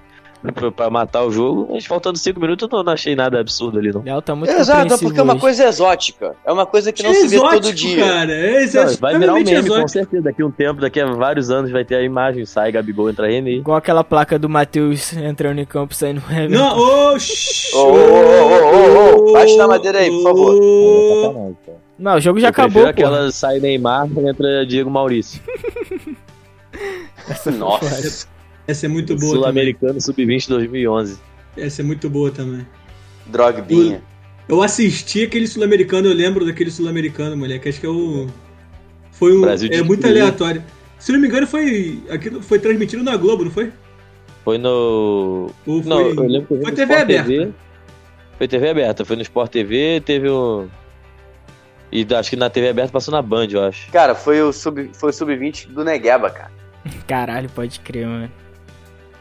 pra, 0.54 0.70
pra 0.70 0.90
matar 0.90 1.24
o 1.24 1.30
jogo, 1.30 1.68
mas 1.72 1.84
faltando 1.86 2.18
5 2.18 2.38
minutos 2.40 2.68
eu 2.70 2.82
não, 2.84 2.92
achei 2.92 3.14
nada 3.16 3.40
absurdo 3.40 3.78
ali, 3.78 3.92
não. 3.92 4.02
Léo 4.02 4.22
tá 4.22 4.34
muito 4.34 4.50
Exato, 4.50 4.80
compreensivo 4.82 5.08
porque 5.08 5.20
é 5.20 5.22
uma 5.22 5.38
coisa 5.38 5.64
exótica. 5.66 6.34
É 6.44 6.52
uma 6.52 6.66
coisa 6.66 6.92
que 6.92 7.02
não 7.02 7.10
É 7.10 7.14
se 7.14 7.28
vê 7.28 7.36
todo 7.38 7.48
exótico, 7.54 7.74
dia. 7.74 8.04
cara. 8.04 8.32
É 8.32 8.66
Não, 8.66 8.94
vai 9.00 9.18
virar 9.18 9.32
um 9.32 9.36
meme, 9.36 9.50
com 9.50 9.56
exótico. 9.58 9.88
certeza. 9.88 10.22
Daqui 10.22 10.42
a 10.42 10.46
um 10.46 10.50
tempo, 10.50 10.80
daqui 10.80 11.00
a 11.00 11.06
vários 11.06 11.50
anos 11.50 11.70
vai 11.70 11.84
ter 11.84 11.96
a 11.96 12.02
imagem, 12.02 12.44
sai 12.46 12.72
Gabigol, 12.72 13.10
entra 13.10 13.26
René. 13.28 13.50
Igual 13.52 13.76
aquela 13.76 14.04
placa 14.04 14.38
do 14.38 14.48
Matheus 14.48 15.12
entrando 15.12 15.58
em 15.60 15.64
campo 15.66 15.94
saindo 15.94 16.22
Everton. 16.30 16.54
Não, 16.54 17.18
shh, 17.18 17.72
Ô, 17.74 17.78
ô, 17.78 17.94
ô, 17.94 19.30
ô, 19.30 19.32
bate 19.32 19.56
na 19.56 19.66
madeira 19.68 19.98
aí, 19.98 20.10
por 20.10 20.22
favor. 20.22 20.54
ô. 20.60 21.54
Não, 21.98 22.16
o 22.16 22.20
jogo 22.20 22.38
já 22.38 22.46
Eu 22.46 22.50
acabou, 22.50 22.84
pô. 22.84 22.88
aquela 22.88 23.30
sai 23.32 23.58
Neymar, 23.58 24.06
entra 24.18 24.64
Diego 24.64 24.88
Maurício. 24.88 25.40
Nossa. 27.58 28.28
Essa 28.68 28.84
é 28.84 28.88
muito 28.88 29.16
boa 29.16 29.20
também. 29.20 29.36
Sul-Americano 29.40 30.00
Sub-20 30.00 30.48
2011. 30.48 31.18
Essa 31.56 31.80
é 31.80 31.84
muito 31.84 32.10
boa 32.10 32.30
também. 32.30 32.66
Drogbinha. 33.26 34.02
Eu 34.46 34.62
assisti 34.62 35.22
aquele 35.22 35.46
sul-americano, 35.46 36.06
eu 36.08 36.14
lembro 36.14 36.44
daquele 36.44 36.70
sul-americano, 36.70 37.36
moleque. 37.36 37.68
Acho 37.68 37.80
que 37.80 37.86
é 37.86 37.88
o. 37.88 38.26
Foi 39.10 39.36
um. 39.36 39.40
Brasil 39.40 39.70
é 39.72 39.82
muito 39.82 40.06
aleatório. 40.06 40.62
Se 40.98 41.10
não 41.12 41.18
me 41.18 41.28
engano, 41.28 41.46
foi. 41.46 42.02
Aquilo 42.10 42.42
foi 42.42 42.58
transmitido 42.58 43.02
na 43.02 43.16
Globo, 43.16 43.44
não 43.44 43.50
foi? 43.50 43.72
Foi 44.44 44.58
no. 44.58 45.50
Ou 45.66 45.82
Não, 45.84 45.96
foi, 45.96 46.10
eu 46.12 46.28
lembro 46.28 46.46
que 46.48 46.54
eu 46.54 46.62
foi 46.62 46.70
no 46.70 46.76
TV 46.76 46.82
Sport 46.82 47.00
aberta. 47.02 47.28
TV. 47.28 47.52
Foi 48.36 48.48
TV 48.48 48.68
aberta, 48.68 49.04
foi 49.04 49.16
no 49.16 49.22
Sport 49.22 49.50
TV, 49.50 50.02
teve 50.04 50.28
o. 50.28 50.68
E 51.90 52.06
acho 52.14 52.30
que 52.30 52.36
na 52.36 52.50
TV 52.50 52.68
aberta 52.68 52.92
passou 52.92 53.12
na 53.12 53.22
Band, 53.22 53.48
eu 53.50 53.64
acho. 53.64 53.90
Cara, 53.90 54.14
foi 54.14 54.42
o 54.42 54.52
sub, 54.52 54.90
foi 54.92 55.08
o 55.08 55.12
sub-20 55.12 55.68
do 55.68 55.82
Negueba, 55.82 56.30
cara. 56.30 56.50
Caralho, 57.06 57.48
pode 57.48 57.80
crer, 57.80 58.06
mano. 58.06 58.30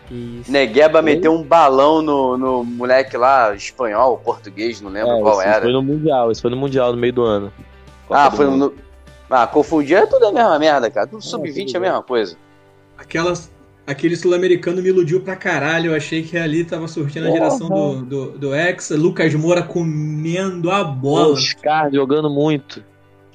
Isso. 0.10 0.52
Negueba 0.52 1.02
meteu 1.02 1.34
um 1.34 1.44
balão 1.44 2.02
no, 2.02 2.38
no 2.38 2.64
moleque 2.64 3.18
lá, 3.18 3.54
espanhol, 3.54 4.18
português, 4.18 4.80
não 4.80 4.90
lembro 4.90 5.18
É, 5.18 5.22
qual 5.22 5.42
era. 5.42 5.62
Foi 5.62 5.74
no 5.74 5.84
Mundial, 5.84 6.32
isso 6.32 6.42
foi 6.42 6.52
no 6.52 6.58
Mundial 6.58 6.94
no 6.94 6.98
meio 6.98 7.14
do 7.14 7.24
ano. 7.24 7.52
Ah, 8.10 8.26
Copa 8.26 8.30
do 8.30 8.36
foi 8.38 8.46
Mundo. 8.48 8.74
no. 8.78 8.88
Ah, 9.30 9.46
confundir 9.46 9.98
é 9.98 10.06
tudo 10.06 10.28
a 10.28 10.32
mesma 10.32 10.58
merda, 10.58 10.90
cara. 10.90 11.06
Tudo 11.06 11.22
sub-20 11.22 11.74
é 11.74 11.78
a 11.78 11.80
mesma 11.82 12.02
coisa. 12.02 12.38
Aquelas, 12.98 13.52
aquele 13.86 14.16
sul-americano 14.16 14.82
me 14.82 14.88
iludiu 14.88 15.20
pra 15.20 15.36
caralho. 15.36 15.92
Eu 15.92 15.96
achei 15.98 16.24
que 16.24 16.38
ali 16.38 16.64
tava 16.64 16.88
surgindo 16.88 17.28
a 17.28 17.32
geração 17.32 17.68
do, 17.68 18.02
do, 18.06 18.38
do 18.38 18.56
Hexa. 18.56 18.96
Lucas 18.96 19.34
Moura 19.36 19.62
comendo 19.62 20.72
a 20.72 20.82
bola. 20.86 21.34
Oscar 21.34 21.92
jogando 21.92 22.30
muito. 22.30 22.82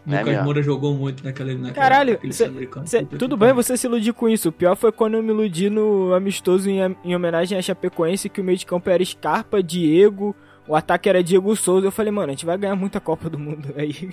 É 0.09 0.19
Lucas. 0.21 0.45
Moura 0.45 0.63
jogou 0.63 0.95
muito 0.95 1.23
naquele, 1.25 1.55
naquele, 1.55 1.73
Caralho, 1.75 2.13
naquele 2.15 2.33
cê-. 2.33 2.51
Cê- 2.87 3.05
tudo 3.05 3.37
bem 3.37 3.53
você 3.53 3.77
se 3.77 3.87
iludir 3.87 4.13
com 4.13 4.29
isso. 4.29 4.49
O 4.49 4.53
pior 4.53 4.75
foi 4.77 4.91
quando 4.91 5.15
eu 5.15 5.23
me 5.23 5.31
iludi 5.31 5.71
no 5.71 6.13
amistoso 6.15 6.69
em, 6.69 6.97
em 7.05 7.15
homenagem 7.15 7.57
a 7.57 7.63
Chapecoense, 7.63 8.29
que 8.29 8.41
o 8.41 8.45
meio 8.45 8.59
de 8.59 8.67
campo 8.67 8.91
era 8.91 9.05
Scarpa, 9.05 9.63
Diego, 9.63 10.35
o 10.67 10.75
ataque 10.75 11.09
era 11.09 11.23
Diego 11.23 11.55
Souza. 11.55 11.87
Eu 11.87 11.93
falei, 11.93 12.11
mano, 12.11 12.29
a 12.29 12.31
gente 12.33 12.45
vai 12.47 12.59
ganhar 12.59 12.75
muita 12.75 12.99
Copa 13.01 13.31
do 13.31 13.39
Mundo. 13.39 13.69
Aí, 13.79 14.11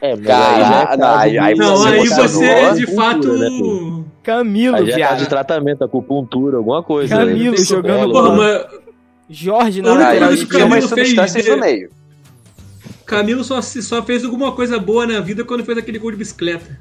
É, 0.00 0.16
Cara, 0.16 0.54
aí 0.56 0.60
já 0.60 0.80
é 0.92 0.96
não, 0.96 1.06
caso 1.06 1.20
aí- 1.22 1.38
aí 1.38 1.54
Não, 1.54 1.76
Você 1.76 1.88
aí 1.88 1.94
emocionou, 1.96 2.28
você 2.28 2.44
é 2.44 2.72
de 2.74 2.86
cultura, 2.86 3.02
fato. 3.02 3.38
né? 3.38 4.04
Camilo, 4.22 4.76
Aí 4.76 4.90
já 4.90 5.08
caso 5.08 5.22
de 5.24 5.28
tratamento, 5.28 5.84
acupuntura, 5.84 6.56
alguma 6.58 6.82
coisa. 6.82 7.16
Camilo 7.16 7.50
né? 7.52 7.56
jogando 7.58 8.12
Bola, 8.12 8.30
Porra, 8.30 8.36
mas 8.36 8.80
Jorge 9.28 9.80
na 9.82 9.94
lateral 9.94 10.30
o 10.32 10.36
tinha 10.36 10.46
Camilo 10.48 10.82
substâncias 10.88 11.44
de- 11.44 11.50
no 11.50 11.56
meio. 11.58 11.90
Camilo 13.06 13.44
só, 13.44 13.60
só 13.62 14.02
fez 14.02 14.24
alguma 14.24 14.52
coisa 14.52 14.78
boa 14.78 15.06
na 15.06 15.20
vida 15.20 15.44
quando 15.44 15.64
fez 15.64 15.76
aquele 15.78 15.98
gol 15.98 16.10
de 16.10 16.16
bicicleta. 16.16 16.78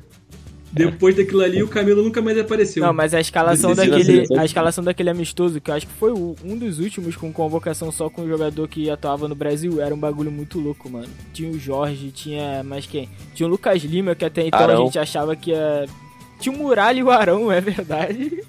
Depois 0.72 1.16
daquilo 1.16 1.42
ali, 1.44 1.62
o 1.62 1.68
Camilo 1.68 2.02
nunca 2.02 2.20
mais 2.20 2.36
apareceu. 2.36 2.82
Não, 2.84 2.92
mas 2.92 3.14
a 3.14 3.22
escalação 3.22 3.76
daquele, 3.76 4.04
seleção. 4.04 4.40
a 4.40 4.46
escalação 4.46 4.84
daquele 4.84 5.12
amistoso, 5.12 5.62
que 5.62 5.70
eu 5.70 5.76
acho 5.76 5.86
que 5.86 5.94
foi 5.94 6.12
o- 6.12 6.36
um 6.44 6.58
dos 6.58 6.80
últimos 6.80 7.16
com 7.16 7.32
convocação 7.32 7.92
só 7.92 8.10
com 8.10 8.24
um 8.24 8.28
jogador 8.28 8.68
que 8.68 8.90
atuava 8.90 9.28
no 9.28 9.36
Brasil, 9.36 9.80
era 9.80 9.94
um 9.94 10.00
bagulho 10.00 10.32
muito 10.32 10.60
louco, 10.60 10.90
mano. 10.90 11.08
Tinha 11.32 11.52
o 11.52 11.60
Jorge, 11.60 12.10
tinha 12.12 12.64
mais 12.64 12.88
quem? 12.88 13.08
Tinha 13.36 13.46
o 13.46 13.52
Lucas 13.52 13.84
Lima, 13.84 14.16
que 14.16 14.26
até 14.26 14.48
então 14.48 14.60
a 14.60 14.64
Arão. 14.64 14.86
gente 14.86 14.98
achava 14.98 15.36
que 15.36 15.52
ia... 15.52 15.86
Tinha 16.40 16.56
o 16.56 16.58
Muralha 16.58 17.00
e 17.00 17.04
o 17.04 17.12
Arão, 17.12 17.52
é 17.54 17.62
verdade. 17.62 18.44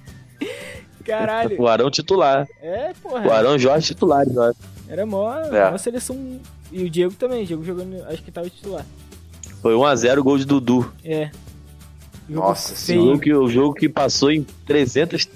Caralho. 1.04 1.60
O 1.60 1.68
Arão 1.68 1.90
titular. 1.90 2.48
É, 2.62 2.92
porra. 3.02 3.26
O 3.26 3.30
Arão 3.32 3.58
Jorge 3.58 3.88
titular, 3.88 4.22
acho. 4.26 4.58
Era 4.88 5.04
mó, 5.04 5.30
É. 5.52 5.70
mó 5.70 5.76
seleção... 5.76 6.40
E 6.74 6.82
o 6.84 6.90
Diego 6.90 7.14
também, 7.14 7.44
o 7.44 7.46
Diego 7.46 7.64
jogando, 7.64 8.02
acho 8.08 8.20
que 8.22 8.32
tava 8.32 8.50
titular. 8.50 8.84
Foi 9.62 9.74
1x0 9.74 10.20
gol 10.22 10.36
de 10.36 10.44
Dudu. 10.44 10.92
É. 11.04 11.30
Jogo 12.28 12.48
Nossa 12.48 12.92
jogo, 12.94 13.18
que, 13.20 13.32
o 13.34 13.48
jogo 13.48 13.74
que 13.74 13.88
passou 13.88 14.30
em 14.30 14.44
300 14.66 15.28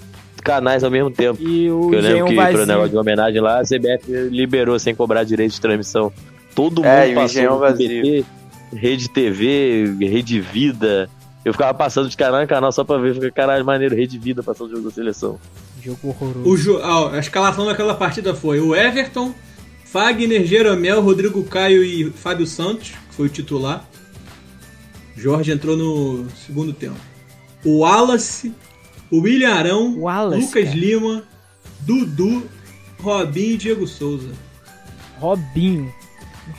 canais 0.43 0.83
ao 0.83 0.91
mesmo 0.91 1.09
tempo. 1.09 1.41
E 1.41 1.71
o 1.71 1.89
Que 1.89 1.95
eu 1.95 2.01
lembro 2.01 2.17
Jean 2.17 2.25
que 2.47 2.53
pro 2.53 2.65
negócio 2.65 2.89
de 2.89 2.97
homenagem 2.97 3.39
lá, 3.41 3.59
a 3.59 3.63
CBF 3.63 4.11
liberou 4.29 4.77
sem 4.77 4.93
cobrar 4.93 5.23
direito 5.23 5.53
de 5.53 5.61
transmissão. 5.61 6.11
Todo 6.53 6.77
mundo 6.81 6.87
É, 6.87 7.09
e 7.09 7.11
o 7.13 7.15
passou 7.15 7.43
no 7.43 8.77
Rede 8.77 9.09
TV, 9.09 9.95
Rede 9.99 10.41
Vida. 10.41 11.09
Eu 11.45 11.53
ficava 11.53 11.73
passando 11.73 12.09
de 12.09 12.17
canal 12.17 12.43
em 12.43 12.47
canal 12.47 12.71
só 12.71 12.83
pra 12.83 12.97
ver, 12.97 13.13
fica 13.13 13.31
caralho, 13.31 13.63
maneiro, 13.63 13.95
Rede 13.95 14.17
Vida 14.17 14.43
passando 14.43 14.67
o 14.67 14.75
jogo 14.75 14.89
da 14.89 14.91
seleção. 14.91 15.39
Jogo 15.81 16.09
horroroso. 16.09 16.49
O 16.49 16.57
jo- 16.57 16.79
ah, 16.83 17.15
a 17.15 17.19
escalação 17.19 17.65
daquela 17.65 17.95
partida 17.95 18.35
foi 18.35 18.59
o 18.59 18.75
Everton, 18.75 19.33
Fagner, 19.91 20.45
Jeromel, 20.45 21.01
Rodrigo 21.01 21.43
Caio 21.43 21.83
e 21.83 22.11
Fábio 22.11 22.45
Santos, 22.45 22.89
que 23.09 23.15
foi 23.15 23.25
o 23.27 23.29
titular. 23.29 23.87
Jorge 25.17 25.51
entrou 25.51 25.75
no 25.75 26.27
segundo 26.45 26.71
tempo. 26.73 26.95
O 27.65 27.79
Wallace, 27.79 28.53
o 29.11 29.19
William 29.21 29.53
Arão, 29.53 29.95
Wallace, 29.99 30.45
Lucas 30.45 30.63
cara. 30.65 30.75
Lima, 30.75 31.23
Dudu, 31.81 32.43
Robinho 33.01 33.53
e 33.53 33.57
Diego 33.57 33.87
Souza. 33.87 34.29
Robinho. 35.19 35.91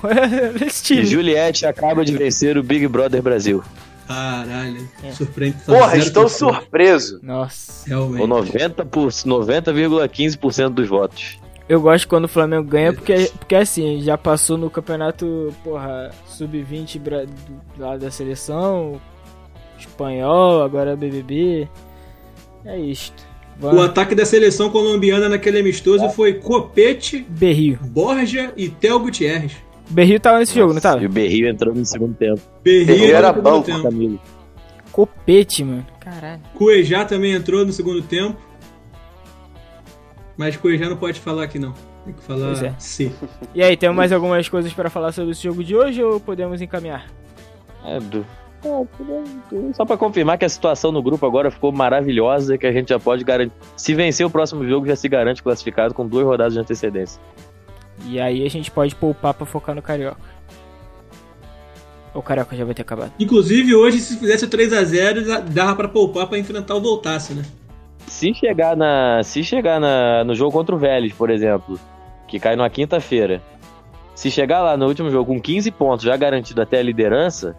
E. 0.91 1.05
Juliette 1.05 1.66
acaba 1.66 2.05
de 2.05 2.16
vencer 2.16 2.57
o 2.57 2.62
Big 2.62 2.87
Brother 2.87 3.20
Brasil. 3.20 3.62
Caralho, 4.07 4.89
É. 5.03 5.11
surpreende. 5.12 5.57
Porra, 5.66 5.97
estou 5.97 6.28
surpreso. 6.28 7.18
Nossa. 7.22 7.83
Com 7.85 7.89
Realmente. 7.89 8.26
90 8.28 8.85
por- 8.85 9.09
90,15% 9.11 10.68
dos 10.74 10.89
votos. 10.89 11.39
Eu 11.71 11.81
gosto 11.81 12.09
quando 12.09 12.25
o 12.25 12.29
Flamengo 12.29 12.64
ganha 12.64 12.93
porque, 12.93 13.31
porque 13.39 13.55
assim, 13.55 14.01
já 14.01 14.18
passou 14.18 14.59
no 14.59 14.68
campeonato, 14.68 15.55
porra, 15.62 16.11
sub-20 16.27 16.99
bra- 16.99 17.25
do 17.25 17.81
lado 17.81 18.01
da 18.01 18.11
seleção, 18.11 19.01
espanhol, 19.79 20.64
agora 20.64 20.97
BBB. 20.97 21.68
É 22.64 22.77
isto. 22.77 23.23
O 23.59 23.62
Vamos. 23.62 23.85
ataque 23.85 24.16
da 24.16 24.25
seleção 24.25 24.68
colombiana 24.68 25.29
naquele 25.29 25.61
amistoso 25.61 26.09
foi 26.11 26.35
Copete, 26.35 27.25
Berrio. 27.29 27.79
Borja 27.83 28.53
e 28.57 28.68
Theo 28.68 28.99
Gutierrez. 28.99 29.53
Berrio 29.89 30.18
tava 30.18 30.41
nesse 30.41 30.57
jogo, 30.57 30.73
não 30.75 30.81
tava? 30.81 31.03
E 31.03 31.07
o 31.07 31.11
Berrio 31.11 31.49
entrou 31.49 31.73
no 31.73 31.85
segundo 31.87 32.14
tempo. 32.14 32.41
Berrio 32.64 32.87
Berrio 32.87 33.14
era 33.14 33.33
tempo. 33.33 33.83
Camilo. 33.83 34.21
Copete, 34.91 35.62
mano. 35.62 35.87
Caralho. 36.01 36.41
Cuejá 36.55 37.05
também 37.05 37.33
entrou 37.33 37.64
no 37.64 37.73
segundo 37.73 38.03
tempo. 38.03 38.37
Mas 40.41 40.57
Cuejá 40.57 40.88
não 40.88 40.97
pode 40.97 41.20
falar 41.20 41.43
aqui 41.43 41.59
não. 41.59 41.74
Tem 42.03 42.14
que 42.14 42.22
falar 42.22 42.53
é. 42.64 42.74
C. 42.78 43.12
E 43.55 43.62
aí, 43.62 43.76
temos 43.76 43.95
mais 43.95 44.11
algumas 44.11 44.49
coisas 44.49 44.72
pra 44.72 44.88
falar 44.88 45.12
sobre 45.12 45.32
esse 45.32 45.43
jogo 45.43 45.62
de 45.62 45.76
hoje 45.76 46.03
ou 46.03 46.18
podemos 46.18 46.62
encaminhar? 46.62 47.11
É, 47.84 48.01
do... 48.01 48.24
É, 48.64 49.72
Só 49.74 49.84
pra 49.84 49.99
confirmar 49.99 50.38
que 50.38 50.47
a 50.47 50.49
situação 50.49 50.91
no 50.93 51.03
grupo 51.03 51.26
agora 51.26 51.51
ficou 51.51 51.70
maravilhosa, 51.70 52.57
que 52.57 52.66
a 52.66 52.72
gente 52.72 52.88
já 52.88 52.99
pode 52.99 53.22
garantir. 53.22 53.53
Se 53.76 53.93
vencer 53.93 54.24
o 54.24 54.30
próximo 54.30 54.66
jogo, 54.66 54.86
já 54.86 54.97
se 54.97 55.11
garante 55.11 55.43
classificado 55.43 55.93
com 55.93 56.07
duas 56.07 56.24
rodadas 56.24 56.55
de 56.55 56.61
antecedência. 56.61 57.20
E 58.07 58.18
aí 58.18 58.47
a 58.47 58.49
gente 58.49 58.70
pode 58.70 58.95
poupar 58.95 59.34
pra 59.34 59.45
focar 59.45 59.74
no 59.74 59.82
Carioca. 59.82 60.22
O 62.14 62.22
Carioca 62.22 62.57
já 62.57 62.64
vai 62.64 62.72
ter 62.72 62.80
acabado. 62.80 63.12
Inclusive, 63.20 63.74
hoje, 63.74 63.99
se 63.99 64.16
fizesse 64.16 64.47
o 64.47 64.49
3x0, 64.49 65.43
dava 65.51 65.76
pra 65.76 65.88
poupar 65.88 66.26
pra 66.26 66.38
enfrentar 66.38 66.76
o 66.76 66.80
Voltaço, 66.80 67.34
né? 67.34 67.43
Se 68.11 68.35
chegar 68.35 68.77
na, 68.77 69.23
se 69.23 69.45
chegar 69.45 69.79
na, 69.79 70.25
no 70.25 70.35
jogo 70.35 70.51
contra 70.51 70.75
o 70.75 70.79
Vélez, 70.79 71.13
por 71.13 71.31
exemplo, 71.31 71.79
que 72.27 72.41
cai 72.41 72.57
numa 72.57 72.69
quinta-feira, 72.69 73.41
se 74.17 74.33
chegar 74.33 74.61
lá 74.61 74.77
no 74.77 74.89
último 74.89 75.09
jogo 75.11 75.33
com 75.33 75.41
15 75.41 75.71
pontos 75.71 76.05
já 76.05 76.17
garantido 76.17 76.61
até 76.61 76.81
a 76.81 76.83
liderança, 76.83 77.57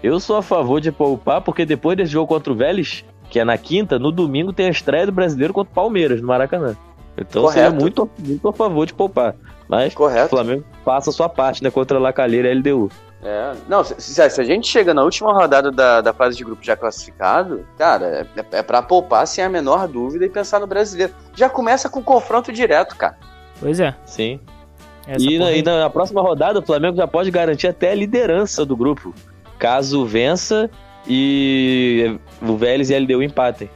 eu 0.00 0.20
sou 0.20 0.36
a 0.36 0.42
favor 0.42 0.80
de 0.80 0.92
poupar, 0.92 1.40
porque 1.40 1.66
depois 1.66 1.96
desse 1.96 2.12
jogo 2.12 2.28
contra 2.28 2.52
o 2.52 2.56
Vélez, 2.56 3.04
que 3.28 3.40
é 3.40 3.44
na 3.44 3.58
quinta, 3.58 3.98
no 3.98 4.12
domingo 4.12 4.52
tem 4.52 4.68
a 4.68 4.70
estreia 4.70 5.06
do 5.06 5.12
brasileiro 5.12 5.52
contra 5.52 5.72
o 5.72 5.74
Palmeiras, 5.74 6.20
no 6.20 6.28
Maracanã. 6.28 6.76
Então 7.18 7.42
Correto. 7.42 7.60
seria 7.60 7.70
muito, 7.70 8.08
muito 8.16 8.48
a 8.48 8.52
favor 8.52 8.86
de 8.86 8.94
poupar. 8.94 9.34
Mas 9.68 9.92
o 9.92 9.96
Correto. 9.96 10.28
Flamengo 10.30 10.64
faça 10.84 11.10
a 11.10 11.12
sua 11.12 11.28
parte, 11.28 11.64
né? 11.64 11.70
Contra 11.70 11.98
a 11.98 12.00
Lacalheira 12.00 12.46
e 12.46 12.52
a 12.52 12.54
LDU. 12.54 12.88
É, 13.22 13.52
não, 13.68 13.84
se, 13.84 13.94
se- 14.00 14.30
se 14.30 14.40
a 14.40 14.44
gente 14.44 14.66
chega 14.66 14.94
na 14.94 15.02
última 15.02 15.32
rodada 15.32 15.70
da, 15.70 16.00
da 16.00 16.12
fase 16.12 16.36
de 16.38 16.44
grupo 16.44 16.64
já 16.64 16.74
classificado, 16.74 17.66
cara, 17.76 18.26
é, 18.36 18.58
é 18.58 18.62
pra 18.62 18.80
poupar 18.80 19.26
sem 19.26 19.44
a 19.44 19.48
menor 19.48 19.86
dúvida 19.86 20.24
e 20.24 20.30
pensar 20.30 20.58
no 20.58 20.66
brasileiro. 20.66 21.12
Já 21.36 21.48
começa 21.50 21.88
com 21.90 22.02
confronto 22.02 22.50
direto, 22.50 22.96
cara. 22.96 23.18
Pois 23.60 23.78
é. 23.78 23.94
Sim. 24.06 24.40
Essa 25.06 25.22
E 25.24 25.38
na, 25.38 25.52
e 25.52 25.62
na 25.62 25.90
próxima 25.90 26.22
rodada, 26.22 26.60
o 26.60 26.62
Flamengo 26.64 26.96
já 26.96 27.06
pode 27.06 27.30
garantir 27.30 27.66
até 27.68 27.90
a 27.90 27.94
liderança 27.94 28.64
do 28.64 28.74
grupo. 28.74 29.14
Caso 29.58 30.06
vença 30.06 30.70
e 31.06 32.18
o 32.40 32.56
Vélez 32.56 32.88
e 32.88 32.94
a 32.94 32.98
LDU 32.98 33.22
empatem. 33.22 33.68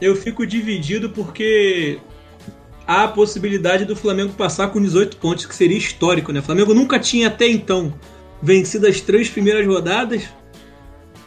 Eu 0.00 0.14
fico 0.16 0.46
dividido 0.46 1.10
porque 1.10 1.98
há 2.86 3.04
a 3.04 3.08
possibilidade 3.08 3.84
do 3.84 3.94
Flamengo 3.96 4.32
passar 4.32 4.68
com 4.68 4.80
18 4.80 5.16
pontos, 5.18 5.44
que 5.44 5.54
seria 5.54 5.76
histórico, 5.76 6.32
né? 6.32 6.40
O 6.40 6.42
Flamengo 6.42 6.72
nunca 6.72 6.98
tinha 6.98 7.28
até 7.28 7.46
então 7.48 7.92
vencido 8.46 8.86
as 8.86 9.00
três 9.00 9.28
primeiras 9.28 9.66
rodadas 9.66 10.22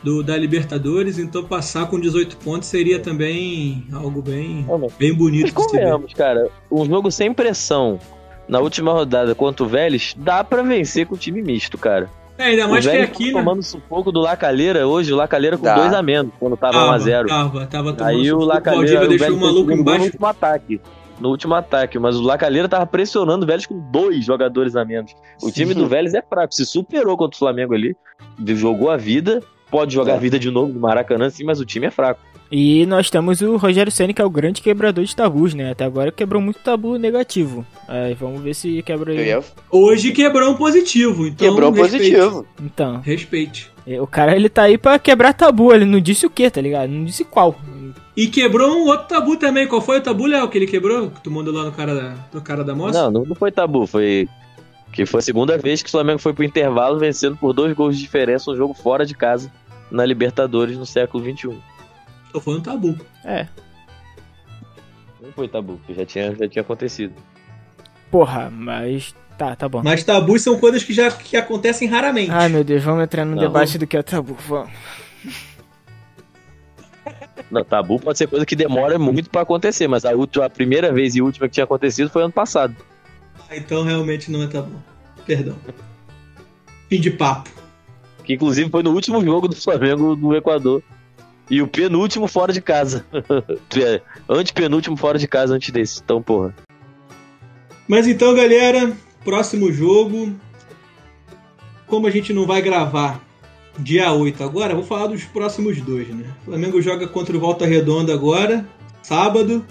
do, 0.01 0.24
da 0.24 0.38
Libertadores, 0.38 1.20
então 1.20 1.43
passar 1.43 1.88
com 1.88 1.99
18 1.99 2.38
pontos 2.38 2.70
seria 2.70 2.97
também 2.99 3.86
algo 3.93 4.22
bem, 4.22 4.65
bem 4.97 5.09
Mas 5.09 5.17
bonito 5.17 5.45
ver. 5.47 5.51
convenhamos, 5.51 6.13
cara, 6.13 6.47
um 6.72 6.86
jogo 6.86 7.11
sem 7.11 7.34
pressão 7.34 7.99
na 8.47 8.59
última 8.59 8.93
rodada 8.93 9.36
contra 9.36 9.65
o 9.65 9.67
Vélez, 9.67 10.15
dá 10.17 10.43
pra 10.45 10.61
vencer 10.63 11.05
com 11.05 11.15
o 11.15 11.17
time 11.17 11.41
misto, 11.41 11.78
cara. 11.78 12.09
É, 12.38 12.45
ainda 12.45 12.70
mais 12.70 12.86
o 12.86 12.89
que 12.89 12.95
é 12.95 13.01
aqui, 13.03 13.32
tá 13.34 13.39
né? 13.39 13.43
tomando 13.43 13.61
sufoco 13.61 14.13
do 14.13 14.22
Lacalheira 14.22 14.88
hoje, 14.88 15.11
o 15.11 15.17
Lacalheira 15.17 15.57
com 15.57 15.65
Dá. 15.65 15.76
dois 15.76 15.93
a 15.93 16.01
menos, 16.01 16.32
quando 16.39 16.55
tava 16.55 16.86
1 16.88 16.91
a 16.91 16.97
0 16.97 17.28
Tava, 17.28 17.67
tava 17.67 17.91
tomando 17.91 18.09
Aí 18.09 18.32
o 18.32 18.39
Lacalheira 18.39 18.99
Valdívia 19.01 19.17
o 19.17 19.20
deixou 19.20 19.36
o 19.36 19.41
maluco 19.41 19.70
no 19.72 19.76
embaixo. 19.76 20.26
ataque. 20.26 20.80
No 21.20 21.30
último 21.30 21.53
ataque, 21.53 21.99
mas 21.99 22.15
o 22.15 22.22
Lacalheira 22.24 22.70
tava 22.70 22.86
pressionando 22.86 23.43
o 23.43 23.47
Vélez 23.47 23.65
com 23.65 23.78
dois 23.91 24.24
jogadores 24.24 24.76
a 24.76 24.86
menos. 24.86 25.13
O 25.43 25.51
time 25.51 25.74
do 25.74 25.86
Vélez 25.88 26.13
é 26.13 26.22
fraco, 26.22 26.53
se 26.53 26.65
superou 26.65 27.17
contra 27.17 27.36
o 27.36 27.39
Flamengo 27.39 27.74
ali, 27.74 27.95
jogou 28.55 28.89
a 28.89 28.95
vida, 28.97 29.41
pode 29.70 29.93
jogar 29.93 30.13
É. 30.13 30.15
a 30.15 30.20
vida 30.20 30.39
de 30.39 30.49
novo 30.49 30.72
no 30.74 30.80
Maracanã, 30.80 31.30
sim, 31.30 31.43
mas 31.43 31.59
o 31.59 31.65
time 31.65 31.88
é 31.88 31.91
fraco. 31.91 32.22
E 32.51 32.84
nós 32.88 33.11
temos 33.11 33.41
o 33.41 33.57
Rogério 33.57 33.91
Ceni 33.91 34.11
que 34.11 34.22
é 34.22 34.26
o 34.26 34.30
grande 34.30 34.59
quebrador 34.59 35.03
de 35.05 35.15
tabus, 35.15 35.53
né? 35.53 35.70
Até 35.70 35.84
agora 35.86 36.11
quebrou 36.11 36.41
muito 36.41 36.59
tabu 36.61 36.97
negativo. 36.97 37.63
Aí 37.88 38.15
vamos 38.15 38.41
ver 38.41 38.55
se 38.55 38.82
quebra 38.82 39.13
ia- 39.13 39.43
Hoje 39.70 40.11
quebrou 40.11 40.49
um 40.49 40.55
positivo, 40.55 41.28
então 41.28 41.47
Quebrou 41.47 41.70
respeite. 41.72 42.15
positivo. 42.15 42.45
Então, 42.59 43.01
Respeite. 43.01 43.70
o 44.01 44.07
cara 44.07 44.36
ele 44.36 44.49
tá 44.49 44.63
aí 44.63 44.80
pra 44.80 44.97
quebrar 44.97 45.34
tabu, 45.34 45.72
ele 45.72 45.86
não 45.86 45.99
disse 45.99 46.26
o 46.26 46.30
que, 46.30 46.49
tá 46.49 46.59
ligado? 46.59 46.89
Não 46.89 47.05
disse 47.05 47.24
qual. 47.24 47.55
E 48.16 48.28
quebrou 48.28 48.76
um 48.76 48.88
outro 48.88 49.08
tabu 49.08 49.38
também. 49.38 49.68
Qual 49.68 49.82
foi 49.82 50.00
o 50.00 50.02
tabu, 50.02 50.26
Léo, 50.26 50.48
que 50.50 50.58
ele 50.58 50.68
quebrou? 50.68 51.10
Que 51.10 51.22
tu 51.22 51.32
mandou 51.32 51.54
lá 51.54 51.64
no 51.64 51.72
cara 51.72 51.96
da, 51.96 52.16
no 52.34 52.42
cara 52.42 52.64
da 52.64 52.76
moça? 52.76 53.10
Não, 53.10 53.24
não, 53.24 53.36
foi 53.36 53.52
tabu, 53.52 53.86
foi 53.88 54.28
que 54.92 55.06
foi 55.06 55.20
a 55.20 55.24
segunda 55.24 55.58
vez 55.58 55.84
que 55.84 55.88
o 55.88 55.92
Flamengo 55.92 56.20
foi 56.20 56.34
pro 56.34 56.44
intervalo 56.44 56.98
vencendo 56.98 57.38
por 57.38 57.54
dois 57.54 57.74
gols 57.74 57.96
de 57.96 58.02
diferença 58.02 58.50
um 58.50 58.56
jogo 58.56 58.74
fora 58.74 59.06
de 59.06 59.14
casa 59.14 59.52
na 59.92 60.04
Libertadores 60.04 60.78
no 60.78 60.86
século 60.86 61.24
XXI. 61.24 61.58
Só 62.32 62.40
foi 62.40 62.56
um 62.56 62.62
tabu. 62.62 62.98
É. 63.24 63.48
Não 65.22 65.32
foi 65.32 65.48
tabu, 65.48 65.78
porque 65.78 65.94
já 65.94 66.06
tinha, 66.06 66.36
já 66.36 66.48
tinha 66.48 66.62
acontecido. 66.62 67.14
Porra, 68.10 68.50
mas. 68.50 69.14
Tá, 69.38 69.56
tá 69.56 69.70
bom. 69.70 69.82
Mas 69.82 70.04
tabus 70.04 70.42
são 70.42 70.60
coisas 70.60 70.84
que 70.84 70.92
já 70.92 71.10
que 71.10 71.38
acontecem 71.38 71.88
raramente. 71.88 72.30
Ai 72.30 72.50
meu 72.50 72.62
Deus, 72.62 72.84
vamos 72.84 73.04
entrar 73.04 73.24
no 73.24 73.36
Não. 73.36 73.42
debate 73.42 73.78
do 73.78 73.88
que 73.88 73.96
é 73.96 74.04
tabu. 74.04 74.36
Vamos. 74.48 74.70
Não, 77.50 77.64
tabu 77.64 78.00
pode 78.00 78.18
ser 78.18 78.28
coisa 78.28 78.46
que 78.46 78.56
demora 78.56 79.00
muito 79.00 79.30
pra 79.30 79.42
acontecer, 79.42 79.88
mas 79.88 80.06
a, 80.06 80.12
última, 80.12 80.46
a 80.46 80.50
primeira 80.50 80.92
vez 80.92 81.16
e 81.16 81.22
última 81.22 81.48
que 81.48 81.54
tinha 81.54 81.64
acontecido 81.64 82.10
foi 82.10 82.24
ano 82.24 82.34
passado. 82.34 82.76
Ah, 83.50 83.56
Então 83.56 83.84
realmente 83.84 84.32
não 84.32 84.44
é 84.44 84.48
tabu. 84.48 84.76
Perdão. 85.26 85.56
Fim 86.90 87.00
de 87.00 87.12
papo. 87.12 87.50
Que 88.24 88.34
inclusive 88.34 88.70
foi 88.70 88.84
no 88.84 88.92
último 88.92 89.24
jogo 89.24 89.48
do 89.48 89.56
Flamengo 89.56 90.16
no 90.16 90.36
Equador. 90.36 90.84
E 91.50 91.62
o 91.62 91.68
penúltimo 91.68 92.28
fora 92.28 92.54
de 92.54 92.62
casa. 92.62 93.06
Antepenúltimo 94.30 94.96
fora 94.96 95.18
de 95.18 95.28
casa 95.28 95.56
antes 95.56 95.72
desse. 95.72 96.00
Então, 96.04 96.22
porra. 96.22 96.54
Mas 97.88 98.06
então, 98.08 98.36
galera, 98.36 98.96
próximo 99.24 99.72
jogo. 99.72 100.36
Como 101.88 102.06
a 102.06 102.12
gente 102.12 102.32
não 102.34 102.46
vai 102.46 102.62
gravar 102.62 103.20
dia 103.78 104.11
8 104.11 104.43
agora, 104.43 104.74
vou 104.74 104.84
falar 104.84 105.07
dos 105.07 105.24
próximos 105.24 105.80
dois, 105.82 106.07
né? 106.09 106.26
O 106.41 106.45
Flamengo 106.45 106.82
joga 106.82 107.07
contra 107.07 107.36
o 107.36 107.39
Volta 107.39 107.65
Redonda 107.65 108.13
agora, 108.13 108.67
sábado. 109.03 109.65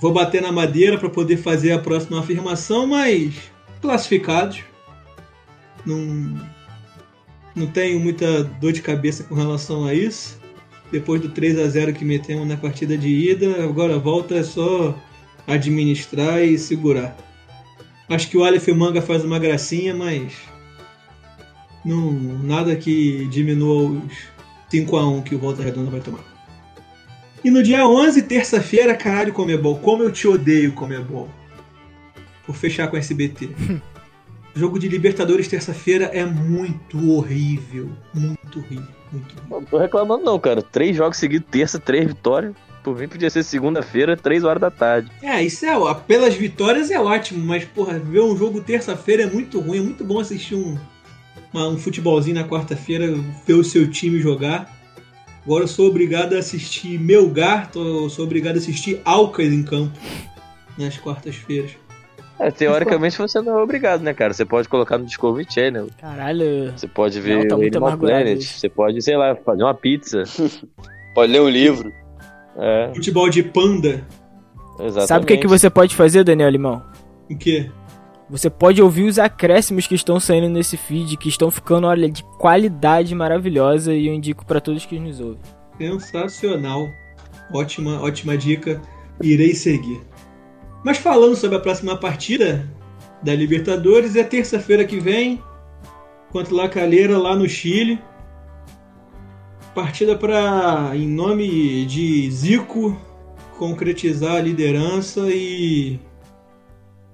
Vou 0.00 0.12
bater 0.12 0.42
na 0.42 0.52
madeira 0.52 0.98
para 0.98 1.08
poder 1.08 1.38
fazer 1.38 1.72
a 1.72 1.78
próxima 1.78 2.20
afirmação, 2.20 2.86
mas 2.86 3.34
classificados. 3.80 4.60
Não, 5.84 6.34
não 7.54 7.66
tenho 7.66 7.98
muita 7.98 8.44
dor 8.44 8.72
de 8.72 8.82
cabeça 8.82 9.24
com 9.24 9.34
relação 9.34 9.86
a 9.86 9.94
isso. 9.94 10.38
Depois 10.92 11.20
do 11.20 11.30
3 11.30 11.58
a 11.58 11.68
0 11.68 11.94
que 11.94 12.04
metemos 12.04 12.46
na 12.46 12.56
partida 12.56 12.96
de 12.96 13.08
ida, 13.08 13.64
agora 13.64 13.98
volta 13.98 14.36
é 14.36 14.42
só 14.42 14.94
administrar 15.46 16.42
e 16.42 16.58
segurar. 16.58 17.16
Acho 18.08 18.28
que 18.28 18.36
o 18.36 18.44
Aleph 18.44 18.68
Manga 18.68 19.02
faz 19.02 19.24
uma 19.24 19.38
gracinha, 19.38 19.94
mas 19.94 20.32
não 21.86 22.12
nada 22.42 22.74
que 22.74 23.26
diminua 23.26 23.90
os 23.92 24.02
5 24.68 24.96
a 24.96 25.08
1 25.08 25.22
que 25.22 25.34
o 25.34 25.38
Volta 25.38 25.62
Redonda 25.62 25.90
vai 25.90 26.00
tomar. 26.00 26.24
E 27.44 27.50
no 27.50 27.62
dia 27.62 27.86
11, 27.86 28.22
terça-feira, 28.22 28.94
caralho, 28.96 29.32
Comebol, 29.32 29.78
como 29.78 30.02
eu 30.02 30.10
te 30.10 30.26
odeio, 30.26 30.72
Comebol. 30.72 31.28
Por 32.44 32.56
fechar 32.56 32.88
com 32.88 32.96
o 32.96 32.98
SBT. 32.98 33.50
Jogo 34.54 34.78
de 34.78 34.88
Libertadores 34.88 35.46
terça-feira 35.46 36.06
é 36.06 36.24
muito 36.24 37.12
horrível, 37.12 37.90
muito 38.14 38.58
horrível, 38.58 38.86
muito 39.12 39.34
horrível. 39.36 39.44
Não 39.50 39.64
tô 39.64 39.76
reclamando 39.78 40.24
não, 40.24 40.40
cara. 40.40 40.62
Três 40.62 40.96
jogos 40.96 41.18
seguidos, 41.18 41.46
terça, 41.50 41.78
três 41.78 42.06
vitórias. 42.06 42.54
Por 42.82 42.96
mim 42.96 43.06
podia 43.06 43.28
ser 43.28 43.42
segunda-feira, 43.42 44.16
três 44.16 44.44
horas 44.44 44.60
da 44.60 44.70
tarde. 44.70 45.10
É, 45.22 45.42
isso 45.42 45.66
é, 45.66 45.94
pelas 46.06 46.34
vitórias 46.34 46.90
é 46.90 46.98
ótimo, 46.98 47.44
mas 47.44 47.64
porra, 47.64 47.98
ver 47.98 48.22
um 48.22 48.36
jogo 48.36 48.60
terça-feira 48.60 49.24
é 49.24 49.26
muito 49.26 49.60
ruim, 49.60 49.78
é 49.78 49.82
muito 49.82 50.04
bom 50.04 50.20
assistir 50.20 50.54
um, 50.54 50.78
uma- 51.56 51.68
um 51.68 51.78
futebolzinho 51.78 52.34
na 52.36 52.44
quarta-feira, 52.46 53.12
ver 53.46 53.54
o 53.54 53.64
seu 53.64 53.90
time 53.90 54.18
jogar. 54.20 54.70
Agora 55.44 55.64
eu 55.64 55.68
sou 55.68 55.88
obrigado 55.88 56.34
a 56.34 56.38
assistir 56.38 56.98
Melgar, 56.98 57.70
tô, 57.70 58.04
eu 58.04 58.10
sou 58.10 58.24
obrigado 58.24 58.56
a 58.56 58.58
assistir 58.58 59.00
Alcas 59.04 59.52
em 59.52 59.62
campo 59.62 59.96
nas 60.76 60.98
quartas-feiras. 60.98 61.70
É, 62.38 62.50
teoricamente 62.50 63.16
você 63.16 63.40
não 63.40 63.58
é 63.58 63.62
obrigado, 63.62 64.02
né, 64.02 64.12
cara? 64.12 64.34
Você 64.34 64.44
pode 64.44 64.68
colocar 64.68 64.98
no 64.98 65.06
Discovery 65.06 65.46
Channel. 65.50 65.88
Caralho. 65.98 66.70
Você 66.76 66.86
pode 66.86 67.18
ver 67.18 67.38
Não, 67.38 67.48
tá 67.48 67.54
o 67.56 67.58
muito 67.58 67.78
Animal 67.78 67.96
Planet. 67.96 68.38
isso. 68.38 68.58
Você 68.58 68.68
pode, 68.68 69.00
sei 69.02 69.16
lá, 69.16 69.34
fazer 69.36 69.62
uma 69.62 69.72
pizza. 69.74 70.22
Pode 71.14 71.32
ler 71.32 71.40
um 71.40 71.48
livro. 71.48 71.90
É, 72.58 72.90
Futebol 72.94 73.30
de 73.30 73.42
panda, 73.42 74.06
exatamente. 74.78 75.06
Sabe 75.08 75.24
o 75.24 75.26
que, 75.26 75.36
que 75.38 75.46
você 75.46 75.70
pode 75.70 75.96
fazer, 75.96 76.22
Daniel 76.24 76.50
Limão? 76.50 76.82
o 77.30 77.36
quê? 77.38 77.70
Você 78.28 78.50
pode 78.50 78.82
ouvir 78.82 79.04
os 79.04 79.18
acréscimos 79.18 79.86
que 79.86 79.94
estão 79.94 80.18
saindo 80.18 80.48
nesse 80.48 80.76
feed, 80.76 81.16
que 81.16 81.28
estão 81.28 81.48
ficando, 81.50 81.86
olha, 81.86 82.10
de 82.10 82.24
qualidade 82.38 83.14
maravilhosa 83.14 83.94
e 83.94 84.08
eu 84.08 84.14
indico 84.14 84.44
pra 84.44 84.60
todos 84.60 84.84
que 84.84 84.98
nos 84.98 85.20
ouvem. 85.20 85.40
Sensacional. 85.78 86.88
Ótima, 87.52 88.00
ótima 88.02 88.36
dica. 88.36 88.82
Irei 89.22 89.54
seguir. 89.54 90.00
Mas 90.84 90.98
falando 90.98 91.36
sobre 91.36 91.56
a 91.56 91.60
próxima 91.60 91.96
partida 91.96 92.68
da 93.22 93.34
Libertadores, 93.34 94.16
é 94.16 94.24
terça-feira 94.24 94.84
que 94.84 94.98
vem 94.98 95.40
contra 96.30 96.54
La 96.54 96.68
Calera 96.68 97.16
lá 97.16 97.36
no 97.36 97.48
Chile. 97.48 97.98
partida 99.74 100.16
para, 100.16 100.90
em 100.94 101.06
nome 101.06 101.84
de 101.86 102.30
Zico, 102.30 102.96
concretizar 103.58 104.36
a 104.36 104.40
liderança 104.40 105.20
e 105.28 106.00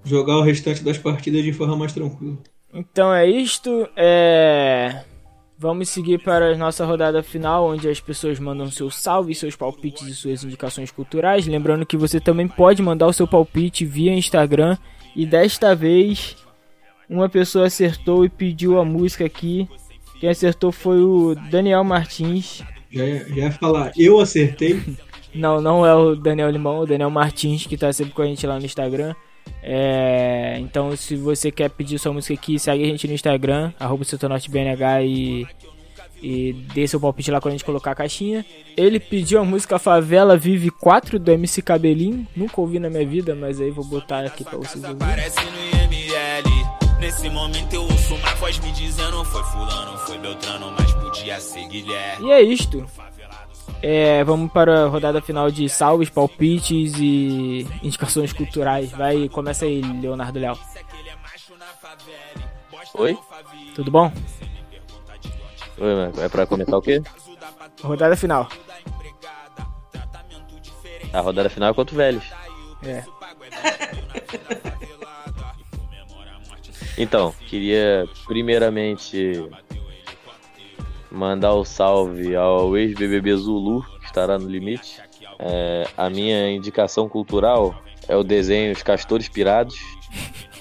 jogar 0.04 0.36
o 0.38 0.42
restante 0.42 0.82
das 0.82 0.98
partidas 0.98 1.42
de 1.42 1.52
forma 1.52 1.76
mais 1.76 1.92
tranquila. 1.92 2.36
Então 2.74 3.12
é 3.14 3.26
isto. 3.26 3.88
É... 3.96 5.02
Vamos 5.58 5.90
seguir 5.90 6.18
para 6.18 6.52
a 6.52 6.56
nossa 6.56 6.84
rodada 6.84 7.22
final, 7.22 7.68
onde 7.70 7.88
as 7.88 8.00
pessoas 8.00 8.40
mandam 8.40 8.68
seus 8.68 8.96
salves, 8.96 9.38
seus 9.38 9.54
palpites 9.54 10.08
e 10.08 10.14
suas 10.14 10.42
indicações 10.42 10.90
culturais. 10.90 11.46
Lembrando 11.46 11.86
que 11.86 11.96
você 11.96 12.18
também 12.18 12.48
pode 12.48 12.82
mandar 12.82 13.06
o 13.06 13.12
seu 13.12 13.28
palpite 13.28 13.84
via 13.84 14.12
Instagram. 14.12 14.76
E 15.14 15.24
desta 15.24 15.72
vez, 15.74 16.36
uma 17.08 17.28
pessoa 17.28 17.66
acertou 17.66 18.24
e 18.24 18.28
pediu 18.28 18.80
a 18.80 18.84
música 18.84 19.24
aqui. 19.24 19.68
Quem 20.18 20.30
acertou 20.30 20.72
foi 20.72 21.00
o 21.00 21.36
Daniel 21.50 21.84
Martins. 21.84 22.62
Já, 22.90 23.04
ia- 23.04 23.28
já 23.28 23.34
ia 23.36 23.52
falar, 23.52 23.92
eu 23.96 24.18
acertei. 24.18 24.80
Não, 25.34 25.62
não 25.62 25.86
é 25.86 25.94
o 25.94 26.14
Daniel 26.14 26.50
Limão, 26.50 26.80
o 26.80 26.86
Daniel 26.86 27.08
Martins, 27.08 27.66
que 27.66 27.74
tá 27.78 27.90
sempre 27.90 28.12
com 28.12 28.20
a 28.20 28.26
gente 28.26 28.46
lá 28.46 28.58
no 28.58 28.66
Instagram. 28.66 29.14
É, 29.62 30.56
então, 30.60 30.94
se 30.96 31.14
você 31.14 31.50
quer 31.50 31.70
pedir 31.70 31.98
sua 31.98 32.12
música 32.12 32.34
aqui, 32.34 32.58
segue 32.58 32.82
a 32.82 32.86
gente 32.86 33.06
no 33.06 33.14
Instagram, 33.14 33.72
arroba 33.78 34.04
BNH 34.50 35.02
e, 35.04 35.46
e 36.20 36.52
dê 36.74 36.88
seu 36.88 36.98
palpite 36.98 37.30
lá 37.30 37.40
quando 37.40 37.54
a 37.54 37.56
gente 37.56 37.64
colocar 37.64 37.92
a 37.92 37.94
caixinha. 37.94 38.44
Ele 38.76 38.98
pediu 38.98 39.40
a 39.40 39.44
música 39.44 39.78
Favela 39.78 40.36
Vive 40.36 40.70
4 40.70 41.18
do 41.18 41.30
MC 41.30 41.62
Cabelinho. 41.62 42.26
Nunca 42.34 42.60
ouvi 42.60 42.80
na 42.80 42.90
minha 42.90 43.06
vida, 43.06 43.34
mas 43.34 43.60
aí 43.60 43.70
vou 43.70 43.84
botar 43.84 44.24
aqui 44.24 44.42
pra 44.42 44.58
vocês 44.58 44.82
ouvirem. 44.82 45.16
Nesse 47.02 47.28
momento 47.30 47.74
eu 47.74 47.82
ouço 47.82 48.14
uma 48.14 48.34
voz 48.36 48.60
me 48.60 48.70
dizendo: 48.70 49.24
Foi 49.24 49.42
Fulano, 49.42 49.98
foi 49.98 50.18
Beltrano, 50.18 50.72
mas 50.78 50.92
podia 50.94 51.40
ser 51.40 51.66
Guilherme. 51.66 52.28
E 52.28 52.30
é 52.30 52.40
isto. 52.40 52.86
É, 53.82 54.22
vamos 54.22 54.52
para 54.52 54.84
a 54.84 54.88
rodada 54.88 55.20
final 55.20 55.50
de 55.50 55.68
salves, 55.68 56.08
palpites 56.08 56.94
e 56.98 57.66
indicações 57.82 58.32
culturais. 58.32 58.92
Vai, 58.92 59.28
começa 59.28 59.64
aí, 59.64 59.82
Leonardo 60.00 60.38
Léo. 60.38 60.56
Oi? 62.94 63.18
Tudo 63.74 63.90
bom? 63.90 64.12
Oi, 65.78 65.94
mano. 65.94 66.22
É 66.22 66.28
pra 66.28 66.46
comentar 66.46 66.78
o 66.78 66.82
quê? 66.82 67.02
Rodada 67.82 68.16
final. 68.16 68.48
A 71.12 71.20
rodada 71.20 71.50
final 71.50 71.70
é 71.70 71.74
contra 71.74 71.94
o 71.94 71.98
Vélez. 71.98 72.24
É. 72.84 73.04
Então, 76.96 77.34
queria 77.48 78.06
primeiramente 78.26 79.48
mandar 81.12 81.52
o 81.52 81.64
salve 81.64 82.34
ao 82.34 82.76
ex-BBB 82.76 83.36
Zulu, 83.36 83.82
que 84.00 84.06
estará 84.06 84.38
no 84.38 84.48
limite. 84.48 85.00
É, 85.38 85.86
a 85.96 86.08
minha 86.08 86.50
indicação 86.50 87.08
cultural 87.08 87.74
é 88.08 88.16
o 88.16 88.24
desenho 88.24 88.72
Os 88.72 88.82
Castores 88.82 89.28
Pirados, 89.28 89.76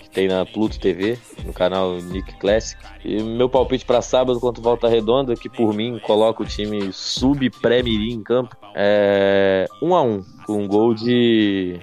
que 0.02 0.10
tem 0.10 0.28
na 0.28 0.46
Pluto 0.46 0.80
TV, 0.80 1.18
no 1.46 1.54
canal 1.54 1.96
Nick 1.96 2.38
Classic. 2.38 2.82
E 3.04 3.24
meu 3.24 3.48
palpite 3.48 3.86
para 3.86 4.02
sábado 4.02 4.40
contra 4.40 4.62
Volta 4.62 4.88
Redonda, 4.88 5.36
que 5.36 5.50
por 5.50 5.74
mim 5.74 6.00
coloca 6.00 6.44
o 6.44 6.46
time 6.46 6.92
sub-pré-mirim 6.92 8.16
em 8.16 8.24
campo, 8.24 8.56
é 8.76 9.68
1 9.82 9.96
a 9.96 10.02
1 10.02 10.24
com 10.46 10.64
um 10.64 10.68
gol 10.68 10.94
de 10.94 11.80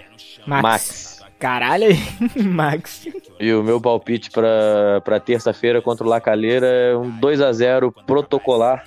Max. 0.46 0.62
Max. 0.62 1.17
Caralho 1.38 1.86
aí, 1.86 1.98
Max. 2.42 3.06
E 3.38 3.52
o 3.54 3.62
meu 3.62 3.80
palpite 3.80 4.30
pra, 4.30 5.00
pra 5.04 5.20
terça-feira 5.20 5.80
contra 5.80 6.04
o 6.04 6.08
Lacalheira 6.10 6.66
é 6.66 6.96
um 6.96 7.08
2 7.10 7.40
a 7.40 7.52
0 7.52 7.92
protocolar 8.06 8.84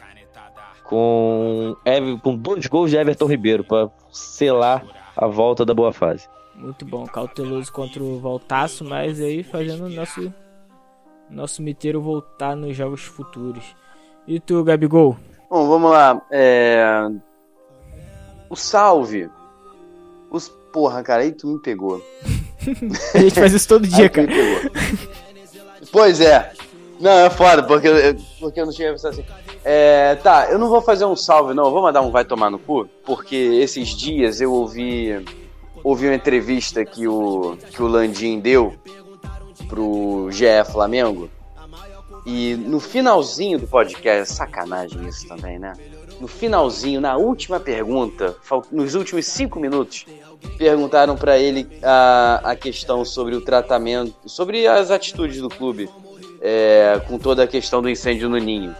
com, 0.83 1.75
Ever- 1.85 2.19
com 2.19 2.35
dois 2.35 2.65
gols 2.67 2.89
de 2.91 2.97
Everton 2.97 3.25
Ribeiro 3.25 3.63
pra 3.63 3.89
selar 4.11 4.83
a 5.15 5.27
volta 5.27 5.65
da 5.65 5.73
boa 5.73 5.93
fase. 5.93 6.27
Muito 6.55 6.85
bom, 6.85 7.05
cauteloso 7.05 7.71
contra 7.71 8.03
o 8.03 8.19
Voltaço, 8.19 8.83
mas 8.83 9.19
aí 9.21 9.41
fazendo 9.43 9.85
o 9.85 9.89
nosso, 9.89 10.31
nosso 11.29 11.61
miteiro 11.61 12.01
voltar 12.01 12.55
nos 12.55 12.75
jogos 12.75 13.01
futuros. 13.03 13.63
E 14.27 14.39
tu, 14.39 14.63
Gabigol? 14.63 15.17
Bom, 15.49 15.67
vamos 15.67 15.89
lá. 15.91 16.21
É... 16.29 17.07
O 18.49 18.55
salve. 18.55 19.29
Os... 20.29 20.49
Porra, 20.71 21.01
cara, 21.03 21.23
aí 21.23 21.31
tu 21.31 21.47
me 21.47 21.59
pegou. 21.59 22.01
A 23.13 23.17
gente 23.19 23.35
faz 23.35 23.53
isso 23.53 23.67
todo 23.67 23.87
dia, 23.87 24.09
cara. 24.09 24.27
pois 25.91 26.19
é. 26.21 26.51
Não, 26.99 27.11
é 27.11 27.29
foda, 27.29 27.63
porque, 27.63 27.87
eu- 27.87 28.15
porque 28.39 28.61
eu 28.61 28.65
não 28.65 28.73
tinha 28.73 28.91
pensado 28.91 29.13
assim. 29.19 29.25
É, 29.65 30.15
tá, 30.15 30.47
eu 30.49 30.57
não 30.59 30.69
vou 30.69 30.81
fazer 30.81 31.05
um 31.05 31.15
salve, 31.15 31.53
não. 31.53 31.65
Eu 31.65 31.71
vou 31.71 31.81
mandar 31.81 32.01
um 32.01 32.11
vai 32.11 32.23
tomar 32.25 32.49
no 32.51 32.59
cu, 32.59 32.87
porque 33.05 33.35
esses 33.35 33.89
dias 33.89 34.39
eu 34.41 34.51
ouvi 34.53 35.23
ouvi 35.83 36.05
uma 36.05 36.13
entrevista 36.15 36.85
que 36.85 37.07
o, 37.07 37.57
que 37.71 37.81
o 37.81 37.87
Landim 37.87 38.39
deu 38.39 38.75
pro 39.67 40.29
GE 40.31 40.45
Flamengo. 40.71 41.27
E 42.23 42.53
no 42.55 42.79
finalzinho 42.79 43.57
do 43.57 43.65
podcast, 43.67 44.35
sacanagem 44.35 45.07
isso 45.07 45.27
também, 45.27 45.57
né? 45.57 45.73
No 46.21 46.27
finalzinho, 46.27 47.01
na 47.01 47.17
última 47.17 47.59
pergunta, 47.59 48.35
nos 48.71 48.93
últimos 48.93 49.25
cinco 49.25 49.59
minutos, 49.59 50.05
perguntaram 50.55 51.15
pra 51.15 51.39
ele 51.39 51.67
a, 51.81 52.51
a 52.51 52.55
questão 52.55 53.03
sobre 53.03 53.35
o 53.35 53.41
tratamento, 53.41 54.13
sobre 54.27 54.67
as 54.67 54.91
atitudes 54.91 55.41
do 55.41 55.49
clube 55.49 55.89
é, 56.39 57.01
com 57.07 57.17
toda 57.17 57.43
a 57.43 57.47
questão 57.47 57.81
do 57.81 57.89
incêndio 57.89 58.29
no 58.29 58.37
Ninho. 58.37 58.75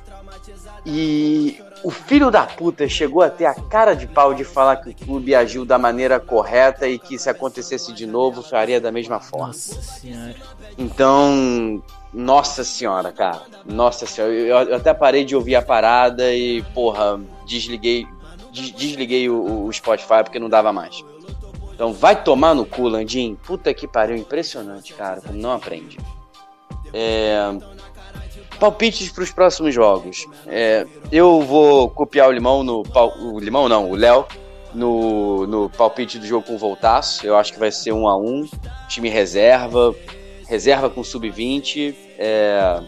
E 0.86 1.60
o 1.84 1.90
filho 1.90 2.30
da 2.30 2.46
puta 2.46 2.88
chegou 2.88 3.24
a 3.24 3.30
ter 3.30 3.48
a 3.48 3.56
cara 3.56 3.96
de 3.96 4.06
pau 4.06 4.36
de 4.36 4.44
falar 4.44 4.76
que 4.76 4.92
o 4.92 4.94
clube 4.96 5.34
agiu 5.34 5.66
da 5.66 5.80
maneira 5.80 6.20
correta 6.20 6.88
e 6.88 7.00
que 7.00 7.18
se 7.18 7.28
acontecesse 7.28 7.92
de 7.92 8.06
novo 8.06 8.44
faria 8.44 8.80
da 8.80 8.92
mesma 8.92 9.20
forma. 9.20 9.48
Nossa 9.48 9.82
senhora. 9.82 10.36
Então, 10.78 11.82
nossa 12.14 12.64
senhora, 12.64 13.12
cara. 13.12 13.42
Nossa 13.66 14.06
senhora. 14.06 14.34
Eu, 14.34 14.58
eu 14.70 14.76
até 14.76 14.94
parei 14.94 15.24
de 15.24 15.36
ouvir 15.36 15.56
a 15.56 15.62
parada 15.62 16.34
e, 16.34 16.62
porra, 16.74 17.20
desliguei, 17.46 18.06
des- 18.52 18.72
desliguei 18.72 19.30
o, 19.30 19.66
o 19.66 19.74
Spotify 19.74 20.24
porque 20.24 20.40
não 20.40 20.50
dava 20.50 20.74
mais. 20.74 21.04
Então 21.74 21.94
vai 21.94 22.22
tomar 22.22 22.54
no 22.54 22.66
cu, 22.66 22.88
Landim. 22.88 23.36
Puta 23.46 23.74
que 23.74 23.88
pariu, 23.88 24.16
impressionante, 24.16 24.94
cara, 24.94 25.22
como 25.22 25.38
não 25.40 25.52
aprende. 25.54 25.98
É, 26.94 27.56
Palpites 28.60 29.10
para 29.10 29.24
os 29.24 29.32
próximos 29.32 29.74
jogos. 29.74 30.28
É, 30.46 30.86
eu 31.12 31.42
vou 31.42 31.90
copiar 31.90 32.28
o 32.30 32.32
Limão 32.32 32.62
no. 32.64 32.84
O 33.20 33.40
Limão 33.40 33.68
não, 33.68 33.90
o 33.90 33.96
Léo. 33.96 34.26
No, 34.74 35.46
no 35.48 35.70
palpite 35.70 36.18
do 36.18 36.26
jogo 36.26 36.48
com 36.48 36.56
o 36.56 36.58
Voltaço. 36.58 37.26
Eu 37.28 37.36
acho 37.36 37.52
que 37.52 37.60
vai 37.60 37.72
ser 37.72 37.92
um 37.92 38.08
a 38.08 38.16
um. 38.16 38.48
Time 38.88 39.10
reserva. 39.10 39.94
Reserva 40.52 40.90
com 40.90 41.02
sub-20. 41.02 41.96
É, 42.20 42.84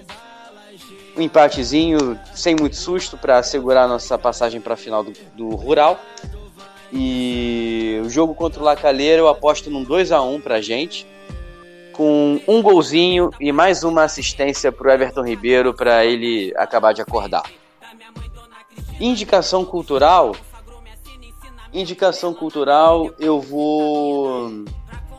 um 1.15 1.21
empatezinho 1.21 2.19
sem 2.35 2.57
muito 2.59 2.75
susto 2.75 3.17
para 3.17 3.37
assegurar 3.37 3.87
nossa 3.87 4.17
passagem 4.17 4.59
para 4.59 4.73
a 4.73 4.77
final 4.77 5.01
do, 5.01 5.13
do 5.33 5.55
Rural. 5.55 5.97
E 6.91 8.01
o 8.03 8.09
jogo 8.09 8.35
contra 8.35 8.59
o 8.59 8.65
Lacalheira 8.65 9.21
eu 9.21 9.29
aposto 9.29 9.69
num 9.69 9.81
2 9.81 10.11
a 10.11 10.21
1 10.21 10.41
pra 10.41 10.59
gente 10.59 11.07
com 11.93 12.41
um 12.45 12.61
golzinho 12.61 13.29
e 13.39 13.53
mais 13.53 13.85
uma 13.85 14.03
assistência 14.03 14.69
pro 14.69 14.91
Everton 14.91 15.23
Ribeiro 15.23 15.73
para 15.73 16.03
ele 16.03 16.53
acabar 16.57 16.91
de 16.91 17.01
acordar. 17.01 17.49
Indicação 18.99 19.63
cultural. 19.63 20.35
Indicação 21.71 22.33
cultural, 22.33 23.09
eu 23.17 23.39
vou 23.39 24.65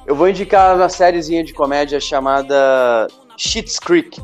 eu 0.07 0.15
vou 0.15 0.29
indicar 0.29 0.77
uma 0.77 0.89
sériezinha 0.89 1.43
de 1.45 1.53
comédia 1.53 2.01
chamada 2.01 3.09
Schitt's 3.37 3.79
Creek. 3.79 4.21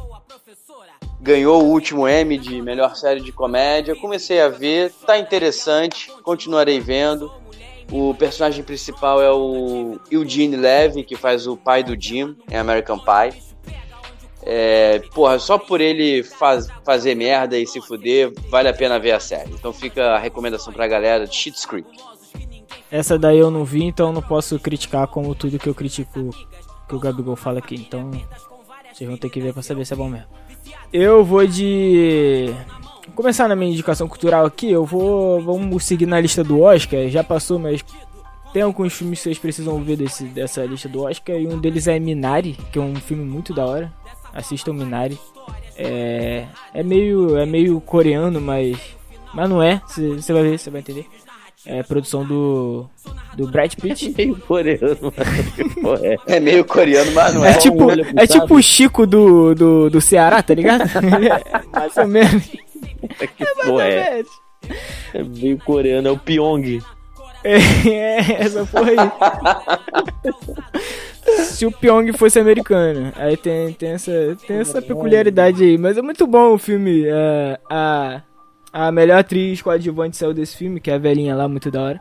Ganhou 1.20 1.62
o 1.62 1.66
último 1.68 2.08
M 2.08 2.38
de 2.38 2.62
melhor 2.62 2.96
série 2.96 3.20
de 3.20 3.30
comédia. 3.32 3.94
Comecei 3.94 4.40
a 4.40 4.48
ver, 4.48 4.90
tá 5.06 5.18
interessante, 5.18 6.10
continuarei 6.22 6.80
vendo. 6.80 7.30
O 7.92 8.14
personagem 8.14 8.62
principal 8.62 9.20
é 9.20 9.30
o 9.32 9.98
Eugene 10.10 10.56
Levy, 10.56 11.02
que 11.02 11.16
faz 11.16 11.46
o 11.46 11.56
pai 11.56 11.82
do 11.82 12.00
Jim 12.00 12.36
em 12.50 12.56
American 12.56 12.98
Pie. 12.98 13.42
É, 14.42 15.00
porra, 15.12 15.38
só 15.38 15.58
por 15.58 15.80
ele 15.82 16.22
faz- 16.22 16.68
fazer 16.84 17.14
merda 17.14 17.58
e 17.58 17.66
se 17.66 17.80
fuder, 17.82 18.32
vale 18.48 18.68
a 18.68 18.72
pena 18.72 18.98
ver 18.98 19.12
a 19.12 19.20
série. 19.20 19.50
Então 19.52 19.72
fica 19.72 20.12
a 20.14 20.18
recomendação 20.18 20.72
pra 20.72 20.86
galera 20.86 21.26
de 21.26 21.34
Schitt's 21.34 21.66
Creek. 21.66 21.86
Essa 22.90 23.18
daí 23.18 23.38
eu 23.38 23.50
não 23.50 23.64
vi, 23.64 23.84
então 23.84 24.12
não 24.12 24.22
posso 24.22 24.58
criticar 24.58 25.06
como 25.06 25.34
tudo 25.34 25.58
que 25.58 25.68
eu 25.68 25.74
critico 25.74 26.30
que 26.88 26.94
o 26.94 26.98
Gabigol 26.98 27.36
fala 27.36 27.58
aqui. 27.58 27.76
Então 27.76 28.10
vocês 28.92 29.08
vão 29.08 29.16
ter 29.16 29.30
que 29.30 29.40
ver 29.40 29.52
pra 29.52 29.62
saber 29.62 29.84
se 29.84 29.92
é 29.92 29.96
bom 29.96 30.08
mesmo. 30.08 30.26
Eu 30.92 31.24
vou 31.24 31.46
de. 31.46 32.52
Começar 33.14 33.48
na 33.48 33.56
minha 33.56 33.70
indicação 33.70 34.08
cultural 34.08 34.44
aqui. 34.44 34.70
Eu 34.70 34.84
vou. 34.84 35.40
Vamos 35.40 35.84
seguir 35.84 36.06
na 36.06 36.20
lista 36.20 36.42
do 36.42 36.60
Oscar. 36.60 37.08
Já 37.08 37.22
passou, 37.22 37.58
mas 37.58 37.84
tem 38.52 38.62
alguns 38.62 38.92
filmes 38.92 39.20
que 39.20 39.24
vocês 39.24 39.38
precisam 39.38 39.82
ver 39.82 39.96
desse, 39.96 40.24
dessa 40.24 40.64
lista 40.64 40.88
do 40.88 41.02
Oscar. 41.04 41.36
E 41.36 41.46
um 41.46 41.58
deles 41.60 41.86
é 41.86 41.98
Minari, 41.98 42.58
que 42.72 42.78
é 42.78 42.82
um 42.82 42.96
filme 42.96 43.24
muito 43.24 43.54
da 43.54 43.64
hora. 43.64 43.92
Assistam 44.34 44.72
Minari. 44.72 45.18
É, 45.76 46.46
é 46.74 46.82
meio 46.82 47.36
é 47.38 47.46
meio 47.46 47.80
coreano, 47.80 48.40
mas 48.40 48.76
Mas 49.32 49.48
não 49.48 49.62
é, 49.62 49.80
você 49.86 50.32
vai 50.32 50.42
ver, 50.42 50.58
você 50.58 50.70
vai 50.70 50.80
entender. 50.80 51.06
É 51.66 51.82
produção 51.82 52.24
do. 52.24 52.88
do 53.36 53.46
Brad 53.48 53.74
Pitt. 53.74 54.14
Meio 54.16 54.36
coreano, 54.36 55.12
mano. 55.82 56.04
É. 56.04 56.16
É 56.36 56.40
meio 56.40 56.64
coreano, 56.64 57.12
mas 57.12 57.34
não 57.34 57.44
é. 57.44 57.50
É 57.50 57.54
tipo, 57.54 57.84
olho 57.84 58.06
é 58.16 58.26
tipo 58.26 58.54
o 58.54 58.62
Chico 58.62 59.06
do, 59.06 59.54
do, 59.54 59.90
do 59.90 60.00
Ceará, 60.00 60.42
tá 60.42 60.54
ligado? 60.54 60.84
Mais 61.72 61.96
ou 61.96 62.06
menos. 62.06 62.46
Que 63.36 63.46
porra 63.62 63.84
é? 63.84 64.24
É 65.12 65.22
meio 65.22 65.58
coreano, 65.58 66.08
é 66.08 66.10
o 66.10 66.18
Pyong. 66.18 66.80
É, 67.44 67.56
é, 67.88 68.42
essa 68.42 68.64
porra 68.66 68.90
aí. 68.90 68.96
Se 71.44 71.66
o 71.66 71.72
Pyong 71.72 72.12
fosse 72.14 72.38
americano. 72.38 73.12
Aí 73.16 73.36
tem, 73.36 73.72
tem, 73.74 73.90
essa, 73.90 74.12
tem 74.46 74.56
essa 74.58 74.80
peculiaridade 74.80 75.62
aí. 75.62 75.76
Mas 75.76 75.98
é 75.98 76.02
muito 76.02 76.26
bom 76.26 76.54
o 76.54 76.58
filme. 76.58 77.04
é, 77.06 77.58
a, 77.68 78.22
a 78.72 78.92
melhor 78.92 79.18
atriz 79.18 79.60
coadjuvante 79.60 80.16
saiu 80.16 80.32
desse 80.32 80.56
filme, 80.56 80.80
que 80.80 80.90
é 80.90 80.94
a 80.94 80.98
velhinha 80.98 81.34
lá, 81.34 81.48
muito 81.48 81.70
da 81.70 81.82
hora. 81.82 82.00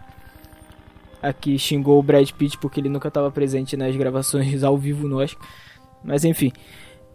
A 1.22 1.34
que 1.34 1.58
xingou 1.58 2.00
o 2.00 2.04
Brad 2.04 2.30
Pitt 2.32 2.58
porque 2.58 2.80
ele 2.80 2.90
nunca 2.90 3.08
estava 3.08 3.30
presente 3.32 3.76
nas 3.76 3.96
gravações 3.96 4.64
ao 4.64 4.78
vivo 4.78 5.14
Oscar. 5.18 5.42
Mas 6.04 6.24
enfim. 6.24 6.52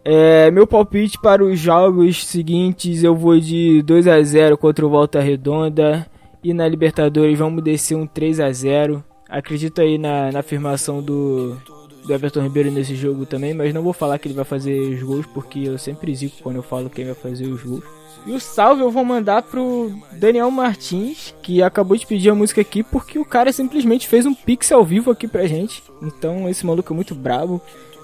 É, 0.03 0.51
meu 0.51 0.67
palpite 0.67 1.17
para 1.19 1.43
os 1.43 1.59
jogos 1.59 2.25
seguintes, 2.25 3.01
eu 3.01 3.15
vou 3.15 3.39
de 3.39 3.81
2 3.81 4.07
a 4.07 4.21
0 4.21 4.57
contra 4.57 4.85
o 4.85 4.89
Volta 4.89 5.19
Redonda. 5.19 6.05
E 6.43 6.53
na 6.53 6.67
Libertadores 6.67 7.39
vamos 7.39 7.63
descer 7.63 7.95
um 7.95 8.05
3 8.05 8.39
a 8.39 8.51
0 8.51 9.03
Acredito 9.27 9.81
aí 9.81 9.97
na, 9.97 10.31
na 10.31 10.39
afirmação 10.39 11.01
do, 11.01 11.57
do 12.05 12.13
Everton 12.13 12.41
Ribeiro 12.41 12.71
nesse 12.71 12.95
jogo 12.95 13.25
também, 13.25 13.53
mas 13.53 13.73
não 13.73 13.81
vou 13.81 13.93
falar 13.93 14.19
que 14.19 14.27
ele 14.27 14.35
vai 14.35 14.45
fazer 14.45 14.79
os 14.79 15.01
gols, 15.01 15.25
porque 15.25 15.59
eu 15.59 15.77
sempre 15.79 16.13
zico 16.13 16.43
quando 16.43 16.57
eu 16.57 16.63
falo 16.63 16.89
quem 16.89 17.05
vai 17.05 17.15
fazer 17.15 17.47
os 17.47 17.63
gols. 17.63 17.83
E 18.25 18.31
o 18.31 18.39
salve 18.39 18.81
eu 18.81 18.89
vou 18.89 19.05
mandar 19.05 19.43
pro 19.43 19.91
Daniel 20.13 20.49
Martins, 20.49 21.33
que 21.43 21.61
acabou 21.61 21.95
de 21.95 22.07
pedir 22.07 22.31
a 22.31 22.35
música 22.35 22.61
aqui, 22.61 22.81
porque 22.81 23.19
o 23.19 23.25
cara 23.25 23.53
simplesmente 23.53 24.07
fez 24.07 24.25
um 24.25 24.33
pix 24.33 24.71
ao 24.71 24.83
vivo 24.83 25.11
aqui 25.11 25.27
pra 25.27 25.45
gente. 25.45 25.83
Então 26.01 26.49
esse 26.49 26.65
maluco 26.65 26.91
é 26.91 26.95
muito 26.95 27.13
brabo. 27.13 27.61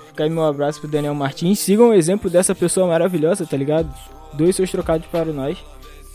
Fica 0.07 0.23
aí 0.23 0.29
meu 0.29 0.45
abraço 0.45 0.79
pro 0.79 0.89
Daniel 0.89 1.15
Martins. 1.15 1.59
Sigam 1.59 1.89
o 1.89 1.93
exemplo 1.93 2.29
dessa 2.29 2.53
pessoa 2.53 2.85
maravilhosa, 2.85 3.47
tá 3.47 3.57
ligado? 3.57 3.91
Dois 4.33 4.55
seus 4.55 4.69
trocados 4.69 5.07
para 5.07 5.33
nós. 5.33 5.57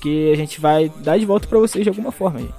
Que 0.00 0.30
a 0.30 0.36
gente 0.36 0.60
vai 0.60 0.92
dar 0.98 1.18
de 1.18 1.26
volta 1.26 1.48
pra 1.48 1.58
vocês 1.58 1.82
de 1.82 1.88
alguma 1.88 2.12
forma, 2.12 2.38
gente. 2.38 2.54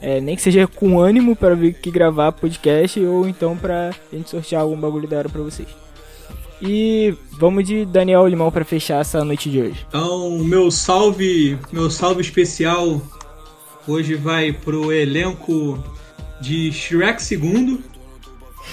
É, 0.00 0.18
nem 0.18 0.34
que 0.34 0.40
seja 0.40 0.66
com 0.66 0.98
ânimo 0.98 1.36
para 1.36 1.54
vir 1.54 1.76
aqui 1.78 1.90
gravar 1.90 2.32
podcast 2.32 2.98
ou 3.04 3.28
então 3.28 3.54
pra 3.54 3.90
gente 4.10 4.30
sortear 4.30 4.62
algum 4.62 4.80
bagulho 4.80 5.06
da 5.06 5.18
hora 5.18 5.28
pra 5.28 5.42
vocês. 5.42 5.68
E 6.62 7.14
vamos 7.32 7.66
de 7.66 7.84
Daniel 7.84 8.26
Limão 8.26 8.50
pra 8.50 8.64
fechar 8.64 9.00
essa 9.00 9.24
noite 9.24 9.50
de 9.50 9.60
hoje. 9.60 9.86
Então, 9.88 10.38
meu 10.38 10.70
salve, 10.70 11.58
meu 11.72 11.90
salve 11.90 12.20
especial 12.20 13.00
hoje 13.88 14.14
vai 14.14 14.52
pro 14.52 14.92
elenco 14.92 15.82
de 16.40 16.70
Shrek 16.70 17.36
2, 17.36 17.78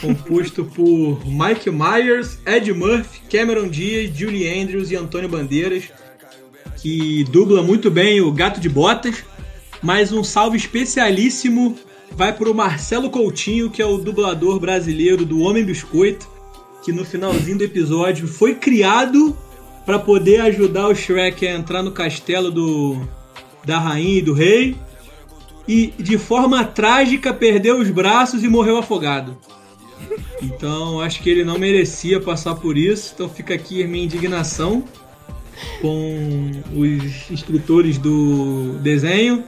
composto 0.02 0.66
por 0.76 1.22
Mike 1.26 1.70
Myers, 1.70 2.40
Ed 2.46 2.72
Murphy, 2.74 3.22
Cameron 3.30 3.68
Diaz, 3.68 4.16
Julie 4.16 4.62
Andrews 4.62 4.92
e 4.92 4.96
Antônio 4.96 5.30
Bandeiras, 5.30 5.86
que 6.82 7.24
dubla 7.26 7.64
muito 7.64 7.90
bem 7.90 8.22
o 8.22 8.32
Gato 8.32 8.60
de 8.60 8.70
Botas. 8.70 9.24
Mas 9.82 10.12
um 10.12 10.24
salve 10.24 10.58
especialíssimo 10.58 11.78
vai 12.12 12.34
pro 12.34 12.54
Marcelo 12.54 13.10
Coutinho, 13.10 13.70
que 13.70 13.82
é 13.82 13.86
o 13.86 13.98
dublador 13.98 14.60
brasileiro 14.60 15.24
do 15.24 15.40
Homem 15.42 15.64
Biscoito, 15.64 16.28
que 16.84 16.91
no 16.91 17.03
finalzinho 17.03 17.57
do 17.57 17.63
episódio 17.63 18.28
foi 18.28 18.55
criado 18.55 19.38
para 19.86 19.99
poder 19.99 20.41
ajudar 20.41 20.88
o 20.88 20.95
Shrek 20.95 21.47
a 21.47 21.55
entrar 21.55 21.82
no 21.82 21.91
castelo 21.91 22.51
do 22.51 23.07
da 23.65 23.80
rainha 23.80 24.19
e 24.19 24.21
do 24.21 24.34
rei 24.34 24.78
e 25.67 25.93
de 25.99 26.17
forma 26.17 26.63
trágica 26.63 27.34
perdeu 27.34 27.80
os 27.80 27.89
braços 27.89 28.43
e 28.43 28.47
morreu 28.47 28.78
afogado. 28.78 29.38
Então 30.41 31.01
acho 31.01 31.21
que 31.21 31.30
ele 31.30 31.43
não 31.43 31.57
merecia 31.57 32.21
passar 32.21 32.55
por 32.55 32.78
isso. 32.78 33.11
Então 33.13 33.28
fica 33.28 33.53
aqui 33.53 33.84
a 33.84 33.88
minha 33.88 34.05
indignação 34.05 34.84
com 35.82 36.51
os 36.73 37.30
escritores 37.30 37.97
do 37.97 38.78
desenho 38.82 39.43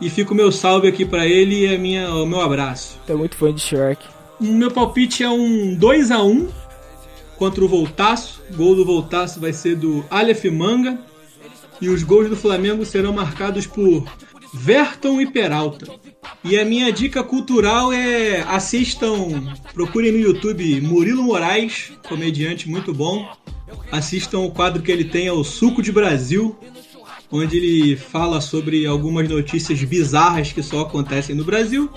e 0.00 0.10
fica 0.10 0.32
o 0.32 0.34
meu 0.34 0.50
salve 0.50 0.88
aqui 0.88 1.04
para 1.04 1.26
ele 1.26 1.66
e 1.66 1.74
a 1.74 1.78
minha, 1.78 2.10
o 2.10 2.26
meu 2.26 2.40
abraço. 2.40 2.98
Tô 3.06 3.16
muito 3.16 3.36
fã 3.36 3.54
de 3.54 3.60
Shrek. 3.60 4.04
O 4.40 4.44
meu 4.44 4.70
palpite 4.70 5.22
é 5.22 5.30
um 5.30 5.74
2 5.74 6.10
a 6.10 6.22
1 6.22 6.48
contra 7.42 7.64
o 7.64 7.66
Voltaço. 7.66 8.40
Gol 8.54 8.76
do 8.76 8.84
Voltaço 8.84 9.40
vai 9.40 9.52
ser 9.52 9.74
do 9.74 10.04
Aleph 10.08 10.44
Manga. 10.44 10.96
E 11.80 11.88
os 11.88 12.04
gols 12.04 12.28
do 12.28 12.36
Flamengo 12.36 12.84
serão 12.84 13.12
marcados 13.12 13.66
por 13.66 14.04
Verton 14.54 15.20
e 15.20 15.26
Peralta. 15.28 15.92
E 16.44 16.56
a 16.56 16.64
minha 16.64 16.92
dica 16.92 17.24
cultural 17.24 17.92
é 17.92 18.42
assistam, 18.42 19.42
procurem 19.74 20.12
no 20.12 20.20
YouTube 20.20 20.80
Murilo 20.82 21.24
Moraes, 21.24 21.90
comediante 22.08 22.70
muito 22.70 22.94
bom. 22.94 23.28
Assistam 23.90 24.38
o 24.38 24.52
quadro 24.52 24.80
que 24.80 24.92
ele 24.92 25.06
tem, 25.06 25.26
é 25.26 25.32
o 25.32 25.42
Suco 25.42 25.82
de 25.82 25.90
Brasil, 25.90 26.56
onde 27.28 27.56
ele 27.56 27.96
fala 27.96 28.40
sobre 28.40 28.86
algumas 28.86 29.28
notícias 29.28 29.82
bizarras 29.82 30.52
que 30.52 30.62
só 30.62 30.82
acontecem 30.82 31.34
no 31.34 31.42
Brasil 31.42 31.90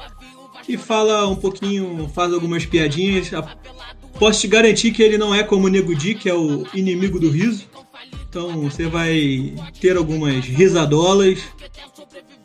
e 0.68 0.78
fala 0.78 1.28
um 1.28 1.36
pouquinho, 1.36 2.10
faz 2.14 2.34
algumas 2.34 2.66
piadinhas. 2.66 3.30
Posso 4.20 4.42
te 4.42 4.48
garantir 4.48 4.92
que 4.92 5.04
ele 5.04 5.18
não 5.18 5.34
é 5.34 5.44
como 5.44 5.68
o 5.68 5.70
Nego 5.70 5.94
Di, 5.96 6.16
que 6.16 6.30
é 6.30 6.34
o 6.34 6.66
inimigo 6.74 7.20
do 7.20 7.30
riso. 7.30 7.66
Então 8.28 8.62
você 8.62 8.88
vai 8.88 9.54
ter 9.80 9.96
algumas 9.98 10.46
risadolas 10.46 11.40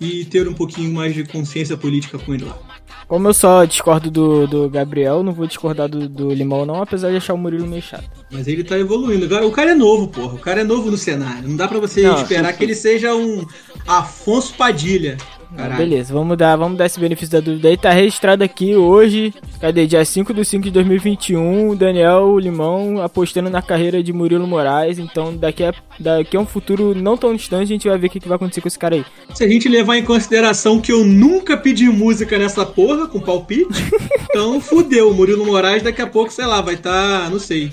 e 0.01 0.25
ter 0.25 0.49
um 0.49 0.55
pouquinho 0.55 0.93
mais 0.93 1.15
de 1.15 1.25
consciência 1.25 1.77
política 1.77 2.19
com 2.19 2.35
ele 2.35 2.45
lá. 2.45 2.59
Como 3.07 3.27
eu 3.27 3.35
só 3.35 3.65
discordo 3.65 4.09
do, 4.09 4.47
do 4.47 4.71
Gabriel, 4.71 5.25
não 5.25 5.33
vou 5.33 5.45
discordar 5.45 5.89
do, 5.89 6.09
do 6.09 6.33
Limão 6.33 6.65
não, 6.65 6.81
apesar 6.81 7.11
de 7.11 7.17
achar 7.17 7.35
o 7.35 7.39
Murilo 7.39 7.67
meio 7.67 7.83
chato. 7.83 8.09
Mas 8.31 8.47
ele 8.47 8.63
tá 8.63 8.79
evoluindo. 8.79 9.27
O 9.45 9.51
cara 9.51 9.73
é 9.73 9.75
novo, 9.75 10.07
porra. 10.07 10.35
O 10.35 10.39
cara 10.39 10.61
é 10.61 10.65
novo 10.65 10.93
no 10.93 10.97
cenário. 10.97 11.49
Não 11.49 11.57
dá 11.57 11.67
pra 11.67 11.81
você 11.81 12.03
Não, 12.03 12.15
esperar 12.15 12.53
que 12.53 12.63
ele 12.63 12.75
seja 12.75 13.13
um 13.13 13.45
Afonso 13.85 14.55
Padilha. 14.55 15.17
Caralho. 15.57 15.77
Beleza, 15.77 16.15
vamos 16.15 16.37
dar, 16.37 16.57
vamos 16.57 16.79
dar 16.79 16.87
esse 16.87 17.01
benefício 17.01 17.33
da 17.33 17.41
dúvida 17.41 17.69
aí. 17.69 17.77
Tá 17.77 17.91
registrado 17.91 18.45
aqui 18.45 18.77
hoje, 18.77 19.35
cadê? 19.61 19.87
Dia 19.87 20.05
5 20.05 20.33
de 20.33 20.45
5 20.45 20.65
de 20.65 20.71
2021, 20.71 21.75
Daniel 21.75 22.39
Limão 22.39 23.03
apostando 23.03 23.51
na 23.51 23.61
carreira 23.61 24.03
de 24.03 24.13
Murilo 24.13 24.47
Moraes. 24.47 24.99
Então 24.99 25.37
daqui 25.37 25.65
a, 25.65 25.75
daqui 25.99 26.37
a 26.37 26.41
um 26.41 26.47
futuro 26.47 26.95
não 26.95 27.17
tão 27.17 27.35
distante 27.35 27.65
a 27.65 27.67
gente 27.67 27.89
vai 27.89 27.99
ver 27.99 28.07
o 28.07 28.11
que, 28.11 28.21
que 28.21 28.29
vai 28.29 28.37
acontecer 28.37 28.61
com 28.61 28.69
esse 28.69 28.79
cara 28.79 28.95
aí. 28.95 29.05
Se 29.35 29.45
a 29.45 29.49
gente 29.49 29.69
levar 29.69 29.97
em 29.97 30.05
consideração 30.05 30.81
que 30.81 30.93
eu 30.93 31.05
nunca 31.05 31.57
pedi 31.57 31.89
música 31.89 32.39
nessa 32.39 32.65
porra 32.65 33.09
com 33.09 33.21
palpite, 33.21 33.69
então 34.31 34.61
fudeu. 34.61 35.11
O 35.11 35.15
Murilo 35.15 35.45
Moraes 35.45 35.83
daqui 35.83 36.01
a 36.01 36.07
pouco, 36.07 36.33
sei 36.33 36.47
lá, 36.47 36.61
vai 36.61 36.75
estar, 36.75 37.29
não 37.31 37.39
sei, 37.41 37.73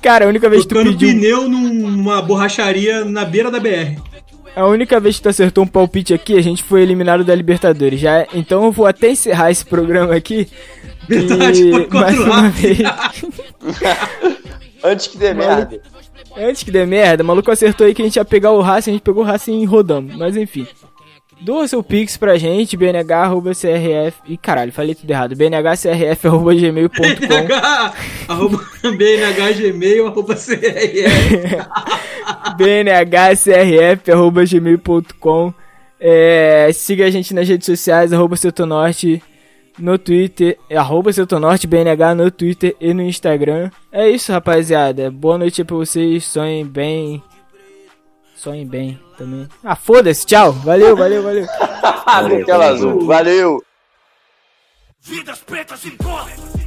Cara, 0.00 0.24
a 0.24 0.28
única 0.28 0.48
vez 0.48 0.62
que 0.62 0.68
tu 0.68 0.82
pediu. 0.82 1.08
pneu 1.10 1.48
numa 1.48 2.22
borracharia 2.22 3.04
na 3.04 3.24
beira 3.24 3.50
da 3.50 3.60
BR. 3.60 4.00
A 4.54 4.66
única 4.66 4.98
vez 4.98 5.16
que 5.16 5.22
tu 5.22 5.28
acertou 5.28 5.64
um 5.64 5.66
palpite 5.66 6.12
aqui, 6.12 6.36
a 6.36 6.42
gente 6.42 6.62
foi 6.62 6.82
eliminado 6.82 7.24
da 7.24 7.34
Libertadores. 7.34 8.00
Já, 8.00 8.26
então 8.34 8.64
eu 8.64 8.72
vou 8.72 8.86
até 8.86 9.10
encerrar 9.10 9.50
esse 9.50 9.64
programa 9.64 10.14
aqui. 10.14 10.48
Verdade, 11.08 11.62
E, 11.62 11.94
mais 11.94 12.18
uma 12.18 12.48
vez. 12.50 12.78
Antes 14.82 15.08
que 15.08 15.18
dê 15.18 15.34
merda. 15.34 15.80
Antes 16.36 16.62
que 16.62 16.70
dê 16.70 16.86
merda, 16.86 17.22
o 17.22 17.26
maluco 17.26 17.50
acertou 17.50 17.86
aí 17.86 17.94
que 17.94 18.02
a 18.02 18.04
gente 18.04 18.16
ia 18.16 18.24
pegar 18.24 18.52
o 18.52 18.60
Racing, 18.60 18.90
a 18.90 18.92
gente 18.94 19.02
pegou 19.02 19.22
o 19.22 19.26
Racing 19.26 19.60
e 19.60 19.64
rodamos. 19.64 20.14
Mas 20.14 20.36
enfim. 20.36 20.66
Doa 21.40 21.66
seu 21.66 21.82
pix 21.82 22.18
pra 22.18 22.36
gente, 22.36 22.76
bnh.crf. 22.76 24.18
Ih, 24.26 24.36
caralho, 24.36 24.70
falei 24.72 24.94
tudo 24.94 25.10
errado. 25.10 25.34
bnhcrf.gmail.com 25.34 27.02
BNH, 27.02 27.94
arroba, 28.28 28.60
BNHgmail, 28.82 30.06
arroba 30.06 30.34
CRF. 30.34 31.56
bnhcrf.gmail.com 32.58 35.54
é, 35.98 36.70
Siga 36.72 37.06
a 37.06 37.10
gente 37.10 37.34
nas 37.34 37.48
redes 37.48 37.66
sociais, 37.66 38.12
arroba 38.12 38.36
Setonorte 38.36 39.20
no 39.78 39.98
Twitter, 39.98 40.58
arroba 40.74 41.12
Setonorte, 41.12 41.66
BNH 41.66 42.14
no 42.14 42.30
Twitter 42.30 42.76
e 42.80 42.92
no 42.92 43.02
Instagram. 43.02 43.70
É 43.90 44.08
isso, 44.08 44.30
rapaziada. 44.30 45.10
Boa 45.10 45.38
noite 45.38 45.64
pra 45.64 45.76
vocês, 45.76 46.24
sonhem 46.24 46.66
bem. 46.66 47.22
Sonhem 48.40 48.66
bem 48.66 48.98
também. 49.18 49.46
Ah, 49.62 49.76
foda-se, 49.76 50.24
tchau. 50.24 50.50
Valeu, 50.50 50.96
valeu, 50.96 51.22
valeu. 51.22 51.44
Aquela 52.40 52.68
azul. 52.68 53.04
Valeu. 53.04 53.62
Vidas 55.02 55.40
pretas 55.40 55.84
importam. 55.84 56.59